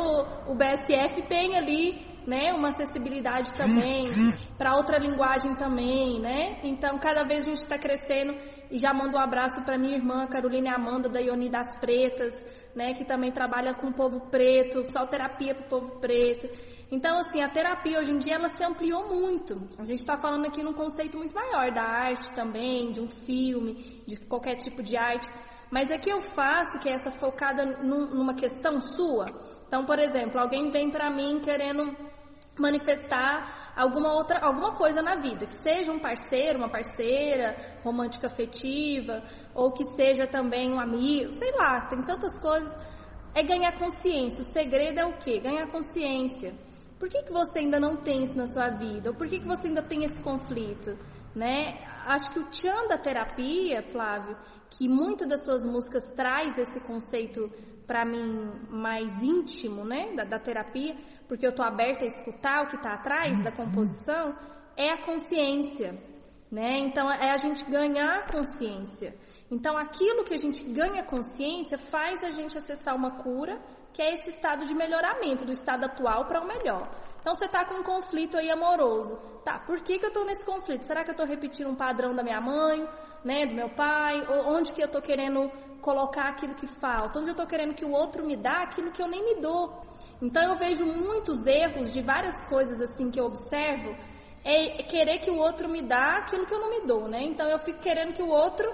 o 0.47 0.55
BSF 0.55 1.21
tem 1.23 1.55
ali 1.55 2.06
né, 2.27 2.51
uma 2.51 2.67
acessibilidade 2.67 3.53
também, 3.53 4.09
para 4.57 4.75
outra 4.75 4.97
linguagem 4.97 5.55
também, 5.55 6.19
né? 6.19 6.59
Então, 6.61 6.99
cada 6.99 7.23
vez 7.23 7.45
a 7.45 7.49
gente 7.49 7.59
está 7.59 7.77
crescendo 7.77 8.35
e 8.69 8.77
já 8.77 8.93
mando 8.93 9.15
um 9.15 9.19
abraço 9.19 9.63
para 9.63 9.77
minha 9.77 9.95
irmã 9.95 10.27
Carolina 10.27 10.75
Amanda 10.75 11.07
da 11.07 11.21
Ioni 11.21 11.47
das 11.47 11.79
Pretas, 11.79 12.45
né, 12.75 12.93
que 12.93 13.05
também 13.05 13.31
trabalha 13.31 13.73
com 13.73 13.87
o 13.87 13.93
povo 13.93 14.19
preto, 14.29 14.83
só 14.91 15.05
terapia 15.05 15.55
para 15.55 15.65
o 15.65 15.69
povo 15.69 15.99
preto. 16.01 16.49
Então, 16.91 17.17
assim, 17.17 17.41
a 17.41 17.47
terapia 17.47 17.97
hoje 17.97 18.11
em 18.11 18.17
dia 18.17 18.35
ela 18.35 18.49
se 18.49 18.61
ampliou 18.61 19.07
muito. 19.07 19.65
A 19.79 19.85
gente 19.85 19.99
está 19.99 20.17
falando 20.17 20.47
aqui 20.47 20.61
num 20.61 20.73
conceito 20.73 21.17
muito 21.17 21.33
maior 21.33 21.71
da 21.71 21.83
arte 21.83 22.33
também, 22.33 22.91
de 22.91 22.99
um 22.99 23.07
filme, 23.07 24.03
de 24.05 24.17
qualquer 24.17 24.55
tipo 24.55 24.83
de 24.83 24.97
arte. 24.97 25.29
Mas 25.69 25.91
é 25.91 25.97
que 25.97 26.09
eu 26.09 26.21
faço 26.21 26.79
que 26.79 26.87
é 26.87 26.93
essa 26.93 27.11
focada 27.11 27.65
num, 27.65 28.05
numa 28.07 28.33
questão 28.33 28.81
sua. 28.81 29.25
Então, 29.65 29.85
por 29.85 29.99
exemplo, 29.99 30.39
alguém 30.39 30.69
vem 30.69 30.89
para 30.89 31.09
mim 31.09 31.39
querendo 31.39 31.95
manifestar 32.61 33.73
alguma 33.75 34.13
outra 34.13 34.39
alguma 34.39 34.73
coisa 34.73 35.01
na 35.01 35.15
vida, 35.15 35.45
que 35.45 35.53
seja 35.53 35.91
um 35.91 35.99
parceiro, 35.99 36.57
uma 36.57 36.69
parceira, 36.69 37.55
romântica 37.83 38.27
afetiva, 38.27 39.23
ou 39.53 39.71
que 39.71 39.85
seja 39.85 40.25
também 40.27 40.73
um 40.73 40.79
amigo, 40.79 41.31
sei 41.33 41.51
lá, 41.51 41.81
tem 41.81 42.01
tantas 42.01 42.39
coisas. 42.39 42.75
É 43.35 43.43
ganhar 43.43 43.77
consciência. 43.77 44.41
O 44.41 44.43
segredo 44.43 44.99
é 44.99 45.05
o 45.05 45.17
quê? 45.17 45.39
Ganhar 45.39 45.67
consciência. 45.67 46.55
Por 46.97 47.09
que, 47.09 47.21
que 47.23 47.31
você 47.31 47.59
ainda 47.59 47.79
não 47.79 47.95
tem 47.95 48.23
isso 48.23 48.35
na 48.35 48.47
sua 48.47 48.69
vida? 48.69 49.11
Ou 49.11 49.15
por 49.15 49.27
que, 49.27 49.39
que 49.39 49.47
você 49.47 49.67
ainda 49.67 49.83
tem 49.83 50.03
esse 50.03 50.19
conflito? 50.19 50.97
Né? 51.35 51.77
Acho 52.07 52.31
que 52.31 52.39
o 52.39 52.45
tchan 52.45 52.87
da 52.87 52.97
terapia, 52.97 53.83
Flávio, 53.83 54.35
que 54.71 54.87
muitas 54.89 55.27
das 55.27 55.45
suas 55.45 55.65
músicas 55.65 56.09
traz 56.11 56.57
esse 56.57 56.79
conceito 56.79 57.51
para 57.87 58.03
mim 58.03 58.51
mais 58.69 59.23
íntimo, 59.23 59.85
né, 59.85 60.13
da, 60.13 60.25
da 60.25 60.37
terapia, 60.37 60.95
porque 61.27 61.45
eu 61.45 61.51
estou 61.51 61.65
aberta 61.65 62.03
a 62.03 62.07
escutar 62.07 62.65
o 62.65 62.67
que 62.67 62.75
está 62.75 62.93
atrás 62.93 63.41
da 63.41 63.51
composição, 63.51 64.37
é 64.75 64.91
a 64.91 65.03
consciência, 65.03 65.97
né? 66.51 66.77
Então 66.79 67.11
é 67.11 67.31
a 67.31 67.37
gente 67.37 67.63
ganhar 67.63 68.27
consciência. 68.27 69.15
Então 69.49 69.77
aquilo 69.77 70.25
que 70.25 70.33
a 70.33 70.37
gente 70.37 70.63
ganha 70.65 71.03
consciência 71.03 71.77
faz 71.77 72.23
a 72.23 72.29
gente 72.29 72.57
acessar 72.57 72.95
uma 72.95 73.11
cura, 73.23 73.59
que 73.97 74.03
é 74.03 74.13
esse 74.13 74.29
estado 74.29 74.63
de 74.63 74.75
melhoramento 74.75 75.43
do 75.43 75.51
estado 75.51 75.85
atual 75.85 76.25
para 76.25 76.39
o 76.39 76.45
melhor. 76.47 76.87
Então 77.19 77.33
você 77.33 77.45
está 77.45 77.65
com 77.65 77.73
um 77.79 77.83
conflito 77.83 78.37
aí 78.37 78.47
amoroso, 78.51 79.17
tá? 79.43 79.57
Por 79.57 79.79
que, 79.79 79.97
que 79.97 80.05
eu 80.05 80.09
estou 80.09 80.23
nesse 80.23 80.45
conflito? 80.45 80.83
Será 80.83 81.03
que 81.03 81.09
eu 81.09 81.13
estou 81.13 81.25
repetindo 81.25 81.67
um 81.67 81.75
padrão 81.75 82.13
da 82.13 82.21
minha 82.21 82.39
mãe, 82.39 82.87
né, 83.25 83.47
do 83.47 83.55
meu 83.55 83.71
pai? 83.71 84.23
Onde 84.45 84.71
que 84.71 84.83
eu 84.83 84.85
estou 84.85 85.01
querendo 85.01 85.51
colocar 85.81 86.29
aquilo 86.29 86.53
que 86.53 86.67
falta? 86.67 87.17
Onde 87.17 87.29
eu 87.29 87.31
estou 87.31 87.47
querendo 87.47 87.73
que 87.73 87.83
o 87.83 87.89
outro 87.89 88.23
me 88.23 88.35
dá 88.35 88.61
aquilo 88.61 88.91
que 88.91 89.01
eu 89.01 89.07
nem 89.07 89.25
me 89.25 89.41
dou? 89.41 89.81
Então 90.21 90.43
eu 90.43 90.55
vejo 90.55 90.85
muitos 90.85 91.47
erros 91.47 91.91
de 91.91 92.03
várias 92.03 92.47
coisas 92.47 92.79
assim 92.79 93.09
que 93.09 93.19
eu 93.19 93.25
observo, 93.25 93.95
é 94.43 94.83
querer 94.83 95.17
que 95.17 95.31
o 95.31 95.37
outro 95.37 95.67
me 95.67 95.81
dá 95.81 96.17
aquilo 96.17 96.45
que 96.45 96.53
eu 96.53 96.59
não 96.59 96.69
me 96.69 96.81
dou, 96.85 97.07
né? 97.07 97.23
Então 97.23 97.47
eu 97.49 97.57
fico 97.57 97.79
querendo 97.79 98.13
que 98.13 98.21
o 98.21 98.29
outro 98.29 98.71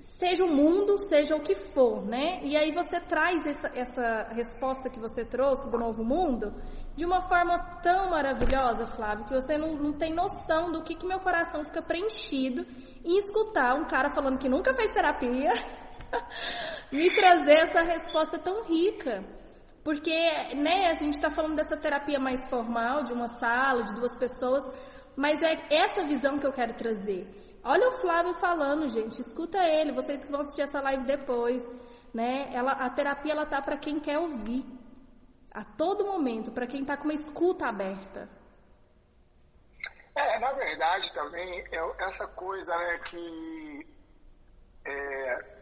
seja 0.00 0.44
o 0.44 0.48
mundo, 0.48 0.98
seja 0.98 1.36
o 1.36 1.40
que 1.40 1.54
for, 1.54 2.02
né? 2.02 2.40
E 2.42 2.56
aí 2.56 2.72
você 2.72 2.98
traz 2.98 3.46
essa, 3.46 3.70
essa 3.74 4.28
resposta 4.32 4.88
que 4.88 4.98
você 4.98 5.24
trouxe 5.24 5.70
do 5.70 5.78
novo 5.78 6.02
mundo 6.02 6.54
de 6.96 7.04
uma 7.04 7.20
forma 7.20 7.58
tão 7.82 8.10
maravilhosa, 8.10 8.86
Flávio, 8.86 9.26
que 9.26 9.34
você 9.34 9.58
não, 9.58 9.74
não 9.74 9.92
tem 9.92 10.12
noção 10.12 10.72
do 10.72 10.82
que, 10.82 10.94
que 10.94 11.06
meu 11.06 11.20
coração 11.20 11.64
fica 11.64 11.82
preenchido 11.82 12.66
em 13.04 13.18
escutar 13.18 13.74
um 13.74 13.84
cara 13.84 14.10
falando 14.10 14.38
que 14.38 14.48
nunca 14.48 14.72
fez 14.72 14.92
terapia 14.92 15.52
me 16.90 17.14
trazer 17.14 17.58
essa 17.58 17.82
resposta 17.82 18.38
tão 18.38 18.64
rica. 18.64 19.22
Porque, 19.84 20.10
né, 20.56 20.88
a 20.90 20.94
gente 20.94 21.14
está 21.14 21.30
falando 21.30 21.56
dessa 21.56 21.76
terapia 21.76 22.18
mais 22.18 22.46
formal, 22.46 23.02
de 23.02 23.12
uma 23.12 23.28
sala, 23.28 23.82
de 23.82 23.94
duas 23.94 24.16
pessoas, 24.18 24.64
mas 25.16 25.42
é 25.42 25.58
essa 25.70 26.02
visão 26.04 26.38
que 26.38 26.46
eu 26.46 26.52
quero 26.52 26.74
trazer. 26.74 27.26
Olha 27.62 27.88
o 27.88 27.92
Flávio 27.92 28.34
falando, 28.34 28.88
gente, 28.88 29.20
escuta 29.20 29.58
ele, 29.68 29.92
vocês 29.92 30.24
que 30.24 30.30
vão 30.30 30.40
assistir 30.40 30.62
essa 30.62 30.80
live 30.80 31.04
depois, 31.04 31.62
né? 32.12 32.48
Ela, 32.54 32.72
a 32.72 32.88
terapia 32.88 33.32
ela 33.32 33.44
tá 33.44 33.60
para 33.60 33.76
quem 33.76 34.00
quer 34.00 34.18
ouvir, 34.18 34.64
a 35.52 35.62
todo 35.64 36.06
momento, 36.06 36.50
para 36.52 36.66
quem 36.66 36.80
está 36.80 36.96
com 36.96 37.04
uma 37.04 37.12
escuta 37.12 37.66
aberta. 37.66 38.28
É, 40.14 40.38
na 40.38 40.52
verdade 40.52 41.12
também 41.12 41.64
é 41.70 42.04
essa 42.06 42.26
coisa 42.28 42.76
né, 42.76 42.98
que 43.10 43.86
é, 44.86 45.60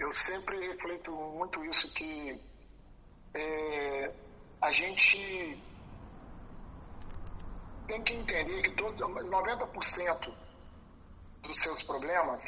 eu 0.00 0.12
sempre 0.14 0.58
reflito 0.68 1.10
muito 1.10 1.64
isso 1.64 1.92
que 1.94 2.40
é, 3.34 4.12
a 4.60 4.72
gente 4.72 5.62
tem 7.86 8.02
que 8.02 8.12
entender 8.12 8.62
que 8.62 8.76
todo, 8.76 8.96
90% 8.96 10.41
dos 11.42 11.60
seus 11.60 11.82
problemas 11.82 12.42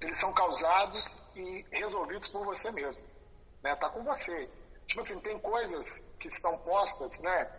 eles 0.00 0.18
são 0.18 0.32
causados 0.32 1.16
e 1.34 1.64
resolvidos 1.72 2.28
por 2.28 2.44
você 2.44 2.70
mesmo. 2.70 3.02
Né? 3.62 3.74
Tá 3.76 3.88
com 3.90 4.04
você. 4.04 4.48
Tipo 4.86 5.00
assim, 5.00 5.20
tem 5.20 5.38
coisas 5.40 5.84
que 6.20 6.28
estão 6.28 6.56
postas, 6.58 7.10
né? 7.22 7.50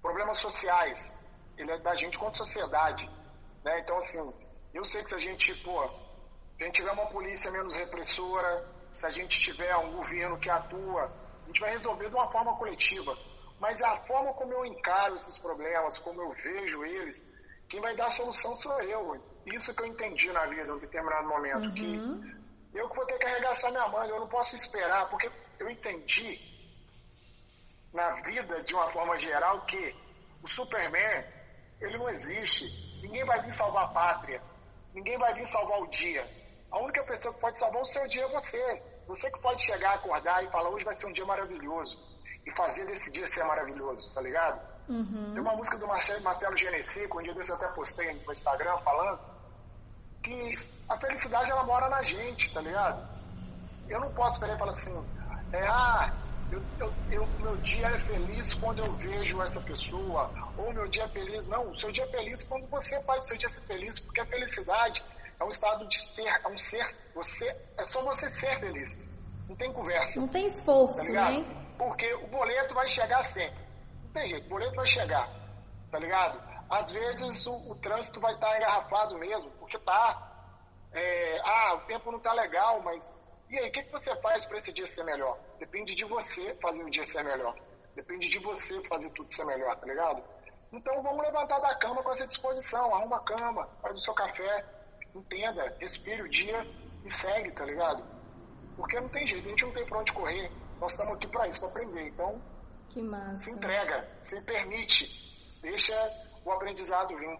Problemas 0.00 0.38
sociais. 0.38 0.98
Ele 1.56 1.70
é 1.72 1.78
da 1.78 1.94
gente 1.96 2.18
quanto 2.18 2.38
sociedade. 2.38 3.04
Né? 3.64 3.80
Então, 3.80 3.96
assim, 3.98 4.32
eu 4.72 4.84
sei 4.84 5.02
que 5.02 5.08
se 5.08 5.14
a 5.14 5.18
gente, 5.18 5.54
pô, 5.64 5.86
se 6.56 6.62
a 6.62 6.66
gente 6.66 6.76
tiver 6.76 6.92
uma 6.92 7.06
polícia 7.06 7.50
menos 7.50 7.76
repressora, 7.76 8.68
se 8.92 9.06
a 9.06 9.10
gente 9.10 9.40
tiver 9.40 9.76
um 9.76 9.96
governo 9.96 10.38
que 10.38 10.48
atua, 10.48 11.12
a 11.42 11.46
gente 11.46 11.60
vai 11.60 11.72
resolver 11.72 12.08
de 12.08 12.14
uma 12.14 12.30
forma 12.30 12.56
coletiva. 12.56 13.16
Mas 13.58 13.80
a 13.82 13.96
forma 14.06 14.32
como 14.34 14.52
eu 14.52 14.64
encaro 14.64 15.16
esses 15.16 15.38
problemas, 15.38 15.98
como 15.98 16.22
eu 16.22 16.32
vejo 16.32 16.84
eles, 16.84 17.31
quem 17.72 17.80
vai 17.80 17.96
dar 17.96 18.04
a 18.04 18.10
solução 18.10 18.54
sou 18.56 18.82
eu. 18.82 19.18
Isso 19.46 19.74
que 19.74 19.82
eu 19.82 19.86
entendi 19.86 20.30
na 20.30 20.44
vida 20.44 20.68
em 20.68 20.72
um 20.72 20.78
determinado 20.78 21.26
momento. 21.26 21.64
Uhum. 21.64 22.20
Que 22.70 22.78
eu 22.78 22.86
que 22.90 22.96
vou 22.96 23.06
ter 23.06 23.18
que 23.18 23.24
arregaçar 23.24 23.70
minha 23.70 23.88
mãe, 23.88 24.10
eu 24.10 24.20
não 24.20 24.28
posso 24.28 24.54
esperar, 24.54 25.08
porque 25.08 25.30
eu 25.58 25.70
entendi 25.70 26.38
na 27.94 28.10
vida, 28.20 28.62
de 28.62 28.74
uma 28.74 28.92
forma 28.92 29.18
geral, 29.18 29.64
que 29.64 29.96
o 30.42 30.48
Superman, 30.48 31.24
ele 31.80 31.96
não 31.96 32.10
existe. 32.10 32.66
Ninguém 33.00 33.24
vai 33.24 33.40
vir 33.40 33.54
salvar 33.54 33.84
a 33.84 33.88
pátria. 33.88 34.42
Ninguém 34.92 35.16
vai 35.16 35.32
vir 35.32 35.46
salvar 35.46 35.80
o 35.80 35.86
dia. 35.86 36.28
A 36.70 36.78
única 36.78 37.02
pessoa 37.04 37.32
que 37.32 37.40
pode 37.40 37.58
salvar 37.58 37.80
o 37.80 37.86
seu 37.86 38.06
dia 38.06 38.24
é 38.24 38.28
você. 38.28 38.82
Você 39.06 39.30
que 39.30 39.40
pode 39.40 39.64
chegar, 39.64 39.94
acordar 39.94 40.44
e 40.44 40.50
falar, 40.50 40.68
hoje 40.68 40.84
vai 40.84 40.94
ser 40.94 41.06
um 41.06 41.12
dia 41.12 41.24
maravilhoso. 41.24 41.96
E 42.44 42.54
fazer 42.54 42.84
desse 42.84 43.10
dia 43.12 43.26
ser 43.28 43.44
maravilhoso, 43.44 44.12
tá 44.12 44.20
ligado? 44.20 44.71
Uhum. 44.88 45.32
Tem 45.32 45.40
uma 45.40 45.56
música 45.56 45.78
do 45.78 45.86
Marcelo, 45.86 46.22
Marcelo 46.22 46.56
Genesi, 46.56 47.08
que 47.08 47.16
um 47.16 47.22
dia 47.22 47.32
eu 47.32 47.54
até 47.54 47.68
postei 47.68 48.12
no 48.12 48.32
Instagram 48.32 48.76
falando, 48.78 49.20
que 50.22 50.54
a 50.88 50.98
felicidade 50.98 51.50
ela 51.50 51.64
mora 51.64 51.88
na 51.88 52.02
gente, 52.02 52.52
tá 52.52 52.60
ligado? 52.60 53.08
Eu 53.88 54.00
não 54.00 54.10
posso 54.12 54.32
esperar 54.32 54.56
e 54.56 54.58
falar 54.58 54.72
assim, 54.72 55.06
é, 55.52 55.66
ah, 55.66 56.12
eu, 56.50 56.62
eu, 56.78 56.92
eu, 57.10 57.26
meu 57.40 57.56
dia 57.58 57.86
é 57.86 57.98
feliz 58.00 58.54
quando 58.54 58.84
eu 58.84 58.92
vejo 58.96 59.42
essa 59.42 59.60
pessoa, 59.60 60.30
ou 60.56 60.72
meu 60.72 60.86
dia 60.88 61.04
é 61.04 61.08
feliz. 61.08 61.46
Não, 61.46 61.70
o 61.70 61.78
seu 61.78 61.90
dia 61.90 62.04
é 62.04 62.10
feliz 62.10 62.42
quando 62.44 62.68
você 62.68 63.02
faz 63.04 63.24
o 63.24 63.28
seu 63.28 63.38
dia 63.38 63.48
ser 63.48 63.60
feliz, 63.62 63.98
porque 64.00 64.20
a 64.20 64.26
felicidade 64.26 65.02
é 65.40 65.44
um 65.44 65.48
estado 65.48 65.88
de 65.88 66.00
ser, 66.14 66.28
é 66.28 66.48
um 66.48 66.58
ser, 66.58 66.96
você, 67.14 67.56
é 67.78 67.86
só 67.86 68.02
você 68.02 68.30
ser 68.30 68.60
feliz. 68.60 69.10
Não 69.48 69.56
tem 69.56 69.72
conversa. 69.72 70.20
Não 70.20 70.28
tem 70.28 70.46
esforço, 70.46 71.06
tá 71.12 71.30
né? 71.30 71.44
Porque 71.78 72.14
o 72.14 72.26
boleto 72.28 72.74
vai 72.74 72.86
chegar 72.86 73.24
sempre. 73.24 73.61
Tem 74.12 74.28
jeito, 74.28 74.46
o 74.46 74.48
boleto 74.48 74.74
vai 74.74 74.86
chegar, 74.86 75.28
tá 75.90 75.98
ligado? 75.98 76.40
Às 76.68 76.90
vezes 76.90 77.46
o, 77.46 77.70
o 77.70 77.74
trânsito 77.76 78.20
vai 78.20 78.34
estar 78.34 78.56
engarrafado 78.56 79.18
mesmo, 79.18 79.50
porque 79.52 79.78
tá. 79.78 80.28
É, 80.94 81.40
ah, 81.44 81.74
o 81.74 81.86
tempo 81.86 82.12
não 82.12 82.20
tá 82.20 82.32
legal, 82.34 82.82
mas 82.82 83.02
e 83.52 83.58
aí, 83.58 83.68
o 83.68 83.72
que, 83.72 83.82
que 83.82 83.92
você 83.92 84.16
faz 84.22 84.46
para 84.46 84.56
esse 84.56 84.72
dia 84.72 84.86
ser 84.86 85.04
melhor? 85.04 85.38
Depende 85.58 85.94
de 85.94 86.06
você 86.06 86.54
fazer 86.54 86.82
o 86.82 86.90
dia 86.90 87.04
ser 87.04 87.22
melhor. 87.22 87.54
Depende 87.94 88.30
de 88.30 88.38
você 88.38 88.80
fazer 88.88 89.10
tudo 89.10 89.30
ser 89.34 89.44
melhor, 89.44 89.76
tá 89.78 89.86
ligado? 89.86 90.22
Então 90.72 91.02
vamos 91.02 91.22
levantar 91.22 91.58
da 91.60 91.74
cama 91.74 92.02
com 92.02 92.12
essa 92.12 92.26
disposição. 92.26 92.94
Arruma 92.94 93.18
a 93.18 93.20
cama, 93.20 93.68
faz 93.82 93.98
o 93.98 94.00
seu 94.00 94.14
café, 94.14 94.64
entenda, 95.14 95.76
respire 95.78 96.22
o 96.22 96.30
dia 96.30 96.66
e 97.04 97.10
segue, 97.10 97.52
tá 97.52 97.66
ligado? 97.66 98.02
Porque 98.74 98.98
não 98.98 99.10
tem 99.10 99.26
jeito, 99.26 99.46
a 99.46 99.50
gente 99.50 99.66
não 99.66 99.72
tem 99.74 99.84
pra 99.84 99.98
onde 99.98 100.12
correr. 100.14 100.50
Nós 100.80 100.92
estamos 100.92 101.12
aqui 101.12 101.26
para 101.26 101.46
isso, 101.48 101.60
para 101.60 101.68
aprender. 101.68 102.08
Então, 102.08 102.40
que 102.92 103.02
massa. 103.02 103.44
se 103.44 103.50
entrega, 103.50 104.06
se 104.20 104.40
permite, 104.42 105.58
deixa 105.62 105.94
o 106.44 106.52
aprendizado 106.52 107.16
vir. 107.16 107.38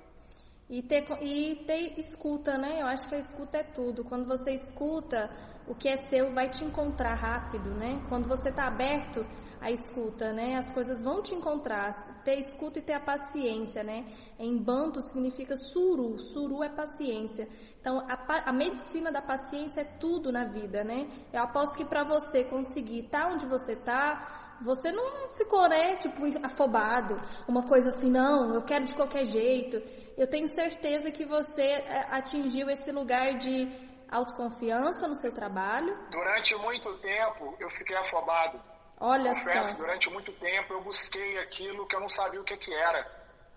E 0.70 0.82
ter, 0.82 1.04
e 1.22 1.64
ter 1.66 1.98
escuta, 1.98 2.56
né? 2.56 2.80
Eu 2.80 2.86
acho 2.86 3.06
que 3.08 3.14
a 3.14 3.18
escuta 3.18 3.58
é 3.58 3.62
tudo. 3.62 4.04
Quando 4.04 4.26
você 4.26 4.54
escuta, 4.54 5.30
o 5.66 5.74
que 5.74 5.88
é 5.88 5.96
seu 5.96 6.32
vai 6.32 6.48
te 6.48 6.64
encontrar 6.64 7.14
rápido, 7.14 7.70
né? 7.70 8.02
Quando 8.08 8.26
você 8.26 8.48
está 8.48 8.68
aberto 8.68 9.26
à 9.60 9.70
escuta, 9.70 10.32
né? 10.32 10.56
As 10.56 10.72
coisas 10.72 11.02
vão 11.02 11.20
te 11.20 11.34
encontrar. 11.34 11.92
Ter 12.24 12.38
escuta 12.38 12.78
e 12.78 12.82
ter 12.82 12.94
a 12.94 13.00
paciência, 13.00 13.82
né? 13.84 14.06
Em 14.38 14.56
banto 14.56 15.02
significa 15.02 15.56
suru. 15.56 16.18
Suru 16.18 16.62
é 16.62 16.70
paciência. 16.70 17.46
Então, 17.78 17.98
a, 18.08 18.48
a 18.48 18.52
medicina 18.52 19.12
da 19.12 19.20
paciência 19.20 19.82
é 19.82 19.84
tudo 19.84 20.32
na 20.32 20.46
vida, 20.46 20.82
né? 20.82 21.06
Eu 21.32 21.42
aposto 21.42 21.76
que 21.76 21.84
para 21.84 22.02
você 22.02 22.44
conseguir 22.44 23.04
estar 23.04 23.26
tá 23.26 23.32
onde 23.32 23.46
você 23.46 23.74
está, 23.74 24.41
você 24.62 24.92
não 24.92 25.28
ficou, 25.30 25.68
né, 25.68 25.96
tipo, 25.96 26.22
afobado, 26.44 27.20
uma 27.48 27.62
coisa 27.66 27.88
assim, 27.88 28.10
não, 28.10 28.54
eu 28.54 28.62
quero 28.62 28.84
de 28.84 28.94
qualquer 28.94 29.24
jeito. 29.24 29.82
Eu 30.16 30.28
tenho 30.28 30.48
certeza 30.48 31.10
que 31.10 31.24
você 31.24 31.62
é, 31.62 32.06
atingiu 32.10 32.70
esse 32.70 32.92
lugar 32.92 33.34
de 33.34 33.68
autoconfiança 34.10 35.08
no 35.08 35.16
seu 35.16 35.32
trabalho? 35.32 35.96
Durante 36.10 36.54
muito 36.56 36.96
tempo 36.98 37.56
eu 37.58 37.70
fiquei 37.70 37.96
afobado. 37.96 38.60
Olha 39.00 39.32
Confesso, 39.32 39.72
só. 39.72 39.78
durante 39.78 40.10
muito 40.10 40.32
tempo 40.34 40.74
eu 40.74 40.84
busquei 40.84 41.38
aquilo 41.38 41.88
que 41.88 41.96
eu 41.96 42.00
não 42.00 42.08
sabia 42.08 42.40
o 42.40 42.44
que, 42.44 42.56
que 42.56 42.72
era. 42.72 43.04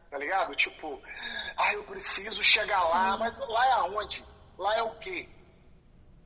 Tá 0.10 0.18
ligado? 0.18 0.56
Tipo, 0.56 1.01
ah, 1.58 1.74
eu 1.74 1.84
preciso 1.84 2.41
chegar 2.41 2.84
lá, 2.84 3.16
hum. 3.16 3.20
mas 3.20 3.38
lá 3.38 3.66
é 3.68 3.72
aonde? 3.74 4.26
Lá 4.58 4.78
é 4.78 4.82
o 4.82 4.97
quê? 4.99 5.30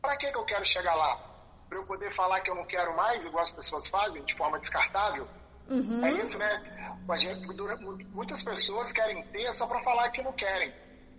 Pra 0.02 0.16
que, 0.16 0.32
que 0.32 0.38
eu 0.38 0.46
quero 0.46 0.66
chegar 0.66 0.96
lá? 0.96 1.29
Pra 1.70 1.78
eu 1.78 1.86
poder 1.86 2.14
falar 2.16 2.42
que 2.42 2.50
eu 2.50 2.56
não 2.56 2.66
quero 2.66 2.96
mais, 2.96 3.24
igual 3.24 3.44
as 3.44 3.52
pessoas 3.52 3.88
fazem, 3.88 4.24
de 4.26 4.36
forma 4.36 4.58
descartável? 4.58 5.30
Uhum. 5.70 6.04
É 6.04 6.12
isso, 6.24 6.38
né? 6.38 6.62
Gente, 7.18 7.46
muitas 8.12 8.42
pessoas 8.44 8.92
querem 8.92 9.24
ter 9.28 9.54
só 9.54 9.68
pra 9.68 9.82
falar 9.84 10.10
que 10.10 10.22
não 10.24 10.34
querem. 10.34 10.74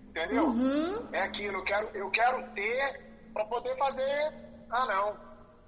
Entendeu? 0.08 0.46
Uhum. 0.46 1.08
É 1.12 1.22
aquilo, 1.22 1.58
eu 1.58 1.64
quero, 1.64 1.90
eu 1.94 2.10
quero 2.10 2.52
ter 2.52 3.06
para 3.32 3.44
poder 3.44 3.76
fazer. 3.76 4.34
Ah, 4.70 4.86
não. 4.86 5.18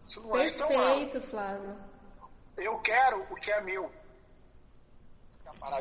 Isso 0.09 0.21
não 0.21 0.31
Perfeito, 0.31 1.17
é 1.19 1.21
Flávio. 1.21 1.77
Eu 2.59 2.79
quero 2.81 3.23
o 3.31 3.37
que 3.37 3.53
é 3.53 3.61
meu. 3.61 3.91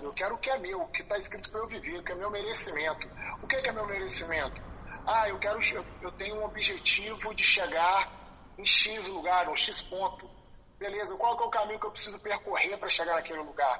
Eu 0.03 0.13
quero 0.13 0.35
o 0.35 0.37
que 0.37 0.49
é 0.49 0.59
meu, 0.59 0.81
o 0.81 0.87
que 0.89 1.01
está 1.01 1.17
escrito 1.17 1.49
para 1.49 1.59
eu 1.59 1.67
viver, 1.67 1.97
o 1.97 2.03
que 2.03 2.11
é 2.11 2.15
meu 2.15 2.29
merecimento. 2.29 3.07
O 3.41 3.47
que 3.47 3.55
é, 3.55 3.61
que 3.61 3.69
é 3.69 3.71
meu 3.71 3.87
merecimento? 3.87 4.61
Ah, 5.07 5.27
eu 5.27 5.39
quero, 5.39 5.59
eu 6.01 6.11
tenho 6.11 6.35
um 6.35 6.45
objetivo 6.45 7.33
de 7.33 7.43
chegar 7.43 8.20
em 8.61 8.65
X 8.65 9.07
lugar, 9.07 9.49
um 9.49 9.55
X 9.55 9.81
ponto. 9.83 10.29
Beleza, 10.77 11.15
qual 11.17 11.39
é 11.39 11.43
o 11.43 11.49
caminho 11.49 11.79
que 11.79 11.87
eu 11.87 11.91
preciso 11.91 12.19
percorrer 12.19 12.77
para 12.77 12.89
chegar 12.89 13.15
naquele 13.15 13.41
lugar? 13.41 13.79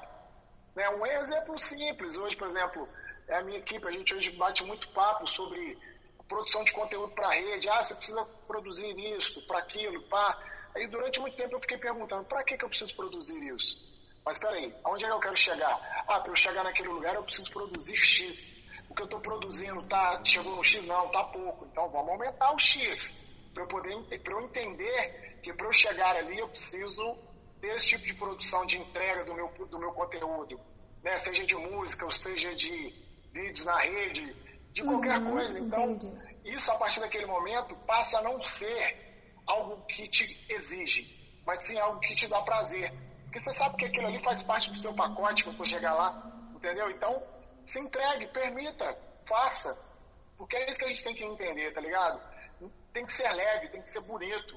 Né? 0.74 0.88
Um 0.90 1.06
exemplo 1.06 1.58
simples, 1.58 2.14
hoje, 2.16 2.36
por 2.36 2.48
exemplo, 2.48 2.88
é 3.28 3.36
a 3.36 3.42
minha 3.42 3.58
equipe, 3.58 3.86
a 3.86 3.90
gente 3.90 4.14
hoje 4.14 4.30
bate 4.32 4.64
muito 4.64 4.88
papo 4.92 5.26
sobre 5.28 5.78
produção 6.28 6.64
de 6.64 6.72
conteúdo 6.72 7.12
para 7.14 7.28
a 7.28 7.34
rede. 7.34 7.68
Ah, 7.68 7.82
você 7.82 7.94
precisa 7.94 8.24
produzir 8.46 8.98
isso, 9.16 9.46
para 9.46 9.58
aquilo, 9.58 10.02
pá. 10.08 10.38
Aí 10.74 10.86
durante 10.88 11.20
muito 11.20 11.36
tempo 11.36 11.54
eu 11.54 11.60
fiquei 11.60 11.78
perguntando, 11.78 12.24
para 12.24 12.42
que, 12.44 12.56
que 12.56 12.64
eu 12.64 12.68
preciso 12.68 12.94
produzir 12.96 13.40
isso? 13.54 13.92
Mas 14.24 14.38
peraí, 14.38 14.74
aonde 14.84 15.04
é 15.04 15.08
que 15.08 15.14
eu 15.14 15.20
quero 15.20 15.36
chegar? 15.36 16.04
Ah, 16.08 16.20
para 16.20 16.32
eu 16.32 16.36
chegar 16.36 16.64
naquele 16.64 16.88
lugar 16.88 17.14
eu 17.14 17.24
preciso 17.24 17.50
produzir 17.50 17.96
X. 17.96 18.62
O 18.88 18.94
que 18.94 19.02
eu 19.02 19.06
estou 19.06 19.20
produzindo 19.20 19.82
tá, 19.84 20.22
chegou 20.24 20.56
no 20.56 20.64
X? 20.64 20.86
Não, 20.86 21.08
tá 21.10 21.24
pouco. 21.24 21.66
Então 21.66 21.88
vamos 21.90 22.10
aumentar 22.10 22.54
o 22.54 22.58
X. 22.58 23.21
Para 23.52 23.64
eu 23.64 23.68
poder 23.68 24.20
pra 24.20 24.34
eu 24.34 24.40
entender 24.42 25.40
que 25.42 25.52
para 25.52 25.66
eu 25.66 25.72
chegar 25.72 26.16
ali 26.16 26.38
eu 26.38 26.48
preciso 26.48 27.16
ter 27.60 27.76
esse 27.76 27.88
tipo 27.88 28.04
de 28.04 28.14
produção 28.14 28.66
de 28.66 28.78
entrega 28.78 29.24
do 29.24 29.34
meu, 29.34 29.48
do 29.68 29.78
meu 29.78 29.92
conteúdo. 29.92 30.60
Né? 31.02 31.18
Seja 31.18 31.44
de 31.44 31.54
música, 31.56 32.04
ou 32.04 32.10
seja 32.10 32.54
de 32.54 32.92
vídeos 33.32 33.64
na 33.64 33.80
rede, 33.80 34.34
de 34.72 34.82
qualquer 34.82 35.18
uhum, 35.18 35.32
coisa. 35.32 35.60
Então, 35.60 35.90
entendi. 35.92 36.12
isso 36.44 36.70
a 36.70 36.76
partir 36.76 37.00
daquele 37.00 37.26
momento 37.26 37.76
passa 37.86 38.18
a 38.18 38.22
não 38.22 38.42
ser 38.42 38.96
algo 39.46 39.84
que 39.86 40.08
te 40.08 40.46
exige, 40.52 41.42
mas 41.46 41.62
sim 41.66 41.78
algo 41.78 42.00
que 42.00 42.14
te 42.14 42.28
dá 42.28 42.40
prazer. 42.42 42.92
Porque 43.24 43.40
você 43.40 43.52
sabe 43.52 43.76
que 43.76 43.86
aquilo 43.86 44.06
ali 44.06 44.22
faz 44.22 44.42
parte 44.42 44.70
do 44.70 44.78
seu 44.78 44.94
pacote 44.94 45.44
para 45.44 45.52
você 45.52 45.70
chegar 45.70 45.94
lá, 45.94 46.50
entendeu? 46.54 46.90
Então, 46.90 47.22
se 47.64 47.80
entregue, 47.80 48.26
permita, 48.28 48.96
faça. 49.26 49.74
Porque 50.36 50.56
é 50.56 50.70
isso 50.70 50.78
que 50.78 50.84
a 50.84 50.88
gente 50.88 51.04
tem 51.04 51.14
que 51.14 51.24
entender, 51.24 51.72
tá 51.72 51.80
ligado? 51.80 52.20
Tem 52.92 53.06
que 53.06 53.12
ser 53.12 53.30
leve, 53.32 53.68
tem 53.70 53.82
que 53.82 53.88
ser 53.88 54.00
bonito, 54.00 54.56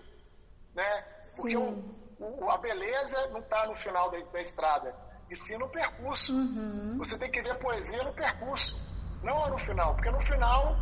né? 0.74 0.90
Porque 1.36 1.56
o, 1.58 1.84
o, 2.20 2.50
a 2.50 2.58
beleza 2.58 3.28
não 3.28 3.40
está 3.40 3.66
no 3.68 3.76
final 3.76 4.12
da, 4.12 4.20
da 4.20 4.42
estrada 4.42 4.96
e 5.30 5.36
sim 5.36 5.58
no 5.58 5.70
percurso. 5.70 6.32
Uhum. 6.32 6.98
Você 6.98 7.18
tem 7.18 7.32
que 7.32 7.42
ver 7.42 7.58
poesia 7.60 8.04
no 8.04 8.14
percurso, 8.14 8.76
não 9.24 9.50
no 9.50 9.58
final, 9.60 9.96
porque 9.96 10.12
no 10.12 10.22
final 10.22 10.76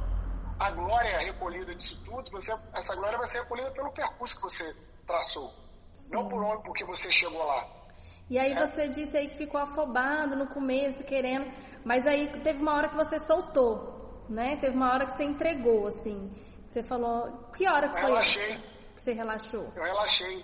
a 0.60 0.72
glória 0.72 1.20
recolhida 1.20 1.76
disso 1.76 1.98
tudo, 2.06 2.30
você, 2.32 2.54
essa 2.74 2.96
glória 2.96 3.18
vai 3.18 3.28
ser 3.28 3.42
recolhida 3.42 3.72
pelo 3.72 3.92
percurso 3.92 4.36
que 4.36 4.42
você 4.44 4.76
traçou, 5.06 5.52
sim. 5.92 6.16
não 6.16 6.28
por 6.28 6.44
onde 6.44 6.64
porque 6.64 6.86
você 6.86 7.12
chegou 7.12 7.44
lá. 7.44 7.84
E 8.30 8.40
aí 8.40 8.54
é. 8.54 8.60
você 8.60 8.88
disse 8.88 9.18
aí 9.18 9.28
que 9.28 9.38
ficou 9.38 9.60
afobado 9.60 10.36
no 10.36 10.48
começo, 10.48 11.04
querendo, 11.04 11.52
mas 11.84 12.08
aí 12.08 12.28
teve 12.42 12.62
uma 12.62 12.74
hora 12.76 12.90
que 12.90 12.96
você 12.96 13.20
soltou, 13.20 14.26
né? 14.30 14.56
Teve 14.58 14.76
uma 14.76 14.92
hora 14.94 15.06
que 15.06 15.14
você 15.14 15.24
entregou, 15.24 15.88
assim. 15.88 16.32
Você 16.74 16.82
falou, 16.82 17.52
que 17.56 17.70
hora 17.70 17.88
que 17.88 17.98
eu 17.98 18.02
foi 18.02 18.10
relaxei. 18.10 18.58
que 18.58 19.02
você 19.04 19.14
relaxou? 19.14 19.72
Eu 19.76 19.84
relaxei. 19.84 20.44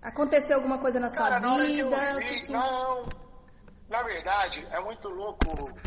Aconteceu 0.00 0.56
alguma 0.56 0.78
coisa 0.78 0.98
na 0.98 1.08
Cara, 1.08 1.40
sua 1.40 1.46
na 1.46 1.62
vida? 1.66 2.18
Vi, 2.20 2.46
que... 2.46 2.52
Não, 2.54 3.04
na 3.86 4.02
verdade, 4.02 4.66
é 4.70 4.80
muito 4.80 5.10
louco. 5.10 5.78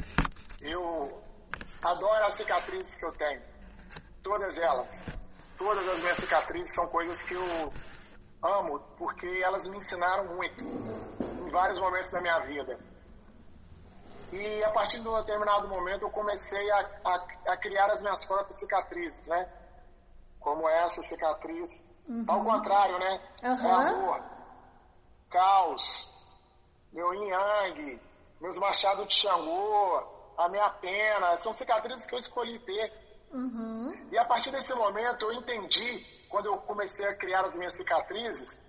Eu 0.62 1.20
adoro 1.84 2.26
as 2.26 2.36
cicatrizes 2.36 2.96
que 2.96 3.08
eu 3.08 3.12
tenho. 3.14 3.42
Todas 4.22 4.56
elas. 4.60 5.12
Todas 5.58 5.90
as 5.90 6.00
minhas 6.00 6.18
cicatrizes 6.18 6.76
são 6.76 6.86
coisas 6.90 7.24
que 7.24 7.34
eu 7.34 7.74
amo, 8.44 8.80
porque 9.00 9.26
elas 9.44 9.68
me 9.68 9.78
ensinaram 9.78 10.36
muito 10.36 10.64
em 10.64 11.50
vários 11.50 11.80
momentos 11.80 12.12
da 12.12 12.22
minha 12.22 12.40
vida. 12.42 12.80
E 14.36 14.64
a 14.64 14.72
partir 14.72 15.00
de 15.00 15.08
um 15.08 15.16
determinado 15.16 15.68
momento 15.68 16.04
eu 16.04 16.12
comecei 16.12 16.70
a, 16.72 16.80
a, 17.06 17.28
a 17.54 17.58
criar 17.58 17.90
as 17.90 18.02
minhas 18.02 18.26
próprias 18.26 18.60
cicatrizes, 18.60 19.28
né? 19.30 19.50
Como 20.40 20.68
essa 20.70 21.02
cicatriz 21.02 21.96
Uhum. 22.08 22.24
Ao 22.28 22.44
contrário, 22.44 23.00
né? 23.00 23.20
Uhum. 23.44 23.68
É 23.68 23.90
amor, 23.90 24.24
caos, 25.32 26.08
meu 26.94 27.14
yin 27.14 27.30
yang, 27.30 28.02
meus 28.40 28.58
machados 28.58 29.08
de 29.08 29.16
Xangô, 29.16 30.04
a 30.38 30.48
minha 30.50 30.70
pena, 30.70 31.40
são 31.40 31.54
cicatrizes 31.54 32.06
que 32.06 32.14
eu 32.14 32.20
escolhi 32.20 32.60
ter. 32.60 32.94
Uhum. 33.32 34.08
E 34.12 34.18
a 34.18 34.26
partir 34.26 34.52
desse 34.52 34.74
momento 34.76 35.26
eu 35.26 35.34
entendi, 35.34 36.06
quando 36.30 36.46
eu 36.46 36.58
comecei 36.60 37.08
a 37.08 37.16
criar 37.16 37.44
as 37.44 37.58
minhas 37.58 37.76
cicatrizes, 37.76 38.64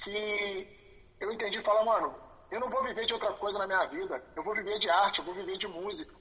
que 0.00 1.16
eu 1.20 1.32
entendi 1.32 1.60
falar, 1.62 1.84
mano, 1.84 2.14
eu 2.50 2.60
não 2.60 2.68
vou 2.68 2.82
viver 2.82 3.06
de 3.06 3.14
outra 3.14 3.32
coisa 3.34 3.58
na 3.58 3.66
minha 3.66 3.86
vida, 3.86 4.22
eu 4.36 4.42
vou 4.42 4.54
viver 4.54 4.78
de 4.78 4.90
arte, 4.90 5.18
eu 5.20 5.24
vou 5.24 5.34
viver 5.34 5.56
de 5.56 5.68
música. 5.68 6.14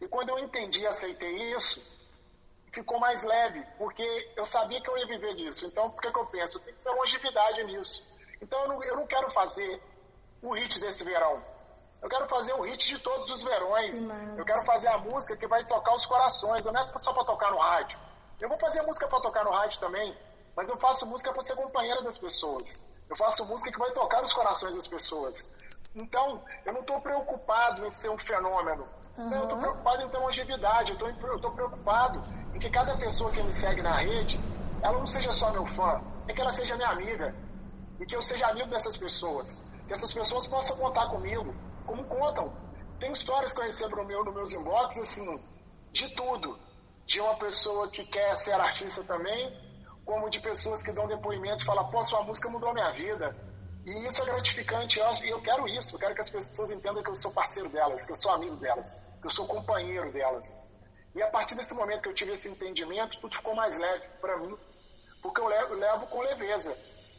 E 0.00 0.06
quando 0.08 0.30
eu 0.30 0.38
entendi 0.38 0.80
e 0.80 0.86
aceitei 0.86 1.52
isso, 1.54 1.80
ficou 2.72 2.98
mais 3.00 3.24
leve, 3.24 3.64
porque 3.76 4.32
eu 4.36 4.46
sabia 4.46 4.80
que 4.80 4.88
eu 4.88 4.96
ia 4.98 5.06
viver 5.06 5.34
disso. 5.34 5.66
Então, 5.66 5.90
por 5.90 6.00
que, 6.00 6.10
que 6.10 6.18
eu 6.18 6.26
penso? 6.26 6.58
Eu 6.58 6.62
tenho 6.62 6.76
que 6.76 6.84
ter 6.84 6.90
longevidade 6.90 7.64
nisso. 7.64 8.06
Então, 8.40 8.60
eu 8.62 8.68
não, 8.68 8.84
eu 8.84 8.96
não 8.96 9.06
quero 9.06 9.28
fazer 9.30 9.82
o 10.42 10.54
hit 10.54 10.80
desse 10.80 11.02
verão. 11.02 11.42
Eu 12.00 12.08
quero 12.08 12.28
fazer 12.28 12.52
o 12.52 12.62
hit 12.62 12.86
de 12.86 12.98
todos 13.02 13.28
os 13.32 13.42
verões. 13.42 14.04
Eu 14.36 14.44
quero 14.44 14.64
fazer 14.64 14.88
a 14.88 14.98
música 14.98 15.36
que 15.36 15.48
vai 15.48 15.64
tocar 15.64 15.94
os 15.96 16.06
corações. 16.06 16.64
Não 16.64 16.80
é 16.80 16.98
só 16.98 17.12
para 17.12 17.24
tocar 17.24 17.50
no 17.50 17.58
rádio. 17.58 17.98
Eu 18.40 18.48
vou 18.48 18.58
fazer 18.58 18.82
música 18.82 19.08
para 19.08 19.20
tocar 19.20 19.44
no 19.44 19.50
rádio 19.50 19.80
também, 19.80 20.16
mas 20.56 20.70
eu 20.70 20.76
faço 20.78 21.04
música 21.04 21.32
para 21.32 21.42
ser 21.42 21.56
companheira 21.56 22.00
das 22.02 22.16
pessoas. 22.16 22.80
Eu 23.08 23.16
faço 23.16 23.44
música 23.46 23.72
que 23.72 23.78
vai 23.78 23.90
tocar 23.92 24.22
os 24.22 24.32
corações 24.32 24.74
das 24.74 24.86
pessoas. 24.86 25.36
Então, 25.94 26.44
eu 26.64 26.72
não 26.72 26.80
estou 26.80 27.00
preocupado 27.00 27.86
em 27.86 27.90
ser 27.90 28.10
um 28.10 28.18
fenômeno. 28.18 28.86
Uhum. 29.16 29.32
Eu 29.32 29.42
estou 29.44 29.58
preocupado 29.58 30.02
em 30.02 30.08
ter 30.08 30.18
longevidade. 30.18 30.92
Eu 30.92 31.34
estou 31.34 31.52
preocupado 31.52 32.22
em 32.54 32.58
que 32.58 32.70
cada 32.70 32.96
pessoa 32.98 33.30
que 33.30 33.42
me 33.42 33.52
segue 33.54 33.82
na 33.82 33.98
rede, 33.98 34.38
ela 34.82 34.98
não 34.98 35.06
seja 35.06 35.32
só 35.32 35.50
meu 35.50 35.66
fã, 35.66 36.00
é 36.28 36.32
que 36.32 36.40
ela 36.40 36.52
seja 36.52 36.76
minha 36.76 36.90
amiga. 36.90 37.34
E 37.98 38.06
que 38.06 38.14
eu 38.14 38.22
seja 38.22 38.46
amigo 38.46 38.68
dessas 38.68 38.96
pessoas. 38.96 39.60
Que 39.86 39.92
essas 39.92 40.12
pessoas 40.12 40.46
possam 40.46 40.76
contar 40.76 41.08
comigo, 41.08 41.52
como 41.86 42.04
contam. 42.04 42.52
Tem 43.00 43.10
histórias 43.10 43.52
que 43.52 43.60
eu 43.60 43.64
recebo 43.64 43.96
no 43.96 44.04
meu, 44.04 44.24
nos 44.24 44.34
meus 44.34 44.54
inbox, 44.54 44.98
assim, 44.98 45.40
de 45.92 46.14
tudo. 46.14 46.58
De 47.06 47.20
uma 47.20 47.36
pessoa 47.38 47.90
que 47.90 48.04
quer 48.04 48.36
ser 48.36 48.52
artista 48.52 49.02
também, 49.04 49.50
como 50.08 50.30
de 50.30 50.40
pessoas 50.40 50.82
que 50.82 50.90
dão 50.90 51.06
depoimentos 51.06 51.62
e 51.62 51.66
falam, 51.66 51.86
pô, 51.90 52.02
sua 52.02 52.22
música 52.22 52.48
mudou 52.48 52.70
a 52.70 52.72
minha 52.72 52.90
vida. 52.92 53.36
E 53.84 54.06
isso 54.08 54.22
é 54.22 54.24
gratificante, 54.24 54.98
e 54.98 55.28
eu 55.28 55.42
quero 55.42 55.68
isso, 55.68 55.94
eu 55.94 55.98
quero 55.98 56.14
que 56.14 56.22
as 56.22 56.30
pessoas 56.30 56.70
entendam 56.70 57.02
que 57.02 57.10
eu 57.10 57.14
sou 57.14 57.30
parceiro 57.30 57.68
delas, 57.68 58.06
que 58.06 58.12
eu 58.12 58.16
sou 58.16 58.30
amigo 58.32 58.56
delas, 58.56 58.86
que 59.20 59.26
eu 59.26 59.30
sou 59.30 59.46
companheiro 59.46 60.10
delas. 60.10 60.46
E 61.14 61.22
a 61.22 61.30
partir 61.30 61.56
desse 61.56 61.74
momento 61.74 62.00
que 62.00 62.08
eu 62.08 62.14
tive 62.14 62.32
esse 62.32 62.48
entendimento, 62.48 63.20
tudo 63.20 63.34
ficou 63.34 63.54
mais 63.54 63.78
leve 63.78 64.08
para 64.18 64.38
mim, 64.38 64.56
porque 65.22 65.42
eu 65.42 65.46
levo, 65.46 65.74
levo, 65.74 66.06
com 66.06 66.22
leveza. 66.22 66.74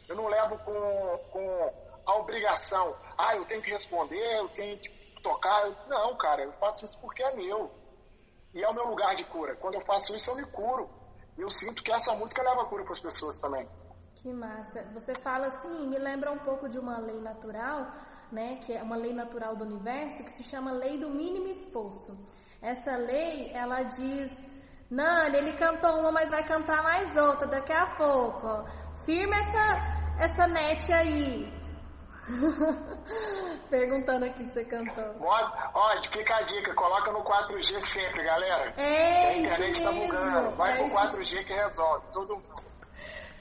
Eu 0.08 0.16
não 0.16 0.26
levo 0.26 0.58
com, 0.58 1.18
com 1.30 2.02
a 2.06 2.16
obrigação, 2.16 2.96
ah, 3.16 3.36
eu 3.36 3.44
tenho 3.44 3.62
que 3.62 3.70
responder, 3.70 4.36
eu 4.36 4.48
tenho 4.48 4.76
que 4.78 4.90
tocar. 5.22 5.86
Não, 5.86 6.16
cara, 6.16 6.42
eu 6.42 6.52
faço 6.54 6.84
isso 6.84 6.98
porque 7.00 7.22
é 7.22 7.36
meu. 7.36 7.70
E 8.52 8.64
é 8.64 8.68
o 8.68 8.74
meu 8.74 8.86
lugar 8.88 9.14
de 9.14 9.24
cura. 9.26 9.54
Quando 9.54 9.76
eu 9.76 9.86
faço 9.86 10.12
isso, 10.16 10.28
eu 10.32 10.34
me 10.34 10.44
curo. 10.46 10.99
Eu 11.38 11.48
sinto 11.48 11.82
que 11.82 11.92
essa 11.92 12.14
música 12.14 12.42
leva 12.42 12.66
cura 12.66 12.82
para 12.84 12.92
as 12.92 13.00
pessoas 13.00 13.38
também. 13.40 13.68
Que 14.16 14.32
massa. 14.32 14.84
Você 14.92 15.14
fala 15.14 15.46
assim, 15.46 15.88
me 15.88 15.98
lembra 15.98 16.30
um 16.30 16.38
pouco 16.38 16.68
de 16.68 16.78
uma 16.78 16.98
lei 16.98 17.20
natural, 17.20 17.90
né, 18.30 18.56
que 18.56 18.72
é 18.72 18.82
uma 18.82 18.96
lei 18.96 19.14
natural 19.14 19.56
do 19.56 19.64
universo, 19.64 20.22
que 20.24 20.30
se 20.30 20.42
chama 20.42 20.72
lei 20.72 20.98
do 20.98 21.08
mínimo 21.08 21.48
esforço. 21.48 22.18
Essa 22.60 22.96
lei, 22.96 23.50
ela 23.54 23.82
diz, 23.82 24.50
Nani, 24.90 25.38
ele 25.38 25.52
cantou 25.56 26.00
uma, 26.00 26.12
mas 26.12 26.28
vai 26.28 26.44
cantar 26.44 26.82
mais 26.82 27.16
outra 27.16 27.46
daqui 27.46 27.72
a 27.72 27.94
pouco. 27.96 28.64
Firma 29.06 29.36
essa, 29.36 30.16
essa 30.18 30.46
net 30.46 30.92
aí. 30.92 31.59
Perguntando 33.70 34.24
aqui 34.26 34.44
se 34.44 34.52
você 34.52 34.64
cantou. 34.64 35.16
Ó, 35.20 36.02
fica 36.12 36.36
a 36.36 36.42
dica, 36.42 36.74
coloca 36.74 37.12
no 37.12 37.22
4G 37.24 37.80
sempre, 37.80 38.24
galera. 38.24 38.74
É, 38.76 39.28
a 39.28 39.38
internet 39.38 39.72
isso 39.72 39.84
tá 39.84 39.92
mesmo. 39.92 40.06
bugando. 40.06 40.56
Vai 40.56 40.72
é 40.72 40.76
pro 40.76 40.86
isso. 40.86 40.96
4G 40.96 41.44
que 41.44 41.52
resolve. 41.52 42.06
Todo 42.12 42.36
mundo. 42.36 42.70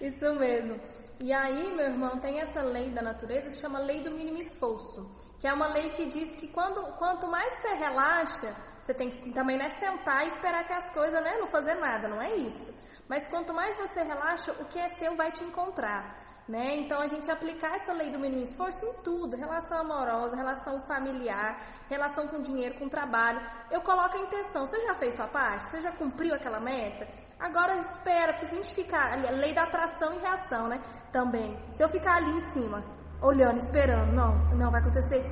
Isso 0.01 0.34
mesmo. 0.36 0.80
E 1.21 1.34
aí, 1.34 1.75
meu 1.75 1.88
irmão, 1.88 2.17
tem 2.17 2.39
essa 2.39 2.61
lei 2.61 2.91
da 2.91 3.01
natureza 3.01 3.49
que 3.49 3.57
chama 3.57 3.77
lei 3.77 4.01
do 4.01 4.11
mínimo 4.11 4.38
esforço, 4.38 5.11
que 5.38 5.45
é 5.45 5.51
uma 5.51 5.67
lei 5.67 5.89
que 5.89 6.05
diz 6.05 6.34
que 6.34 6.47
quando, 6.47 6.82
quanto 6.93 7.27
mais 7.27 7.55
você 7.55 7.73
relaxa, 7.73 8.55
você 8.80 8.93
tem 8.93 9.09
que 9.09 9.34
também 9.34 9.57
não 9.57 9.65
é 9.65 9.69
sentar 9.69 10.23
e 10.23 10.30
esperar 10.30 10.63
que 10.63 10.71
as 10.71 10.89
coisas, 10.91 11.21
né, 11.21 11.38
não 11.38 11.47
fazer 11.47 11.75
nada, 11.75 12.07
não 12.07 12.21
é 12.21 12.38
isso. 12.38 12.71
Mas 13.09 13.27
quanto 13.27 13.53
mais 13.53 13.77
você 13.77 14.01
relaxa, 14.01 14.53
o 14.53 14.65
que 14.65 14.80
é 14.80 14.88
seu 14.88 15.17
vai 15.17 15.30
te 15.30 15.43
encontrar. 15.43 16.28
Né? 16.50 16.78
Então 16.78 17.00
a 17.00 17.06
gente 17.06 17.30
aplicar 17.30 17.76
essa 17.76 17.93
lei 17.93 18.10
do 18.10 18.18
mínimo 18.18 18.41
esforço 18.41 18.84
em 18.84 18.93
tudo, 19.04 19.38
relação 19.38 19.82
amorosa, 19.82 20.36
relação 20.36 20.82
familiar, 20.82 21.62
relação 21.88 22.28
com 22.28 22.41
dinheiro, 22.41 22.74
com 22.80 22.89
trabalho. 22.89 23.39
Eu 23.70 23.82
coloco 23.82 24.18
a 24.18 24.22
intenção. 24.22 24.66
Você 24.66 24.80
já 24.80 24.95
fez 24.95 25.14
sua 25.14 25.28
parte? 25.28 25.68
Você 25.68 25.80
já 25.80 25.91
cumpriu 25.91 26.34
aquela 26.34 26.60
meta? 26.60 27.08
Agora 27.39 27.76
espera, 27.76 28.34
porque 28.34 28.47
se 28.47 28.54
a 28.54 28.64
gente 28.64 28.74
ficar 28.74 29.14
a 29.14 29.30
lei 29.30 29.54
da 29.54 29.66
atração 29.66 30.12
e 30.16 30.22
reação, 30.22 30.68
né? 30.68 30.82
Também. 31.12 31.56
Se 31.76 31.84
eu 31.84 31.89
ficar 31.89 32.16
ali 32.16 32.32
em 32.32 32.39
cima, 32.39 32.84
olhando, 33.22 33.60
esperando, 33.60 34.12
não, 34.12 34.34
não 34.56 34.72
vai 34.72 34.82
acontecer. 34.82 35.24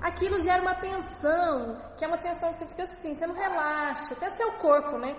Aquilo 0.00 0.40
gera 0.40 0.62
uma 0.62 0.76
tensão, 0.76 1.76
que 1.98 2.04
é 2.06 2.08
uma 2.08 2.16
tensão 2.16 2.50
que 2.50 2.56
você 2.56 2.66
fica 2.66 2.84
assim, 2.84 3.14
você 3.14 3.26
não 3.26 3.34
relaxa, 3.34 4.14
até 4.14 4.30
seu 4.30 4.52
corpo, 4.52 4.96
né? 4.96 5.14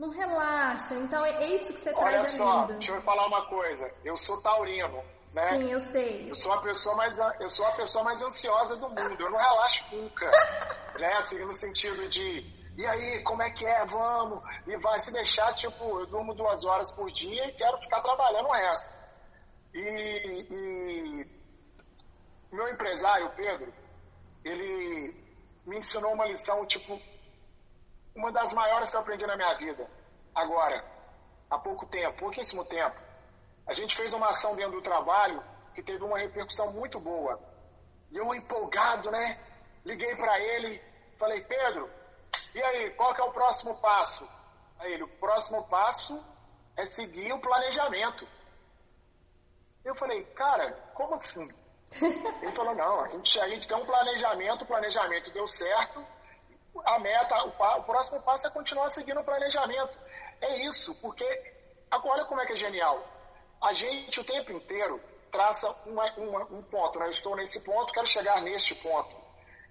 Não 0.00 0.08
relaxa. 0.08 0.94
Então 0.94 1.24
é 1.26 1.46
isso 1.48 1.74
que 1.74 1.78
você 1.78 1.90
Olha 1.90 2.20
traz 2.22 2.34
só, 2.34 2.60
lindo. 2.62 2.72
deixa 2.78 2.92
eu 2.92 3.02
falar 3.02 3.26
uma 3.26 3.46
coisa. 3.48 3.86
Eu 4.02 4.16
sou 4.16 4.40
taurino, 4.40 5.04
né? 5.34 5.50
Sim, 5.50 5.70
eu 5.70 5.78
sei. 5.78 6.30
Eu 6.30 6.34
sou 6.36 6.52
a 6.54 6.62
pessoa 6.62 6.96
mais 6.96 7.18
eu 7.38 7.50
sou 7.50 7.66
a 7.66 7.72
pessoa 7.72 8.02
mais 8.02 8.22
ansiosa 8.22 8.76
do 8.78 8.88
mundo. 8.88 9.20
Eu 9.20 9.30
não 9.30 9.38
relaxo 9.38 9.84
nunca, 9.94 10.24
né? 10.98 11.12
Assim, 11.18 11.38
no 11.40 11.52
sentido 11.52 12.08
de 12.08 12.58
e 12.78 12.86
aí, 12.86 13.22
como 13.24 13.42
é 13.42 13.50
que 13.50 13.66
é? 13.66 13.84
Vamos. 13.84 14.42
E 14.66 14.74
vai 14.78 14.98
se 15.00 15.12
deixar, 15.12 15.52
tipo, 15.52 16.00
eu 16.00 16.06
durmo 16.06 16.34
duas 16.34 16.64
horas 16.64 16.90
por 16.92 17.10
dia 17.12 17.48
e 17.48 17.52
quero 17.52 17.76
ficar 17.76 18.00
trabalhando 18.00 18.48
o 18.48 18.52
resto. 18.52 18.90
E, 19.74 20.46
e 20.50 21.26
meu 22.50 22.68
empresário, 22.70 23.30
Pedro, 23.36 23.70
ele 24.42 25.14
me 25.66 25.76
ensinou 25.76 26.14
uma 26.14 26.24
lição, 26.24 26.64
tipo, 26.64 26.98
uma 28.14 28.32
das 28.32 28.52
maiores 28.52 28.90
que 28.90 28.96
eu 28.96 29.00
aprendi 29.00 29.26
na 29.26 29.36
minha 29.36 29.54
vida. 29.54 29.88
Agora, 30.34 30.84
há 31.48 31.58
pouco 31.58 31.86
tempo, 31.86 32.18
pouquíssimo 32.18 32.64
tempo, 32.64 32.96
a 33.66 33.74
gente 33.74 33.96
fez 33.96 34.12
uma 34.12 34.30
ação 34.30 34.56
dentro 34.56 34.72
do 34.72 34.82
trabalho 34.82 35.42
que 35.74 35.82
teve 35.82 36.02
uma 36.04 36.18
repercussão 36.18 36.72
muito 36.72 36.98
boa. 36.98 37.40
E 38.10 38.16
eu 38.16 38.34
empolgado, 38.34 39.10
né? 39.10 39.38
Liguei 39.84 40.14
para 40.16 40.38
ele, 40.40 40.82
falei, 41.16 41.42
Pedro, 41.42 41.88
e 42.54 42.62
aí, 42.62 42.90
qual 42.90 43.14
que 43.14 43.20
é 43.20 43.24
o 43.24 43.32
próximo 43.32 43.76
passo? 43.80 44.28
Aí 44.78 44.92
ele, 44.92 45.04
o 45.04 45.18
próximo 45.18 45.62
passo 45.68 46.22
é 46.76 46.84
seguir 46.86 47.32
o 47.32 47.40
planejamento. 47.40 48.26
Eu 49.84 49.94
falei, 49.94 50.24
cara, 50.34 50.72
como 50.94 51.14
assim? 51.14 51.48
Ele 52.42 52.54
falou, 52.54 52.74
não, 52.74 53.04
a 53.04 53.08
gente, 53.08 53.40
a 53.40 53.48
gente 53.48 53.66
tem 53.66 53.76
um 53.76 53.84
planejamento, 53.84 54.62
o 54.62 54.66
planejamento 54.66 55.32
deu 55.32 55.48
certo, 55.48 56.04
a 56.84 56.98
meta, 56.98 57.36
o, 57.44 57.82
próximo 57.82 58.20
passo 58.22 58.46
é 58.46 58.50
continuar 58.50 58.88
seguindo 58.90 59.20
o 59.20 59.24
planejamento. 59.24 59.98
É 60.40 60.66
isso, 60.66 60.94
porque 60.96 61.24
agora 61.90 62.24
como 62.26 62.40
é 62.40 62.46
que 62.46 62.52
é 62.52 62.56
genial? 62.56 63.02
A 63.62 63.72
gente 63.72 64.20
o 64.20 64.24
tempo 64.24 64.52
inteiro 64.52 65.00
traça 65.30 65.68
uma- 65.86 66.12
uma- 66.16 66.44
um 66.46 66.62
ponto, 66.62 66.98
né? 66.98 67.06
Eu 67.06 67.10
estou 67.10 67.36
nesse 67.36 67.60
ponto, 67.60 67.92
quero 67.92 68.06
chegar 68.06 68.40
neste 68.42 68.74
ponto. 68.76 69.14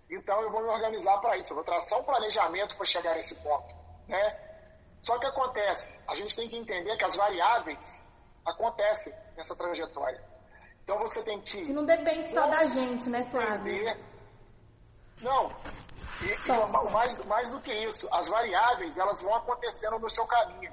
Então 0.09 0.41
eu 0.41 0.51
vou 0.51 0.61
me 0.61 0.69
organizar 0.69 1.19
para 1.19 1.37
isso, 1.37 1.51
eu 1.51 1.55
vou 1.55 1.63
traçar 1.65 1.99
um 1.99 2.03
planejamento 2.03 2.75
para 2.75 2.85
chegar 2.85 3.15
nesse 3.15 3.35
ponto, 3.35 3.75
né? 4.07 4.45
Só 5.01 5.17
que 5.17 5.25
acontece, 5.25 5.99
a 6.07 6.15
gente 6.15 6.35
tem 6.35 6.49
que 6.49 6.57
entender 6.57 6.97
que 6.97 7.05
as 7.05 7.15
variáveis 7.15 8.07
acontecem 8.45 9.13
nessa 9.37 9.55
trajetória. 9.55 10.21
Então 10.83 10.97
você 10.99 11.23
tem 11.23 11.39
que 11.41 11.61
Que 11.61 11.73
não 11.73 11.85
depende 11.85 12.27
só 12.27 12.47
da 12.47 12.65
gente, 12.65 13.09
né, 13.09 13.23
Flávio? 13.31 13.73
entender. 13.73 13.97
Não. 15.21 15.49
E, 16.21 16.51
e 16.51 16.91
mais, 16.91 17.25
mais 17.25 17.49
do 17.51 17.61
que 17.61 17.71
isso, 17.71 18.07
as 18.11 18.27
variáveis 18.27 18.97
elas 18.97 19.21
vão 19.21 19.33
acontecendo 19.35 19.99
no 19.99 20.09
seu 20.09 20.25
caminho. 20.25 20.71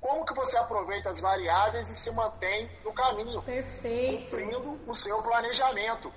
Como 0.00 0.24
que 0.24 0.34
você 0.34 0.58
aproveita 0.58 1.10
as 1.10 1.20
variáveis 1.20 1.88
e 1.88 1.94
se 1.94 2.10
mantém 2.10 2.68
no 2.84 2.92
caminho, 2.92 3.40
Perfeito. 3.42 4.24
cumprindo 4.24 4.80
o 4.90 4.94
seu 4.94 5.22
planejamento? 5.22 6.12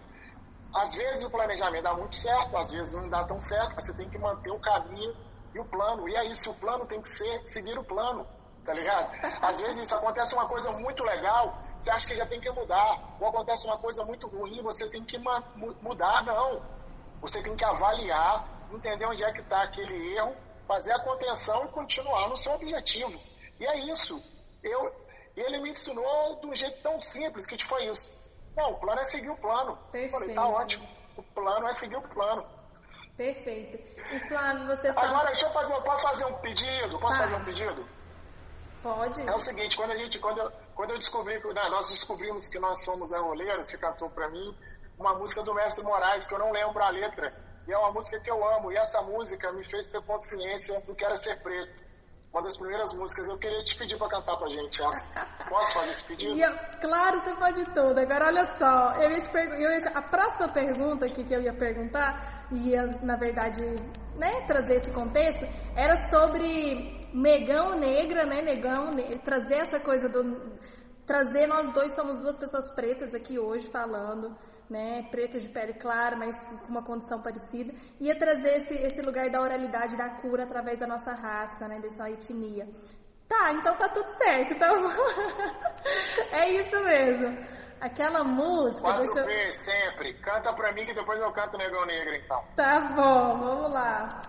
Às 0.76 0.95
vezes 0.95 1.24
o 1.24 1.30
planejamento 1.30 1.84
dá 1.84 1.93
muito 1.93 2.16
certo, 2.16 2.58
às 2.58 2.72
vezes 2.72 2.95
não 2.95 3.08
dá 3.08 3.24
tão 3.26 3.39
certo, 3.39 3.76
mas 3.76 3.86
você 3.86 3.93
tem 3.93 4.10
que 4.10 4.18
manter 4.18 4.51
o 4.51 4.60
caminho 4.60 5.14
e 5.53 5.60
o 5.60 5.66
plano. 5.66 6.10
E 6.10 6.16
é 6.16 6.26
isso, 6.26 6.49
o 6.49 6.56
plano 6.56 6.86
tem 6.88 6.99
que 6.99 7.08
ser 7.08 7.41
seguir 7.45 7.78
o 7.78 7.84
plano, 7.84 8.28
tá 8.66 8.74
ligado? 8.74 9.10
Às 9.41 9.62
vezes 9.62 9.84
isso 9.84 9.95
acontece 9.95 10.34
uma 10.34 10.47
coisa 10.49 10.72
muito 10.72 11.03
legal, 11.03 11.58
você 11.80 11.91
acha 11.91 12.08
que 12.08 12.16
já 12.16 12.26
tem 12.26 12.41
que 12.41 12.51
mudar. 12.51 13.18
Ou 13.22 13.28
acontece 13.30 13.66
uma 13.68 13.78
coisa 13.78 14.03
muito 14.03 14.28
ruim, 14.28 14.62
você 14.64 14.89
tem 14.89 15.06
que 15.06 15.18
mudar, 15.82 16.26
não. 16.26 16.74
Você 17.26 17.41
tem 17.41 17.55
que 17.55 17.65
avaliar, 17.65 18.47
entender 18.71 19.05
onde 19.07 19.23
é 19.23 19.32
que 19.34 19.41
está 19.41 19.63
aquele 19.63 20.15
erro, 20.15 20.36
fazer 20.67 20.93
a 20.93 21.03
contenção 21.03 21.65
e 21.65 21.67
continuar 21.69 22.30
no 22.30 22.38
seu 22.38 22.53
objetivo. 22.53 23.19
E 23.59 23.65
é 23.65 23.91
isso. 23.91 24.21
Eu, 24.63 24.91
ele 25.36 25.59
me 25.61 25.71
ensinou 25.71 26.39
de 26.39 26.45
um 26.47 26.55
jeito 26.55 26.82
tão 26.84 27.01
simples 27.01 27.47
que 27.47 27.57
foi 27.65 27.88
isso. 27.88 28.11
Não, 28.55 28.73
o 28.73 28.80
plano 28.80 29.01
é 29.01 29.05
seguir 29.05 29.30
o 29.32 29.38
plano. 29.38 29.76
Perfeito. 29.91 30.11
Falei, 30.11 30.36
tá 30.36 30.47
ótimo. 30.47 30.88
O 31.17 31.23
plano 31.23 31.67
é 31.67 31.73
seguir 31.73 31.97
o 31.97 32.01
plano. 32.09 32.45
Perfeito. 33.17 33.78
E 34.13 34.19
Flávio, 34.28 34.67
você 34.67 34.93
fala... 34.93 35.07
Agora, 35.09 35.28
deixa 35.30 35.45
eu 35.45 35.51
fazer, 35.51 35.82
posso 35.82 36.03
fazer 36.03 36.26
um 36.26 36.34
pedido? 36.41 36.99
Posso 36.99 37.17
Ah. 37.17 37.21
fazer 37.23 37.36
um 37.38 37.43
pedido? 37.45 37.88
Pode? 38.84 39.28
É 39.28 39.34
o 39.34 39.39
seguinte, 39.39 39.76
quando 39.76 39.91
a 39.91 39.97
gente, 39.97 40.19
quando 40.19 40.38
eu, 40.38 40.51
quando 40.76 40.91
eu 40.91 40.99
descobri 40.99 41.41
que 41.41 41.47
né, 41.53 41.69
nós 41.69 41.89
descobrimos 41.89 42.47
que 42.49 42.59
nós 42.59 42.84
somos 42.86 43.11
arroleiros, 43.13 43.65
você 43.65 43.80
cantou 43.80 44.09
pra 44.11 44.30
mim 44.30 44.55
uma 44.98 45.14
música 45.16 45.43
do 45.43 45.54
Mestre 45.54 45.84
Moraes, 45.84 46.26
que 46.28 46.34
eu 46.34 46.39
não 46.39 46.52
lembro 46.52 46.82
a 46.84 46.89
letra. 46.89 47.34
E 47.68 47.74
é 47.74 47.78
uma 47.78 47.91
música 47.91 48.20
que 48.20 48.30
eu 48.30 48.48
amo. 48.56 48.72
E 48.72 48.78
essa 48.78 49.02
música 49.02 49.52
me 49.52 49.68
fez 49.70 49.88
ter 49.88 50.02
consciência 50.04 50.80
do 50.82 50.96
que 50.96 51.04
era 51.04 51.16
ser 51.16 51.41
preto. 51.41 51.84
Uma 52.32 52.43
das 52.43 52.58
primeiras 52.58 52.93
músicas. 52.93 53.30
Eu 53.30 53.38
queria 53.38 53.64
te 53.64 53.78
pedir 53.78 53.98
pra 53.98 54.10
cantar 54.10 54.36
pra 54.38 54.48
gente 54.50 54.82
essa. 54.84 55.26
Posso 55.50 55.74
fazer 55.74 55.91
esse 55.91 56.04
pedido? 56.04 56.36
E 56.36 56.41
eu- 56.41 56.56
claro, 56.82 57.20
você 57.20 57.34
pode 57.34 57.64
tudo. 57.74 57.98
Agora, 57.98 58.26
olha 58.28 58.46
só, 58.46 58.91
eu 59.02 59.10
ia 59.12 59.22
te 59.22 59.38
eu 59.38 59.72
ia- 59.72 59.89
a 59.96 60.02
próxima 60.02 60.50
pergunta 60.50 61.06
aqui 61.06 61.24
que 61.24 61.34
eu 61.34 61.41
ia 61.41 61.54
perguntar, 61.54 62.48
ia, 62.52 62.84
na 63.02 63.16
verdade, 63.16 63.62
né, 64.16 64.41
trazer 64.46 64.76
esse 64.76 64.91
contexto, 64.91 65.46
era 65.76 65.96
sobre 65.96 67.10
negão 67.14 67.76
negra, 67.80 68.26
né, 68.26 68.41
negão, 68.41 68.91
ne- 68.91 69.18
trazer 69.20 69.56
essa 69.56 69.80
coisa 69.80 70.10
do... 70.10 70.58
Trazer, 71.06 71.48
nós 71.48 71.70
dois 71.72 71.93
somos 71.93 72.20
duas 72.20 72.38
pessoas 72.38 72.74
pretas 72.76 73.14
aqui 73.14 73.38
hoje 73.39 73.68
falando, 73.68 74.36
né, 74.70 75.03
pretas 75.11 75.43
de 75.43 75.49
pele 75.49 75.74
clara, 75.74 76.16
mas 76.16 76.53
com 76.61 76.68
uma 76.70 76.84
condição 76.84 77.22
parecida, 77.22 77.74
ia 77.99 78.18
trazer 78.18 78.57
esse, 78.57 78.74
esse 78.76 79.01
lugar 79.01 79.30
da 79.30 79.41
oralidade, 79.41 79.95
da 79.95 80.09
cura 80.22 80.43
através 80.43 80.80
da 80.80 80.88
nossa 80.88 81.13
raça, 81.13 81.68
né, 81.68 81.80
dessa 81.80 82.09
etnia. 82.09 82.68
Tá, 83.28 83.51
então 83.53 83.76
tá 83.76 83.89
tudo 83.89 84.09
certo. 84.09 84.53
Então 84.53 84.76
é 86.32 86.49
isso 86.49 86.80
mesmo. 86.84 87.38
Aquela 87.82 88.24
música. 88.24 88.82
Quatro 88.82 89.13
Deixa 89.26 89.45
eu... 89.47 89.51
sempre. 89.51 90.13
Canta 90.22 90.53
pra 90.53 90.72
mim 90.74 90.86
que 90.86 90.93
depois 90.93 91.20
eu 91.22 91.32
canto 91.34 91.57
Negão 91.57 91.86
Negro, 91.86 92.16
então. 92.16 92.43
Tá 92.55 92.80
bom, 92.95 93.38
vamos 93.39 93.72
lá. 93.74 94.22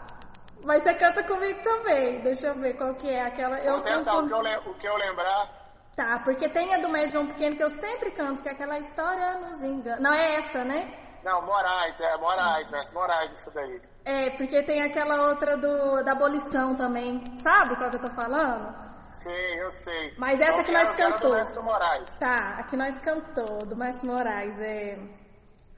Mas 0.65 0.83
você 0.83 0.95
canta 0.95 1.23
comigo 1.23 1.61
também. 1.63 2.21
Deixa 2.23 2.49
eu 2.49 2.55
ver 2.59 2.75
qual 2.77 2.95
que 2.95 3.09
é 3.09 3.23
aquela. 3.23 3.59
Eu 3.59 3.75
Vou 3.75 3.83
tentar 3.83 4.01
o 4.15 4.23
confundo- 4.23 4.43
que 4.43 4.51
eu, 4.51 4.73
o 4.73 4.75
que 4.79 4.89
eu 4.89 4.97
lembrar. 4.97 5.56
Tá, 5.97 6.21
porque 6.23 6.47
tem 6.51 6.75
a 6.75 6.79
do 6.79 6.91
Mestre 6.91 7.13
João 7.13 7.27
Pequeno 7.27 7.57
que 7.57 7.65
eu 7.65 7.71
sempre 7.71 8.11
canto, 8.11 8.43
que 8.43 8.49
é 8.51 8.53
aquela 8.53 8.79
história 8.79 9.39
nos 9.39 9.63
engana. 9.63 9.97
Não, 9.99 10.13
é 10.13 10.35
essa, 10.35 10.63
né? 10.63 10.93
Não, 11.25 11.41
Moraes, 11.45 11.99
é 12.01 12.17
Moraes, 12.19 12.71
mestre 12.71 12.95
Moraes, 12.95 13.33
isso 13.33 13.51
daí. 13.53 13.81
É, 14.05 14.31
porque 14.37 14.63
tem 14.63 14.83
aquela 14.83 15.29
outra 15.31 15.57
do, 15.57 16.05
da 16.05 16.13
abolição 16.13 16.77
também. 16.77 17.25
Sabe 17.43 17.77
qual 17.77 17.89
que 17.91 17.97
eu 17.97 18.01
tô 18.03 18.11
falando? 18.11 18.77
Sim, 19.15 19.31
eu 19.59 19.71
sei. 19.71 20.15
Mas 20.19 20.39
essa 20.41 20.61
Eu 20.61 20.65
que 20.65 20.73
nós 20.73 20.93
cantou. 20.93 21.31
do 21.31 21.37
mestre 21.37 21.63
Moraes. 21.65 22.19
Tá, 22.19 22.57
a 22.59 22.63
que 22.65 22.77
nós 22.77 23.01
cantou, 23.01 23.59
do 23.67 23.75
Márcio 23.75 24.07
Moraes, 24.07 24.61
é. 24.61 24.99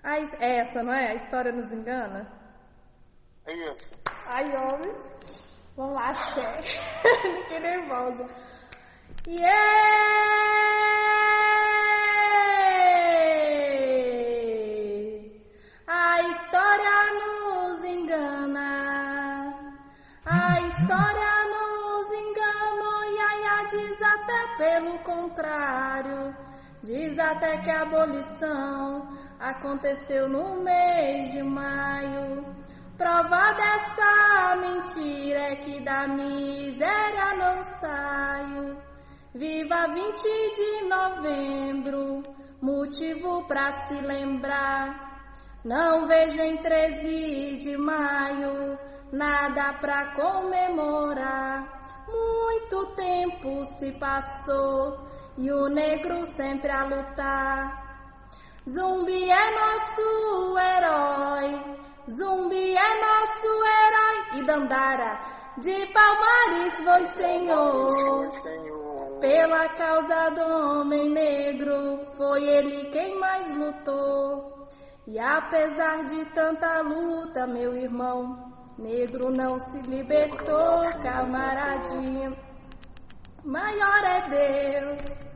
Ah, 0.03 0.19
é 0.41 0.57
essa, 0.59 0.83
não 0.83 0.93
é? 0.93 1.13
A 1.13 1.15
história 1.15 1.53
nos 1.53 1.73
engana? 1.73 2.29
É 3.47 3.55
isso. 3.71 3.95
Ai, 4.27 4.45
homem. 4.45 4.95
Vamos 5.77 5.95
lá, 5.95 6.09
axé. 6.11 6.63
Fiquei 6.63 7.61
nervosa. 7.61 8.27
Yeah! 9.29 9.45
A 15.87 16.23
história 16.23 16.99
nos 17.21 17.85
engana. 17.85 19.53
A 20.25 20.61
história 20.61 21.33
nos 21.53 22.11
engana. 22.11 23.07
E 23.07 23.19
a 23.21 23.65
diz 23.65 24.01
até 24.01 24.57
pelo 24.57 24.99
contrário. 25.01 26.35
Diz 26.83 27.19
até 27.19 27.59
que 27.59 27.71
a 27.71 27.83
abolição 27.83 29.11
aconteceu 29.39 30.27
no 30.27 30.63
mês 30.63 31.33
de 31.33 31.43
maio. 31.43 32.47
Prova 32.97 33.53
dessa 33.53 34.57
mentira 34.57 35.53
é 35.53 35.57
que 35.57 35.81
da 35.83 36.09
miséria 36.09 37.35
não 37.37 37.63
saio. 37.63 38.89
Viva 39.35 39.87
20 39.89 40.53
de 40.55 40.89
novembro, 40.89 42.23
motivo 42.63 43.47
pra 43.47 43.71
se 43.73 44.01
lembrar. 44.01 45.61
Não 45.63 46.07
vejo 46.07 46.41
em 46.41 46.57
13 46.57 47.59
de 47.59 47.77
maio 47.77 48.79
nada 49.13 49.75
pra 49.75 50.15
comemorar. 50.15 52.07
Muito 52.09 52.87
tempo 52.95 53.67
se 53.67 53.93
passou 53.93 54.99
e 55.37 55.53
o 55.53 55.69
negro 55.69 56.25
sempre 56.25 56.71
a 56.71 56.85
lutar. 56.85 58.25
Zumbi 58.67 59.31
é 59.31 59.61
nosso 59.61 60.59
herói, 60.59 61.77
Zumbi 62.11 62.75
é 62.75 63.01
nosso 63.05 63.47
herói. 63.47 64.41
E 64.41 64.43
Dandara, 64.43 65.21
de 65.59 65.87
Palmares 65.93 66.75
foi 66.83 67.07
Senhor. 67.09 68.78
Pela 69.21 69.69
causa 69.71 70.31
do 70.31 70.43
homem 70.43 71.11
negro, 71.11 71.99
foi 72.17 72.45
ele 72.45 72.85
quem 72.91 73.19
mais 73.19 73.53
lutou. 73.53 74.69
E 75.09 75.19
apesar 75.19 76.05
de 76.05 76.25
tanta 76.27 76.83
luta, 76.83 77.47
meu 77.47 77.75
irmão, 77.75 78.53
negro 78.79 79.31
não 79.31 79.59
se 79.59 79.81
libertou, 79.83 80.85
camaradinha. 81.03 82.33
Maior 83.45 84.05
é 84.05 84.21
Deus, 84.29 85.27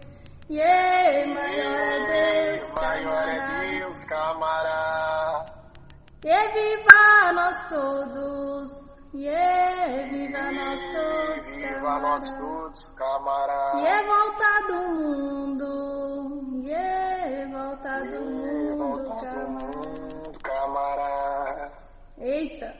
yeah, 0.50 1.34
maior 1.34 1.80
é 1.80 2.50
Deus, 2.52 2.72
Maior 2.74 3.28
é. 3.28 3.70
Deus, 3.70 4.04
camarada. 4.04 5.62
E 6.24 6.48
viva 6.52 7.32
nós 7.32 7.68
todos, 7.68 8.91
yeah, 9.14 10.08
viva 10.08 10.52
nós 10.52 10.80
todos, 10.80 11.54
Viva 11.54 11.80
nós 12.00 12.30
camarada. 12.30 12.38
todos, 12.38 12.92
camarada. 12.92 13.80
É 13.88 14.02
volta 14.06 14.66
do 14.66 14.80
mundo, 15.02 16.68
é 16.70 17.46
volta 17.48 18.00
do 18.04 18.20
mundo, 18.20 18.78
Volta 18.78 19.04
do 19.04 19.20
camarada. 19.20 19.46
mundo, 19.48 20.38
camarada. 20.42 21.72
Eita! 22.18 22.74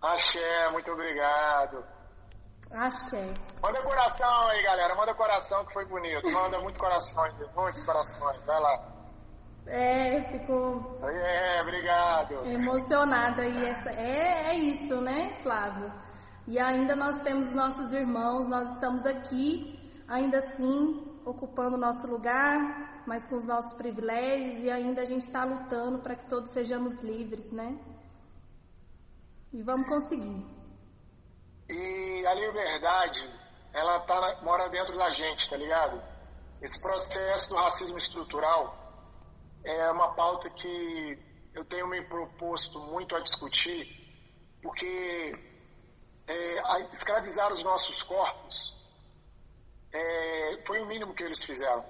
Axé, 0.00 0.70
muito 0.70 0.92
obrigado. 0.92 1.84
Axé. 2.70 3.32
Manda 3.62 3.82
coração 3.82 4.48
aí, 4.48 4.62
galera. 4.62 4.94
Manda 4.94 5.14
coração 5.14 5.64
que 5.66 5.72
foi 5.72 5.84
bonito. 5.86 6.30
Manda 6.30 6.60
muitos 6.60 6.80
corações, 6.80 7.34
muitos 7.56 7.84
corações. 7.84 8.40
Vai 8.44 8.60
lá. 8.60 8.97
É, 9.70 10.22
ficou 10.32 10.98
É, 11.02 11.60
obrigado. 11.62 12.46
emocionada 12.46 13.44
e 13.46 13.66
essa 13.66 13.90
é, 13.90 14.50
é 14.50 14.54
isso, 14.54 14.98
né, 15.00 15.34
Flávio? 15.42 15.92
E 16.46 16.58
ainda 16.58 16.96
nós 16.96 17.20
temos 17.20 17.52
nossos 17.52 17.92
irmãos, 17.92 18.48
nós 18.48 18.70
estamos 18.72 19.04
aqui, 19.04 19.78
ainda 20.08 20.38
assim, 20.38 21.06
ocupando 21.26 21.76
o 21.76 21.78
nosso 21.78 22.06
lugar, 22.06 23.02
mas 23.06 23.28
com 23.28 23.36
os 23.36 23.44
nossos 23.44 23.74
privilégios 23.74 24.58
e 24.60 24.70
ainda 24.70 25.02
a 25.02 25.04
gente 25.04 25.20
está 25.20 25.44
lutando 25.44 25.98
para 25.98 26.16
que 26.16 26.26
todos 26.26 26.50
sejamos 26.50 27.00
livres, 27.00 27.52
né? 27.52 27.78
E 29.52 29.62
vamos 29.62 29.86
conseguir. 29.86 30.46
E 31.68 32.26
a 32.26 32.32
liberdade, 32.34 33.20
ela 33.74 34.00
tá, 34.00 34.40
mora 34.42 34.70
dentro 34.70 34.96
da 34.96 35.10
gente, 35.10 35.48
tá 35.50 35.56
ligado? 35.58 36.02
Esse 36.62 36.80
processo 36.80 37.50
do 37.50 37.56
racismo 37.56 37.98
estrutural 37.98 38.87
é 39.70 39.90
uma 39.90 40.14
pauta 40.14 40.48
que 40.50 41.18
eu 41.54 41.64
tenho 41.64 41.86
me 41.88 42.02
proposto 42.08 42.78
muito 42.80 43.14
a 43.16 43.20
discutir, 43.20 43.86
porque 44.62 45.32
é, 46.26 46.82
escravizar 46.92 47.52
os 47.52 47.62
nossos 47.62 48.02
corpos 48.04 48.54
é, 49.92 50.64
foi 50.66 50.80
o 50.80 50.86
mínimo 50.86 51.14
que 51.14 51.22
eles 51.22 51.42
fizeram. 51.44 51.84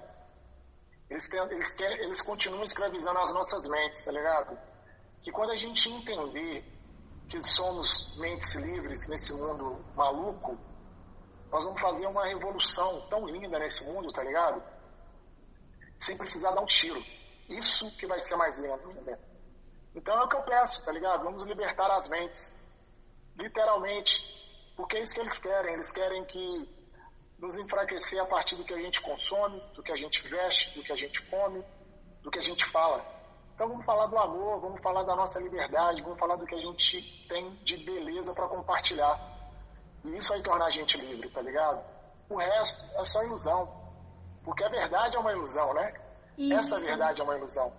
Eles, 1.09 1.27
ten- 1.29 1.51
eles, 1.51 1.75
querem- 1.75 2.03
eles 2.03 2.21
continuam 2.21 2.63
escravizando 2.63 3.19
as 3.19 3.33
nossas 3.33 3.67
mentes, 3.67 4.03
tá 4.05 4.11
ligado? 4.11 4.57
Que 5.23 5.31
quando 5.31 5.51
a 5.51 5.57
gente 5.57 5.89
entender 5.89 6.63
que 7.27 7.41
somos 7.43 8.15
mentes 8.17 8.55
livres 8.55 9.01
nesse 9.09 9.33
mundo 9.33 9.83
maluco, 9.95 10.57
nós 11.51 11.65
vamos 11.65 11.81
fazer 11.81 12.07
uma 12.07 12.25
revolução 12.27 13.07
tão 13.09 13.25
linda 13.27 13.57
nesse 13.59 13.83
mundo, 13.85 14.11
tá 14.11 14.23
ligado? 14.23 14.61
Sem 15.99 16.15
precisar 16.17 16.51
dar 16.51 16.61
um 16.61 16.65
tiro. 16.65 17.03
Isso 17.49 17.91
que 17.97 18.05
vai 18.05 18.21
ser 18.21 18.35
mais 18.35 18.59
lindo, 18.61 19.01
né? 19.01 19.17
Então 19.95 20.13
é 20.15 20.23
o 20.23 20.27
que 20.29 20.37
eu 20.37 20.43
peço, 20.43 20.85
tá 20.85 20.91
ligado? 20.91 21.23
Vamos 21.23 21.43
libertar 21.43 21.91
as 21.91 22.07
mentes. 22.07 22.55
Literalmente. 23.35 24.23
Porque 24.75 24.97
é 24.97 25.03
isso 25.03 25.15
que 25.15 25.21
eles 25.21 25.37
querem. 25.39 25.73
Eles 25.73 25.91
querem 25.91 26.23
que 26.25 26.79
nos 27.39 27.57
enfraquecer 27.57 28.21
a 28.21 28.25
partir 28.25 28.55
do 28.55 28.63
que 28.63 28.73
a 28.73 28.79
gente 28.79 29.01
consome, 29.01 29.59
do 29.73 29.81
que 29.81 29.91
a 29.91 29.95
gente 29.95 30.21
veste, 30.29 30.77
do 30.77 30.83
que 30.83 30.91
a 30.91 30.95
gente 30.95 31.21
come, 31.25 31.63
do 32.21 32.29
que 32.29 32.37
a 32.37 32.41
gente 32.41 32.69
fala. 32.71 33.03
Então 33.55 33.67
vamos 33.67 33.85
falar 33.85 34.07
do 34.07 34.17
amor, 34.17 34.61
vamos 34.61 34.81
falar 34.81 35.03
da 35.03 35.15
nossa 35.15 35.39
liberdade, 35.39 36.01
vamos 36.01 36.19
falar 36.19 36.35
do 36.35 36.45
que 36.45 36.55
a 36.55 36.59
gente 36.59 37.27
tem 37.27 37.55
de 37.63 37.77
beleza 37.77 38.33
para 38.33 38.47
compartilhar. 38.47 39.19
E 40.05 40.15
isso 40.15 40.29
vai 40.29 40.41
tornar 40.41 40.65
a 40.65 40.71
gente 40.71 40.97
livre, 40.97 41.29
tá 41.29 41.41
ligado? 41.41 41.83
O 42.29 42.37
resto 42.37 42.81
é 42.99 43.05
só 43.05 43.23
ilusão. 43.23 43.67
Porque 44.43 44.63
a 44.63 44.69
verdade 44.69 45.17
é 45.17 45.19
uma 45.19 45.31
ilusão, 45.31 45.73
né? 45.73 45.93
Isso. 46.39 46.53
Essa 46.53 46.79
verdade 46.79 47.19
é 47.19 47.23
uma 47.25 47.37
ilusão. 47.37 47.69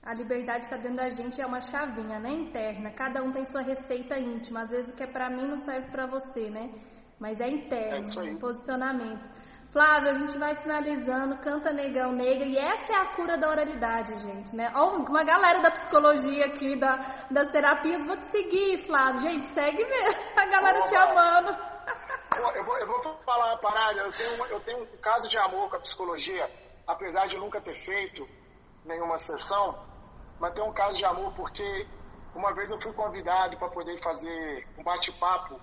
A 0.00 0.14
liberdade 0.14 0.64
está 0.64 0.76
dentro 0.76 0.98
da 0.98 1.08
gente, 1.08 1.40
é 1.40 1.46
uma 1.46 1.60
chavinha, 1.60 2.20
né? 2.20 2.30
Interna. 2.30 2.92
Cada 2.92 3.20
um 3.20 3.32
tem 3.32 3.44
sua 3.44 3.62
receita 3.62 4.16
íntima. 4.16 4.62
Às 4.62 4.70
vezes 4.70 4.90
o 4.90 4.94
que 4.94 5.02
é 5.02 5.06
para 5.08 5.28
mim 5.28 5.48
não 5.48 5.58
serve 5.58 5.90
para 5.90 6.06
você, 6.06 6.48
né? 6.48 6.70
Mas 7.18 7.40
é 7.40 7.48
interno, 7.48 7.96
é 7.96 8.00
isso 8.00 8.20
aí. 8.20 8.38
posicionamento. 8.38 9.28
Flávio, 9.70 10.10
a 10.10 10.14
gente 10.14 10.38
vai 10.38 10.54
finalizando, 10.54 11.36
canta 11.38 11.72
negão 11.72 12.12
negra, 12.12 12.44
e 12.44 12.56
essa 12.56 12.92
é 12.92 12.96
a 12.96 13.06
cura 13.16 13.36
da 13.36 13.50
oralidade, 13.50 14.14
gente, 14.22 14.54
né? 14.54 14.70
Ó, 14.72 14.98
uma 14.98 15.24
galera 15.24 15.58
da 15.60 15.70
psicologia 15.72 16.46
aqui, 16.46 16.76
da, 16.76 16.96
das 17.28 17.48
terapias, 17.48 18.06
vou 18.06 18.16
te 18.16 18.26
seguir, 18.26 18.78
Flávio. 18.86 19.18
Gente, 19.20 19.46
segue 19.48 19.84
mesmo, 19.84 20.20
a 20.36 20.46
galera 20.46 20.80
te 20.82 20.94
amando. 20.94 21.58
Eu 22.54 22.64
vou, 22.64 22.78
eu 22.78 22.86
vou 22.86 23.18
falar 23.24 23.46
uma 23.46 23.58
parada, 23.58 23.98
eu 23.98 24.12
tenho, 24.12 24.46
eu 24.46 24.60
tenho 24.60 24.82
um 24.82 24.96
caso 24.98 25.28
de 25.28 25.38
amor 25.38 25.70
com 25.70 25.76
a 25.76 25.80
psicologia, 25.80 26.48
apesar 26.86 27.26
de 27.26 27.36
nunca 27.38 27.60
ter 27.60 27.74
feito 27.74 28.28
nenhuma 28.84 29.18
sessão, 29.18 29.78
mas 30.38 30.52
tem 30.52 30.62
um 30.62 30.72
caso 30.72 30.98
de 30.98 31.04
amor 31.04 31.32
porque 31.34 31.86
uma 32.34 32.52
vez 32.52 32.70
eu 32.70 32.80
fui 32.80 32.92
convidado 32.92 33.56
para 33.56 33.68
poder 33.68 34.00
fazer 34.02 34.68
um 34.76 34.82
bate-papo 34.82 35.60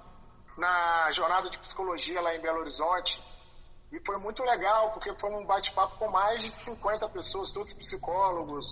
na 0.57 1.11
jornada 1.11 1.49
de 1.49 1.59
psicologia 1.59 2.21
lá 2.21 2.35
em 2.35 2.41
Belo 2.41 2.59
Horizonte, 2.59 3.21
e 3.91 3.99
foi 4.05 4.17
muito 4.17 4.41
legal, 4.43 4.91
porque 4.91 5.13
foi 5.19 5.29
um 5.31 5.45
bate-papo 5.45 5.97
com 5.97 6.09
mais 6.09 6.41
de 6.41 6.49
50 6.49 7.09
pessoas, 7.09 7.51
todos 7.51 7.73
psicólogos, 7.73 8.65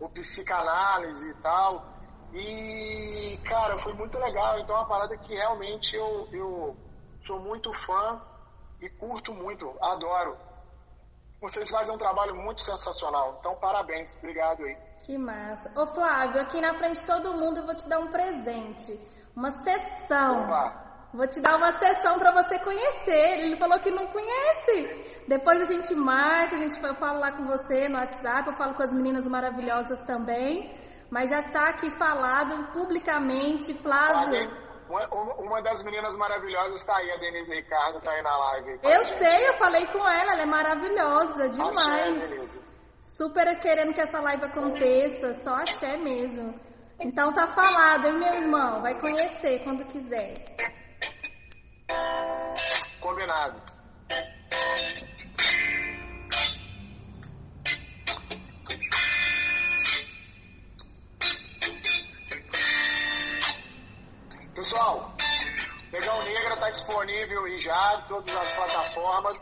ou 0.00 0.08
psicanálise 0.08 1.28
e 1.28 1.34
tal. 1.34 1.84
E, 2.32 3.38
cara, 3.44 3.78
foi 3.80 3.92
muito 3.92 4.18
legal. 4.18 4.58
Então, 4.58 4.74
é 4.74 4.78
uma 4.78 4.88
parada 4.88 5.14
que 5.18 5.34
realmente 5.34 5.94
eu, 5.94 6.26
eu 6.32 6.76
sou 7.26 7.38
muito 7.38 7.70
fã 7.84 8.18
e 8.80 8.88
curto 8.88 9.34
muito, 9.34 9.70
adoro. 9.82 10.38
Vocês 11.42 11.68
fazem 11.68 11.92
um 11.92 11.98
trabalho 11.98 12.36
muito 12.36 12.60
sensacional. 12.60 13.38
Então, 13.40 13.56
parabéns. 13.56 14.16
Obrigado 14.18 14.62
aí. 14.62 14.76
Que 15.02 15.18
massa. 15.18 15.72
Ô, 15.76 15.84
Flávio, 15.86 16.40
aqui 16.40 16.60
na 16.60 16.74
frente 16.74 17.00
de 17.00 17.04
todo 17.04 17.34
mundo 17.34 17.58
eu 17.58 17.66
vou 17.66 17.74
te 17.74 17.88
dar 17.88 17.98
um 17.98 18.06
presente. 18.06 18.96
Uma 19.34 19.50
sessão. 19.50 20.44
Opa. 20.44 21.08
Vou 21.12 21.26
te 21.26 21.40
dar 21.40 21.56
uma 21.56 21.72
sessão 21.72 22.16
para 22.20 22.30
você 22.30 22.60
conhecer. 22.60 23.40
Ele 23.40 23.56
falou 23.56 23.80
que 23.80 23.90
não 23.90 24.06
conhece. 24.06 25.24
Depois 25.26 25.60
a 25.60 25.64
gente 25.64 25.92
marca, 25.96 26.54
a 26.54 26.58
gente 26.58 26.80
eu 26.80 26.94
falo 26.94 27.18
lá 27.18 27.32
com 27.32 27.44
você 27.44 27.88
no 27.88 27.98
WhatsApp, 27.98 28.48
eu 28.48 28.54
falo 28.54 28.74
com 28.74 28.82
as 28.84 28.94
meninas 28.94 29.26
maravilhosas 29.26 30.00
também. 30.02 30.72
Mas 31.10 31.28
já 31.28 31.40
está 31.40 31.70
aqui 31.70 31.90
falado 31.90 32.72
publicamente, 32.72 33.74
Flávio. 33.74 34.61
Uma, 34.92 35.06
uma, 35.40 35.62
das 35.62 35.82
meninas 35.82 36.18
maravilhosas 36.18 36.80
está 36.80 36.98
aí, 36.98 37.10
a 37.12 37.16
Denise 37.16 37.54
Ricardo, 37.54 37.96
está 37.96 38.12
aí 38.12 38.22
na 38.22 38.36
live. 38.36 38.78
Eu 38.82 39.04
sei, 39.06 39.48
eu 39.48 39.54
falei 39.54 39.86
com 39.86 40.06
ela, 40.06 40.32
ela 40.32 40.42
é 40.42 40.46
maravilhosa 40.46 41.48
demais. 41.48 42.30
Axé, 42.30 42.60
Super 43.00 43.58
querendo 43.58 43.94
que 43.94 44.02
essa 44.02 44.20
live 44.20 44.44
aconteça, 44.44 45.32
só 45.32 45.54
axé 45.54 45.96
mesmo. 45.96 46.60
Então 47.00 47.32
tá 47.32 47.46
falado, 47.46 48.06
hein, 48.06 48.18
meu 48.18 48.34
irmão? 48.34 48.82
Vai 48.82 49.00
conhecer 49.00 49.64
quando 49.64 49.82
quiser. 49.86 50.34
Combinado. 53.00 53.62
Pessoal, 64.62 65.12
Negão 65.90 66.22
Negra 66.22 66.54
está 66.54 66.70
disponível 66.70 67.48
e 67.48 67.58
já 67.58 67.94
em 67.94 68.06
todas 68.06 68.36
as 68.36 68.52
plataformas. 68.52 69.38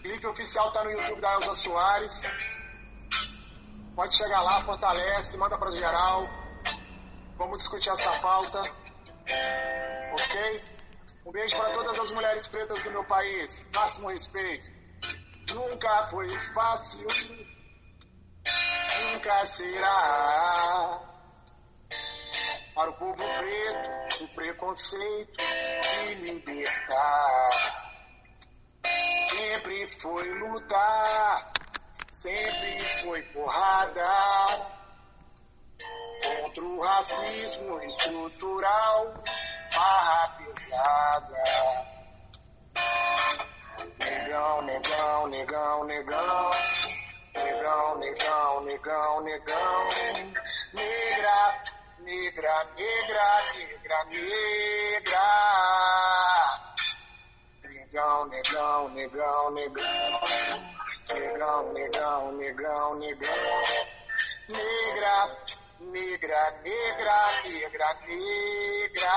Clique 0.00 0.26
oficial 0.26 0.68
está 0.68 0.84
no 0.84 0.90
YouTube 0.90 1.20
da 1.20 1.34
Elza 1.34 1.52
Soares. 1.52 2.22
Pode 3.94 4.16
chegar 4.16 4.40
lá, 4.40 4.64
fortalece, 4.64 5.36
manda 5.36 5.58
para 5.58 5.70
geral. 5.72 6.26
Vamos 7.36 7.58
discutir 7.58 7.90
essa 7.90 8.18
pauta. 8.20 8.58
Ok? 10.12 10.64
Um 11.26 11.30
beijo 11.30 11.54
para 11.54 11.70
todas 11.74 11.98
as 11.98 12.10
mulheres 12.12 12.48
pretas 12.48 12.82
do 12.82 12.90
meu 12.90 13.04
país. 13.04 13.70
Máximo 13.74 14.08
respeito. 14.08 14.64
Nunca 15.52 16.08
foi 16.10 16.26
fácil, 16.54 17.06
nunca 19.12 19.44
será. 19.44 21.07
Para 22.78 22.90
o 22.90 22.94
povo 22.94 23.16
preto, 23.16 24.22
o 24.22 24.28
preconceito 24.36 25.36
de 25.36 26.14
libertar. 26.14 27.48
Sempre 29.30 29.88
foi 30.00 30.28
lutar, 30.38 31.52
sempre 32.12 33.02
foi 33.02 33.20
porrada 33.32 34.06
contra 36.22 36.64
o 36.64 36.80
racismo 36.80 37.82
estrutural 37.82 39.24
barra 39.74 40.38
pesada. 40.38 41.42
Negão, 43.98 44.62
negão, 44.62 45.26
negão, 45.26 45.84
negão. 45.84 46.50
Negão, 47.34 47.98
negão, 47.98 48.64
negão, 48.64 49.20
negão. 49.22 49.88
Negra, 50.72 51.64
negra, 52.08 52.64
negra, 52.76 53.28
negra, 53.54 54.04
negra. 54.06 55.26
Negão, 57.64 58.26
negão, 58.28 58.88
negão, 58.94 59.50
negão. 59.50 59.84
Negão, 61.12 61.72
negão, 61.72 62.32
negão, 62.32 62.94
negão. 62.96 63.64
Negra, 64.48 65.36
negra, 65.80 66.50
negra, 66.62 67.42
negra, 67.44 67.94
negra. 68.06 69.12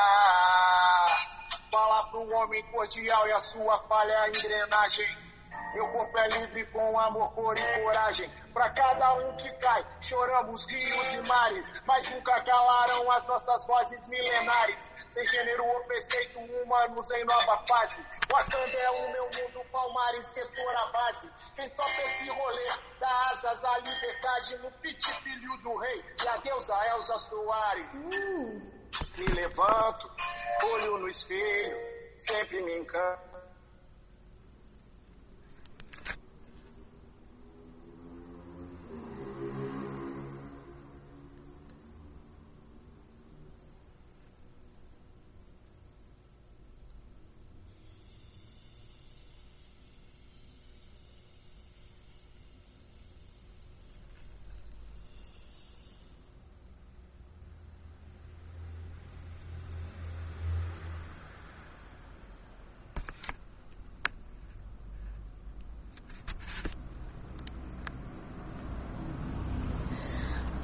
Fala 1.71 2.03
pro 2.11 2.29
homem 2.35 2.63
cordial 2.71 3.27
e 3.27 3.31
a 3.31 3.39
sua 3.39 3.79
falha 3.87 4.27
engrenagem. 4.27 5.30
Meu 5.73 5.87
corpo 5.91 6.17
é 6.17 6.27
livre 6.27 6.65
com 6.67 6.99
amor, 6.99 7.33
cor 7.33 7.57
e 7.57 7.81
coragem. 7.83 8.29
Pra 8.53 8.69
cada 8.71 9.13
um 9.13 9.37
que 9.37 9.49
cai, 9.59 9.85
choramos 10.01 10.65
rios 10.67 11.13
e 11.13 11.21
mares, 11.21 11.65
mas 11.85 12.09
nunca 12.09 12.43
calaram 12.43 13.09
as 13.11 13.25
nossas 13.27 13.65
vozes 13.65 14.07
milenares. 14.07 14.91
Sem 15.09 15.25
gênero 15.25 15.65
ou 15.65 15.83
preceito, 15.85 16.39
humanos 16.39 17.09
em 17.11 17.25
nova 17.25 17.63
fase. 17.65 18.05
Wakanda 18.31 18.77
é 18.77 18.89
o 18.89 19.11
meu 19.11 19.23
mundo, 19.23 19.65
Palmares, 19.71 20.27
setor 20.27 20.75
a 20.75 20.85
base. 20.87 21.31
Quem 21.55 21.69
toca 21.69 22.03
esse 22.03 22.29
rolê, 22.29 22.69
dá 22.99 23.31
asas 23.31 23.63
à 23.63 23.77
liberdade 23.77 24.57
no 24.57 24.71
pit 24.79 25.13
filho 25.23 25.57
do 25.63 25.75
rei. 25.77 26.05
E 26.23 26.27
a 26.27 26.37
deusa 26.37 26.75
Elza 26.87 27.17
Soares. 27.29 27.93
Uh. 27.95 28.81
Me 29.17 29.25
levanto, 29.25 30.11
olho 30.65 30.97
no 30.97 31.07
espelho, 31.07 31.77
sempre 32.17 32.61
me 32.61 32.79
encanto. 32.79 33.30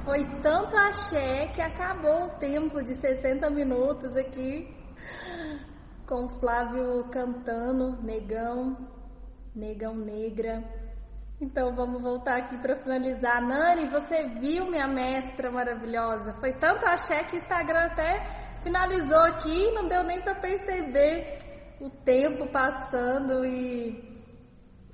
Foi 0.08 0.24
tanto 0.40 0.74
axé 0.74 1.48
que 1.48 1.60
acabou 1.60 2.28
o 2.28 2.38
tempo 2.38 2.82
de 2.82 2.94
60 2.94 3.50
minutos 3.50 4.16
aqui 4.16 4.74
com 6.06 6.30
Flávio 6.30 7.04
cantando, 7.10 8.02
negão, 8.02 8.88
negão 9.54 9.94
negra. 9.94 10.64
Então 11.38 11.74
vamos 11.74 12.00
voltar 12.00 12.38
aqui 12.38 12.56
para 12.56 12.74
finalizar. 12.76 13.42
Nani, 13.42 13.90
você 13.90 14.26
viu 14.40 14.70
minha 14.70 14.88
mestra 14.88 15.50
maravilhosa? 15.50 16.32
Foi 16.40 16.54
tanto 16.54 16.86
axé 16.86 17.24
que 17.24 17.36
o 17.36 17.38
Instagram 17.38 17.88
até 17.88 18.24
finalizou 18.62 19.24
aqui, 19.24 19.70
não 19.72 19.86
deu 19.88 20.02
nem 20.04 20.22
para 20.22 20.36
perceber 20.36 21.76
o 21.82 21.90
tempo 21.90 22.50
passando 22.50 23.44
e 23.44 24.24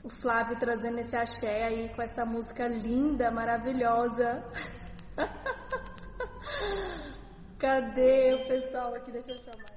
o 0.02 0.08
Flávio 0.08 0.58
trazendo 0.58 0.98
esse 0.98 1.14
axé 1.14 1.66
aí 1.66 1.88
com 1.94 2.02
essa 2.02 2.26
música 2.26 2.66
linda, 2.66 3.30
maravilhosa. 3.30 4.42
Cadê 7.58 8.34
o 8.34 8.46
pessoal 8.48 8.94
aqui? 8.94 9.10
Deixa 9.10 9.32
eu 9.32 9.38
chamar. 9.38 9.74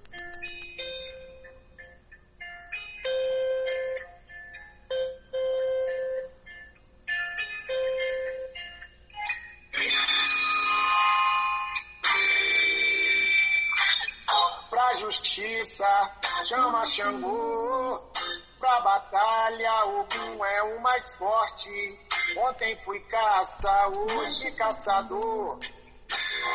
Pra 14.69 14.93
justiça, 14.95 16.11
chama 16.45 16.85
Xangô. 16.85 18.01
Pra 18.59 18.79
batalha, 18.81 19.85
Ogum 19.85 20.45
é 20.45 20.63
o 20.63 20.81
mais 20.81 21.09
forte. 21.15 21.99
Ontem 22.35 22.77
fui 22.83 22.99
caça, 23.01 23.87
hoje 23.87 24.51
caçador. 24.51 25.57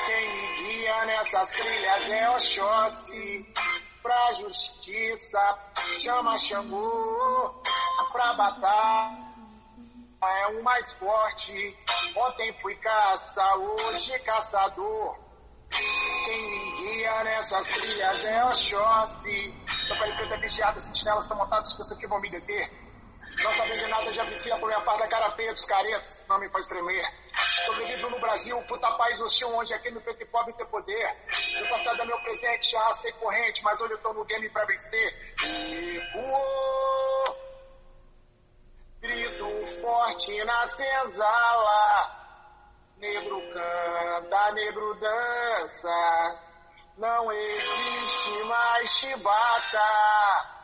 Quem 0.07 0.57
guia 0.57 1.05
nessas 1.07 1.51
trilhas 1.51 2.11
é 2.11 2.31
Oxóssi. 2.31 3.55
Pra 4.03 4.33
justiça, 4.33 5.59
chama 6.01 6.37
Xangô. 6.37 7.63
Pra 8.13 8.35
batalha 8.35 9.17
é 10.23 10.47
o 10.49 10.63
mais 10.63 10.93
forte. 10.95 11.79
Ontem 12.17 12.61
fui 12.61 12.77
caça, 12.77 13.57
hoje 13.57 14.19
caçador. 14.21 15.17
Quem 16.25 16.51
me 16.51 16.77
guia 16.77 17.25
nessas 17.25 17.67
trilhas 17.67 18.25
é 18.27 18.45
Oxóssi. 18.45 19.55
Sua 19.87 19.97
pele 19.97 20.17
preta 20.17 20.37
vigiada, 20.39 20.79
sentinelas 20.79 21.25
estão 21.25 21.39
montadas, 21.39 21.75
pessoas 21.75 21.99
que 21.99 22.07
vão 22.07 22.21
me 22.21 22.31
deter. 22.31 22.82
De 23.43 23.89
nada, 23.89 24.13
já 24.13 24.23
vicia 24.25 24.57
por 24.57 24.69
minha 24.69 24.81
parte 24.83 25.01
da 25.01 25.09
carapeia 25.09 25.53
dos 25.53 25.65
caretas, 25.65 26.25
não 26.29 26.39
me 26.39 26.49
faz 26.51 26.65
tremer. 26.67 27.05
Sobrevivo 27.67 28.09
no 28.11 28.21
Brasil, 28.21 28.57
puta 28.69 28.89
país 28.93 29.21
hostil, 29.21 29.53
onde 29.53 29.75
aquele 29.75 29.99
preto 29.99 30.23
e 30.23 30.27
pobre 30.27 30.53
tem 30.55 30.67
poder. 30.69 31.17
O 31.61 31.69
passado 31.69 32.03
é 32.03 32.05
meu 32.05 32.21
presente, 32.23 32.77
arrastei 32.77 33.11
corrente, 33.15 33.65
mas 33.65 33.81
hoje 33.81 33.95
eu 33.95 33.99
tô 33.99 34.13
no 34.13 34.25
game 34.25 34.49
pra 34.51 34.65
vencer. 34.65 35.35
E 35.45 36.01
uou, 36.15 37.37
grito 39.01 39.67
forte 39.81 40.45
na 40.45 40.69
senzala. 40.69 42.23
Negro 42.99 43.43
canta, 43.53 44.53
negro 44.53 44.95
dança. 45.01 46.41
Não 46.97 47.33
existe 47.33 48.45
mais 48.45 48.89
chibata. 48.91 50.62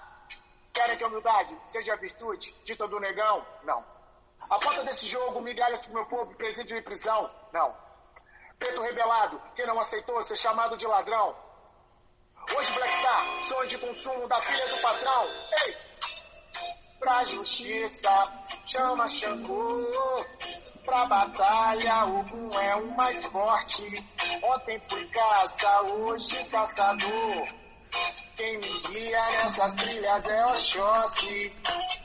Querem 0.79 0.97
que 0.97 1.03
a 1.03 1.09
humildade 1.09 1.59
seja 1.67 1.95
a 1.95 1.97
virtude 1.97 2.55
dita 2.65 2.87
do 2.87 3.01
negão? 3.01 3.45
Não. 3.65 3.85
A 4.49 4.61
falta 4.61 4.85
desse 4.85 5.09
jogo, 5.09 5.41
migalhas 5.41 5.81
pro 5.81 5.93
meu 5.93 6.07
povo, 6.07 6.33
presídio 6.37 6.77
e 6.77 6.83
prisão? 6.83 7.29
Não. 7.53 7.77
Preto 8.61 8.81
rebelado, 8.83 9.43
que 9.57 9.67
não 9.67 9.81
aceitou 9.81 10.23
ser 10.23 10.37
chamado 10.37 10.77
de 10.77 10.87
ladrão? 10.87 11.37
Hoje 12.57 12.73
Blackstar, 12.73 13.43
sonho 13.43 13.67
de 13.67 13.77
consumo 13.77 14.29
da 14.29 14.41
filha 14.41 14.69
do 14.69 14.81
patrão. 14.81 15.25
Ei! 15.65 15.77
Pra 17.01 17.25
justiça, 17.25 18.09
chama 18.65 19.09
Xangô. 19.09 20.25
Pra 20.85 21.07
batalha, 21.07 22.05
Ogum 22.05 22.57
é 22.57 22.77
o 22.77 22.97
mais 22.97 23.27
forte. 23.27 23.83
Ontem 24.45 24.81
fui 24.89 25.05
caça, 25.09 25.83
hoje 25.83 26.45
caçador. 26.45 27.68
Quem 28.37 28.59
me 28.59 28.81
guia 28.89 29.31
nessas 29.31 29.75
trilhas 29.75 30.27
é 30.27 30.47
Oxóssi. 30.47 31.53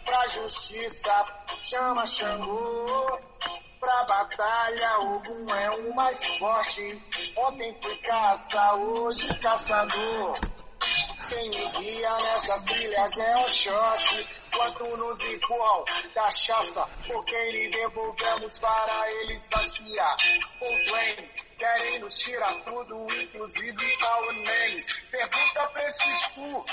Pra 0.06 0.28
justiça, 0.28 1.26
chama 1.64 2.06
Xangô. 2.06 3.20
Pra 3.80 4.04
batalha, 4.06 5.00
Ogum 5.00 5.54
é 5.54 5.70
o 5.72 5.96
mais 5.96 6.38
forte. 6.38 7.02
Ontem 7.38 7.78
fui 7.82 7.98
caça, 7.98 8.76
hoje 8.76 9.40
caçador. 9.40 10.40
Quem 11.30 11.50
me 11.50 11.70
guia 11.80 12.18
nessas 12.18 12.64
trilhas 12.64 13.18
é 13.18 13.38
Oxóssi. 13.38 14.28
Quanto 14.54 14.98
nos 14.98 15.20
empurram 15.26 15.84
cachaça, 16.14 16.88
por 17.08 17.26
quem 17.26 17.52
lhe 17.52 17.70
devolvemos 17.70 18.58
para 18.60 19.12
eles 19.12 19.42
vaciar. 19.52 20.18
Em 20.62 21.43
querem 21.58 22.00
nos 22.00 22.16
tirar 22.16 22.64
tudo, 22.64 23.08
inclusive 23.14 23.98
our 24.04 24.34
names. 24.34 24.86
Pergunta 25.10 25.68
pra 25.68 25.88
esses 25.88 26.28
cu, 26.36 26.66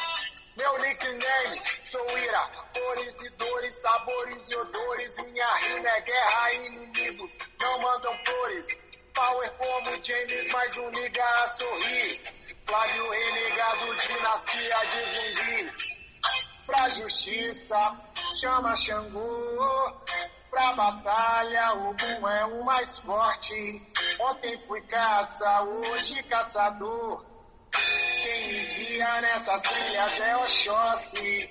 meu 0.56 0.78
nickname. 0.78 1.62
Sou 1.86 2.18
ira, 2.18 2.46
cores 2.72 3.20
e 3.22 3.30
dores, 3.30 3.76
sabores 3.80 4.50
e 4.50 4.56
odores. 4.56 5.16
Minha 5.24 5.54
rima 5.56 5.88
é 5.88 6.00
guerra 6.00 6.52
inimigos 6.54 7.32
não 7.60 7.80
mandam 7.80 8.16
flores. 8.24 8.66
Power 9.14 9.52
como 9.58 10.02
James, 10.02 10.52
mais 10.52 10.76
um 10.76 10.88
liga 10.90 11.24
a 11.24 11.48
sorrir. 11.48 12.20
Flávio 12.66 13.10
renegado, 13.10 13.96
dinastia 13.96 14.76
de 14.86 15.34
zumbi. 15.34 15.72
Pra 16.66 16.88
justiça, 16.88 17.96
chama 18.40 18.74
Xangô. 18.76 20.00
Pra 20.50 20.72
batalha, 20.72 21.72
Ogum 21.74 22.28
é 22.28 22.44
o 22.44 22.64
mais 22.64 22.98
forte. 22.98 23.82
Ontem 24.20 24.60
fui 24.66 24.80
caça, 24.82 25.62
hoje 25.62 26.22
caçador. 26.24 27.24
Quem 27.72 28.48
me 28.48 28.74
guia 28.74 29.20
nessas 29.20 29.62
trilhas 29.62 30.20
é 30.20 30.36
Oxóssi. 30.36 31.50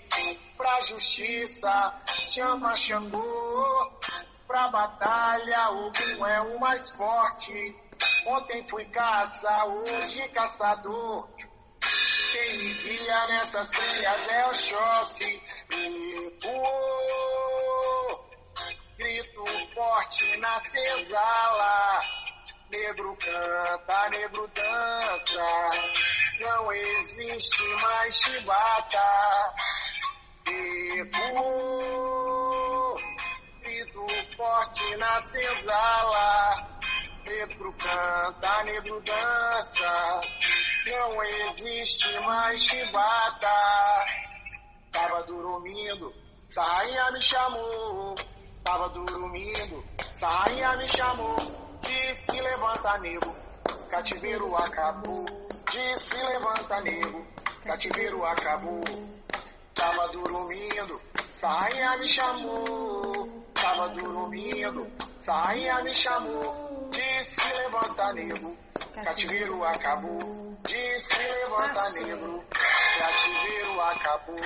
Pra 0.57 0.81
justiça, 0.81 1.93
chama 2.27 2.73
Xangô. 2.73 3.91
Pra 4.45 4.67
batalha, 4.67 5.69
Ogum 5.69 6.25
é 6.25 6.41
o 6.41 6.59
mais 6.59 6.91
forte. 6.91 7.75
Ontem 8.27 8.67
fui 8.67 8.85
caça, 8.89 9.65
hoje 9.65 10.27
caçador. 10.29 11.29
Quem 12.31 12.57
me 12.57 12.73
guia 12.83 13.27
nessas 13.27 13.69
trilhas 13.69 14.27
é 14.27 14.45
Oxóssi. 14.47 15.41
E 15.71 16.39
uou, 16.45 17.38
grito 19.39 19.73
forte 19.73 20.37
na 20.37 20.59
senzala. 20.59 22.01
Negro 22.69 23.15
canta, 23.17 24.09
negro 24.09 24.47
dança. 24.53 25.45
Não 26.39 26.71
existe 26.73 27.63
mais 27.81 28.15
chibata. 28.15 29.53
Uou, 31.33 32.97
grito 33.61 34.07
forte 34.35 34.97
na 34.97 35.21
senzala. 35.23 36.79
Negro 37.25 37.73
canta, 37.73 38.63
negro 38.63 39.01
dança. 39.01 40.21
Não 40.85 41.23
existe 41.23 42.19
mais 42.21 42.61
chibata. 42.61 43.47
Tava 44.91 45.23
dormindo, 45.23 46.13
sainha 46.47 47.11
me 47.11 47.21
chamou. 47.21 48.15
Tava 48.69 48.87
dormindo, 48.89 49.83
sainha 50.13 50.77
me 50.77 50.87
chamou. 50.87 51.79
Disse 51.81 52.39
levanta 52.39 52.99
nego, 52.99 53.35
cativeiro 53.89 54.55
acabou. 54.55 55.25
Disse 55.71 56.13
levanta 56.15 56.79
nego, 56.81 57.25
cativeiro 57.63 58.23
acabou. 58.23 58.79
Tava 59.73 60.09
dormindo, 60.09 61.01
sainha 61.33 61.97
me 61.97 62.07
chamou. 62.07 63.43
Tava 63.55 63.89
dormindo, 63.89 64.85
sainha 65.19 65.83
me 65.83 65.95
chamou. 65.95 66.89
Disse 66.91 67.41
levanta 67.51 68.13
nego, 68.13 68.55
cativeiro 68.93 69.63
acabou. 69.63 70.55
Disse 70.65 71.17
levanta 71.17 71.89
negro, 71.89 72.45
cativeiro 72.99 73.81
acabou. 73.81 74.37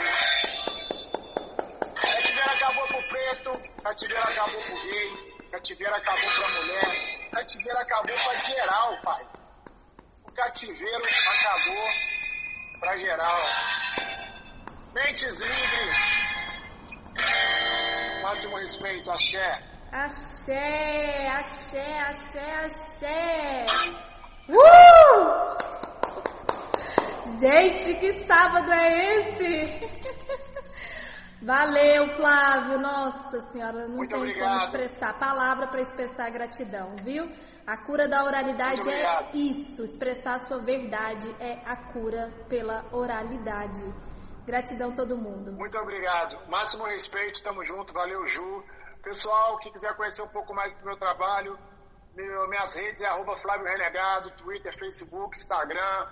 Cativeiro 2.03 2.51
acabou 2.51 2.87
pro 2.87 3.07
preto, 3.07 3.51
cativeiro 3.81 4.23
acabou 4.29 4.61
pro 4.63 4.89
gay, 4.89 5.49
cativeiro 5.51 5.95
acabou 5.95 6.31
pra 6.31 6.49
mulher, 6.49 7.29
cativeiro 7.31 7.79
acabou 7.79 8.15
pra 8.15 8.35
geral, 8.35 9.01
pai. 9.03 9.27
O 10.23 10.33
cativeiro 10.33 11.05
acabou 11.27 11.87
pra 12.79 12.97
geral. 12.97 13.39
Mentes 14.93 15.39
livres. 15.39 16.23
Máximo 18.21 18.57
respeito, 18.57 19.11
axé. 19.11 19.63
Axé, 19.91 21.27
axé, 21.27 21.99
axé, 21.99 22.55
axé. 22.65 23.65
Uh! 24.49 25.53
Gente, 27.39 27.93
que 27.95 28.13
sábado 28.25 28.71
é 28.71 29.15
esse? 29.15 30.22
Valeu, 31.43 32.07
Flávio. 32.15 32.79
Nossa 32.79 33.41
Senhora, 33.41 33.87
não 33.87 33.97
Muito 33.97 34.11
tem 34.11 34.19
obrigado. 34.19 34.49
como 34.49 34.63
expressar 34.63 35.17
palavra 35.19 35.67
para 35.67 35.81
expressar 35.81 36.29
gratidão, 36.29 36.95
viu? 37.03 37.29
A 37.67 37.77
cura 37.77 38.07
da 38.07 38.23
oralidade 38.23 38.89
é 38.89 39.29
isso, 39.33 39.83
expressar 39.83 40.35
a 40.35 40.39
sua 40.39 40.59
verdade 40.59 41.33
é 41.39 41.59
a 41.65 41.75
cura 41.75 42.31
pela 42.49 42.85
oralidade. 42.91 43.83
Gratidão 44.45 44.93
todo 44.93 45.15
mundo. 45.17 45.51
Muito 45.53 45.77
obrigado. 45.77 46.37
Máximo 46.49 46.85
respeito, 46.85 47.41
tamo 47.43 47.63
junto, 47.63 47.93
valeu 47.93 48.25
Ju. 48.27 48.63
Pessoal, 49.01 49.57
que 49.59 49.71
quiser 49.71 49.95
conhecer 49.95 50.21
um 50.21 50.27
pouco 50.29 50.53
mais 50.53 50.73
do 50.77 50.85
meu 50.85 50.97
trabalho, 50.97 51.57
meu- 52.15 52.47
minhas 52.49 52.73
redes 52.73 53.01
é 53.01 53.05
arroba 53.07 53.37
Flávio 53.41 53.65
Renegado, 53.65 54.31
Twitter, 54.31 54.77
Facebook, 54.77 55.35
Instagram, 55.37 56.07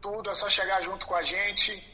tudo, 0.00 0.30
é 0.30 0.34
só 0.34 0.48
chegar 0.48 0.82
junto 0.82 1.06
com 1.06 1.14
a 1.14 1.22
gente. 1.22 1.93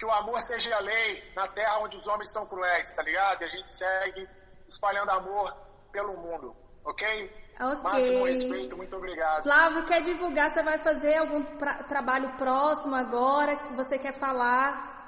Que 0.00 0.06
o 0.06 0.10
amor 0.10 0.40
seja 0.40 0.74
a 0.74 0.80
lei 0.80 1.22
na 1.36 1.46
terra 1.48 1.80
onde 1.80 1.98
os 1.98 2.06
homens 2.06 2.32
são 2.32 2.46
cruéis, 2.46 2.88
tá 2.96 3.02
ligado? 3.02 3.42
E 3.42 3.44
a 3.44 3.48
gente 3.48 3.70
segue 3.70 4.26
espalhando 4.66 5.10
amor 5.10 5.54
pelo 5.92 6.16
mundo, 6.16 6.56
ok? 6.82 7.30
Ok. 7.60 7.82
Máximo 7.82 8.24
respeito, 8.24 8.78
muito 8.78 8.96
obrigado. 8.96 9.42
Flávio, 9.42 9.84
quer 9.84 10.00
divulgar? 10.00 10.48
Você 10.48 10.62
vai 10.62 10.78
fazer 10.78 11.16
algum 11.16 11.42
pra, 11.42 11.82
trabalho 11.82 12.34
próximo 12.38 12.94
agora 12.94 13.54
que 13.54 13.74
você 13.74 13.98
quer 13.98 14.14
falar? 14.14 14.98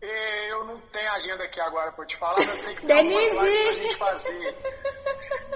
Eu 0.00 0.64
não 0.66 0.80
tenho 0.92 1.10
agenda 1.10 1.42
aqui 1.42 1.60
agora 1.60 1.90
para 1.90 2.06
te 2.06 2.16
falar, 2.16 2.36
mas 2.36 2.48
eu 2.48 2.56
sei 2.58 2.74
que 2.76 2.86
tem 2.86 2.96
algumas 2.96 3.44
lives 3.44 3.62
pra 3.62 3.72
gente 3.72 3.96
fazer. 3.96 4.58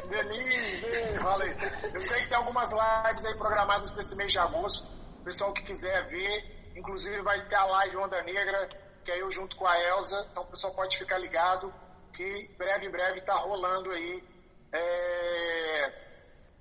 Denise, 0.09 1.19
falei. 1.23 1.57
Eu 1.95 2.03
sei 2.03 2.21
que 2.23 2.29
tem 2.31 2.37
algumas 2.37 2.71
lives 2.73 3.25
aí 3.27 3.39
programadas 3.39 3.93
para 3.93 4.01
esse 4.01 4.17
mês 4.17 4.33
de 4.33 4.41
agosto. 4.41 4.85
O 5.21 5.25
pessoal 5.25 5.55
que 5.55 5.63
quiser 5.63 6.09
ver, 6.09 6.64
inclusive 6.75 7.23
vai 7.23 7.47
ter 7.49 7.55
a 7.55 7.65
live 7.65 7.97
Onda 7.97 8.23
Negra, 8.23 8.69
que 9.05 9.11
é 9.11 9.21
eu 9.21 9.31
junto 9.31 9.57
com 9.57 9.67
a 9.67 9.79
Elza. 9.79 10.27
Então 10.31 10.43
o 10.43 10.47
pessoal 10.47 10.75
pode 10.75 10.97
ficar 10.99 11.19
ligado 11.19 11.73
que 12.15 12.49
breve, 12.57 12.89
breve 12.89 13.21
tá 13.23 13.35
rolando 13.35 13.91
aí. 13.91 14.23
É... 14.73 16.05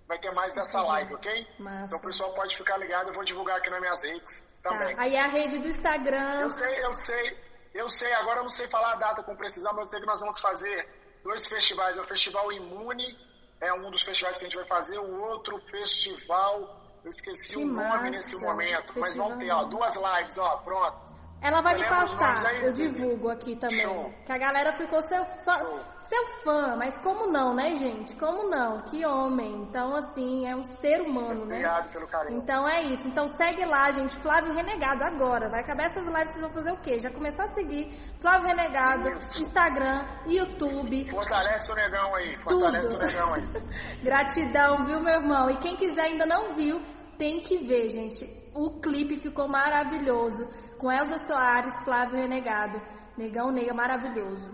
Vai 0.08 0.20
ter 0.20 0.32
mais 0.32 0.54
dessa 0.54 0.82
live, 0.82 1.14
ok? 1.16 1.48
Massa. 1.60 1.86
Então 1.86 2.00
o 2.00 2.02
pessoal 2.02 2.34
pode 2.34 2.58
ficar 2.58 2.78
ligado, 2.78 3.10
eu 3.10 3.14
vou 3.14 3.24
divulgar 3.24 3.58
aqui 3.58 3.70
nas 3.70 3.80
minhas 3.80 4.04
redes 4.04 4.60
também. 4.62 4.96
Tá. 4.96 5.04
Aí 5.04 5.16
a 5.16 5.28
rede 5.28 5.60
do 5.60 5.68
Instagram. 5.68 6.42
Eu 6.42 6.50
sei, 6.50 6.86
eu 6.86 6.94
sei, 6.94 7.38
eu 7.74 7.90
sei, 7.90 8.14
agora 8.14 8.40
eu 8.40 8.44
não 8.44 8.52
sei 8.52 8.68
falar 8.68 8.94
a 8.94 8.98
data 8.98 9.24
com 9.24 9.36
precisão, 9.36 9.72
mas 9.74 9.88
eu 9.88 9.92
sei 9.92 10.00
que 10.02 10.06
nós 10.06 10.20
vamos 10.20 10.40
fazer 10.40 10.88
dois 11.24 11.48
festivais. 11.48 11.98
É 11.98 12.02
o 12.02 12.08
Festival 12.08 12.52
Imune, 12.52 13.18
é 13.62 13.74
um 13.74 13.90
dos 13.90 14.04
festivais 14.04 14.38
que 14.38 14.46
a 14.46 14.50
gente 14.50 14.58
vai 14.58 14.68
fazer, 14.68 15.00
o 15.00 15.22
outro 15.22 15.58
festival, 15.72 16.83
eu 17.04 17.10
esqueci 17.10 17.54
Que 17.54 17.58
o 17.64 17.66
nome 17.68 17.74
massa. 17.90 18.10
nesse 18.10 18.36
momento, 18.40 18.94
mas 19.00 19.16
vão 19.18 19.38
ter, 19.38 19.52
ó, 19.52 19.64
duas 19.66 19.96
lives, 19.96 20.38
ó, 20.38 20.58
pronto. 20.58 21.13
Ela 21.44 21.62
vai 21.62 21.76
me 21.76 21.90
passar, 21.90 22.64
eu 22.64 22.72
divulgo 22.72 23.30
aqui 23.30 23.54
também. 23.58 23.86
Que 24.26 24.32
a 24.32 24.38
galera 24.38 24.72
ficou 24.72 25.02
seu, 25.02 25.26
seu 25.26 26.26
fã, 26.42 26.78
mas 26.78 26.98
como 27.00 27.28
não, 27.28 27.54
né, 27.54 27.74
gente? 27.74 28.16
Como 28.16 28.50
não? 28.50 28.82
Que 28.84 29.06
homem. 29.06 29.64
Então, 29.64 29.94
assim, 29.94 30.48
é 30.48 30.56
um 30.56 30.64
ser 30.64 31.02
humano, 31.02 31.46
né? 31.46 31.56
Obrigado 31.58 31.92
pelo 31.92 32.08
carinho. 32.08 32.40
Então 32.40 32.66
é 32.66 32.84
isso. 32.84 33.10
Então 33.10 33.28
segue 33.28 33.66
lá, 33.66 33.92
gente. 33.92 34.18
Flávio 34.20 34.54
Renegado 34.54 35.04
agora. 35.04 35.50
Vai 35.50 35.60
acabar 35.60 35.88
essas 35.88 36.08
lives, 36.08 36.30
vocês 36.30 36.42
vão 36.42 36.50
fazer 36.50 36.72
o 36.72 36.78
quê? 36.78 36.98
Já 36.98 37.12
começar 37.12 37.44
a 37.44 37.48
seguir 37.48 37.92
Flávio 38.22 38.48
Renegado. 38.48 39.10
Instagram, 39.38 40.06
YouTube. 40.26 41.10
Fortalece 41.10 41.70
o 41.70 41.76
negão 41.76 42.16
aí, 42.16 42.38
fortalece 42.38 42.88
Tudo. 42.88 43.04
o 43.04 43.06
negão 43.06 43.34
aí. 43.34 43.44
Gratidão, 44.02 44.86
viu, 44.86 45.02
meu 45.02 45.16
irmão? 45.16 45.50
E 45.50 45.58
quem 45.58 45.76
quiser 45.76 46.04
ainda 46.04 46.26
não 46.26 46.54
viu, 46.54 46.82
tem 47.18 47.42
que 47.42 47.58
ver, 47.58 47.90
gente. 47.90 48.43
O 48.54 48.80
clipe 48.80 49.16
ficou 49.16 49.48
maravilhoso. 49.48 50.48
Com 50.78 50.92
Elza 50.92 51.18
Soares, 51.18 51.84
Flávio 51.84 52.18
Renegado. 52.18 52.82
Negão 53.18 53.52
Nega, 53.52 53.74
maravilhoso. 53.74 54.52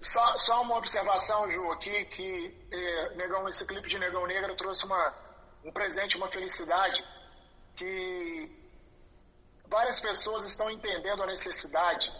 Só, 0.00 0.38
só 0.38 0.62
uma 0.62 0.76
observação, 0.76 1.50
Ju, 1.50 1.72
aqui, 1.72 2.04
que 2.06 2.68
eh, 2.70 3.14
Negão, 3.16 3.48
esse 3.48 3.64
clipe 3.66 3.88
de 3.88 3.98
Negão 3.98 4.26
Negro 4.26 4.56
trouxe 4.56 4.84
uma, 4.84 5.14
um 5.64 5.72
presente, 5.72 6.16
uma 6.16 6.28
felicidade, 6.28 7.04
que 7.76 8.50
várias 9.68 10.00
pessoas 10.00 10.44
estão 10.46 10.70
entendendo 10.70 11.22
a 11.22 11.26
necessidade 11.26 12.12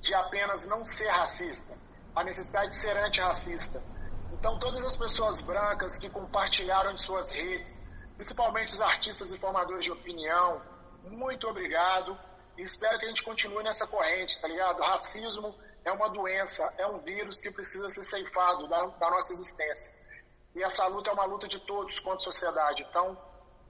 de 0.00 0.14
apenas 0.14 0.68
não 0.68 0.84
ser 0.84 1.08
racista, 1.08 1.76
a 2.14 2.24
necessidade 2.24 2.70
de 2.70 2.76
ser 2.76 2.96
antirracista. 2.96 3.82
Então, 4.32 4.58
todas 4.58 4.84
as 4.84 4.96
pessoas 4.96 5.40
brancas 5.42 5.98
que 5.98 6.10
compartilharam 6.10 6.92
em 6.92 6.98
suas 6.98 7.30
redes, 7.30 7.80
principalmente 8.20 8.74
os 8.74 8.82
artistas 8.82 9.32
e 9.32 9.38
formadores 9.38 9.82
de 9.82 9.90
opinião, 9.90 10.60
muito 11.04 11.48
obrigado 11.48 12.14
e 12.58 12.62
espero 12.62 12.98
que 12.98 13.06
a 13.06 13.08
gente 13.08 13.22
continue 13.22 13.64
nessa 13.64 13.86
corrente, 13.86 14.38
tá 14.38 14.46
ligado? 14.46 14.78
O 14.78 14.82
racismo 14.82 15.54
é 15.86 15.90
uma 15.90 16.10
doença, 16.10 16.70
é 16.76 16.86
um 16.86 16.98
vírus 16.98 17.40
que 17.40 17.50
precisa 17.50 17.88
ser 17.88 18.04
ceifado 18.04 18.68
da, 18.68 18.84
da 18.84 19.10
nossa 19.10 19.32
existência. 19.32 19.94
E 20.54 20.62
essa 20.62 20.86
luta 20.86 21.08
é 21.08 21.14
uma 21.14 21.24
luta 21.24 21.48
de 21.48 21.58
todos 21.60 21.98
contra 22.00 22.18
a 22.18 22.30
sociedade. 22.30 22.86
Então, 22.90 23.16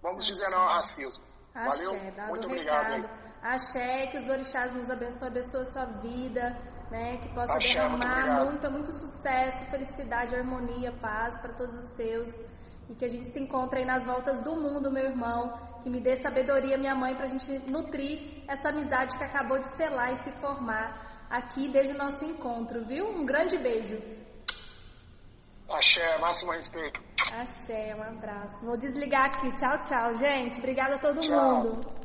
vamos 0.03 0.27
dizer 0.27 0.51
não 0.51 0.63
ao 0.63 0.75
racismo. 0.79 1.23
Valeu? 1.55 2.11
Dado 2.17 2.29
Muito 2.31 2.47
obrigado. 2.47 2.93
recado. 2.95 3.21
aí. 3.45 3.55
Axé, 3.55 4.07
que 4.09 4.17
os 4.17 4.29
orixás 4.29 4.73
nos 4.73 4.91
abençoem, 4.91 5.31
abençoe 5.31 5.61
a 5.61 5.65
sua 5.67 5.85
vida, 5.85 6.59
né? 6.91 7.19
Que 7.19 7.29
possa 7.33 7.53
Axé, 7.53 7.75
derramar 7.75 8.47
muita, 8.47 8.69
muito 8.69 8.93
sucesso, 8.93 9.71
felicidade, 9.71 10.35
harmonia, 10.35 10.91
paz 11.01 11.39
para 11.39 11.53
todos 11.53 11.73
os 11.73 11.93
seus. 11.95 12.60
E 12.91 12.95
que 12.97 13.05
a 13.05 13.09
gente 13.09 13.29
se 13.29 13.39
encontre 13.39 13.79
aí 13.79 13.85
nas 13.85 14.05
voltas 14.05 14.43
do 14.43 14.57
mundo, 14.57 14.91
meu 14.91 15.05
irmão. 15.05 15.57
Que 15.81 15.89
me 15.89 16.01
dê 16.01 16.17
sabedoria, 16.17 16.77
minha 16.77 16.95
mãe, 16.95 17.15
pra 17.15 17.27
gente 17.27 17.53
nutrir 17.71 18.43
essa 18.49 18.71
amizade 18.71 19.17
que 19.17 19.23
acabou 19.23 19.61
de 19.61 19.69
selar 19.69 20.13
e 20.13 20.17
se 20.17 20.33
formar 20.33 21.27
aqui 21.31 21.69
desde 21.69 21.95
o 21.95 21.99
nosso 21.99 22.25
encontro, 22.25 22.83
viu? 22.85 23.07
Um 23.09 23.25
grande 23.25 23.57
beijo. 23.57 23.97
Axé, 25.71 26.19
máximo 26.19 26.51
respeito. 26.51 27.01
Axé, 27.33 27.95
um 27.95 28.03
abraço. 28.03 28.65
Vou 28.65 28.77
desligar 28.77 29.27
aqui. 29.27 29.53
Tchau, 29.55 29.81
tchau, 29.83 30.17
gente. 30.17 30.59
Obrigada 30.59 30.97
a 30.97 30.99
todo 30.99 31.21
Tchau. 31.21 31.63
mundo. 31.63 32.00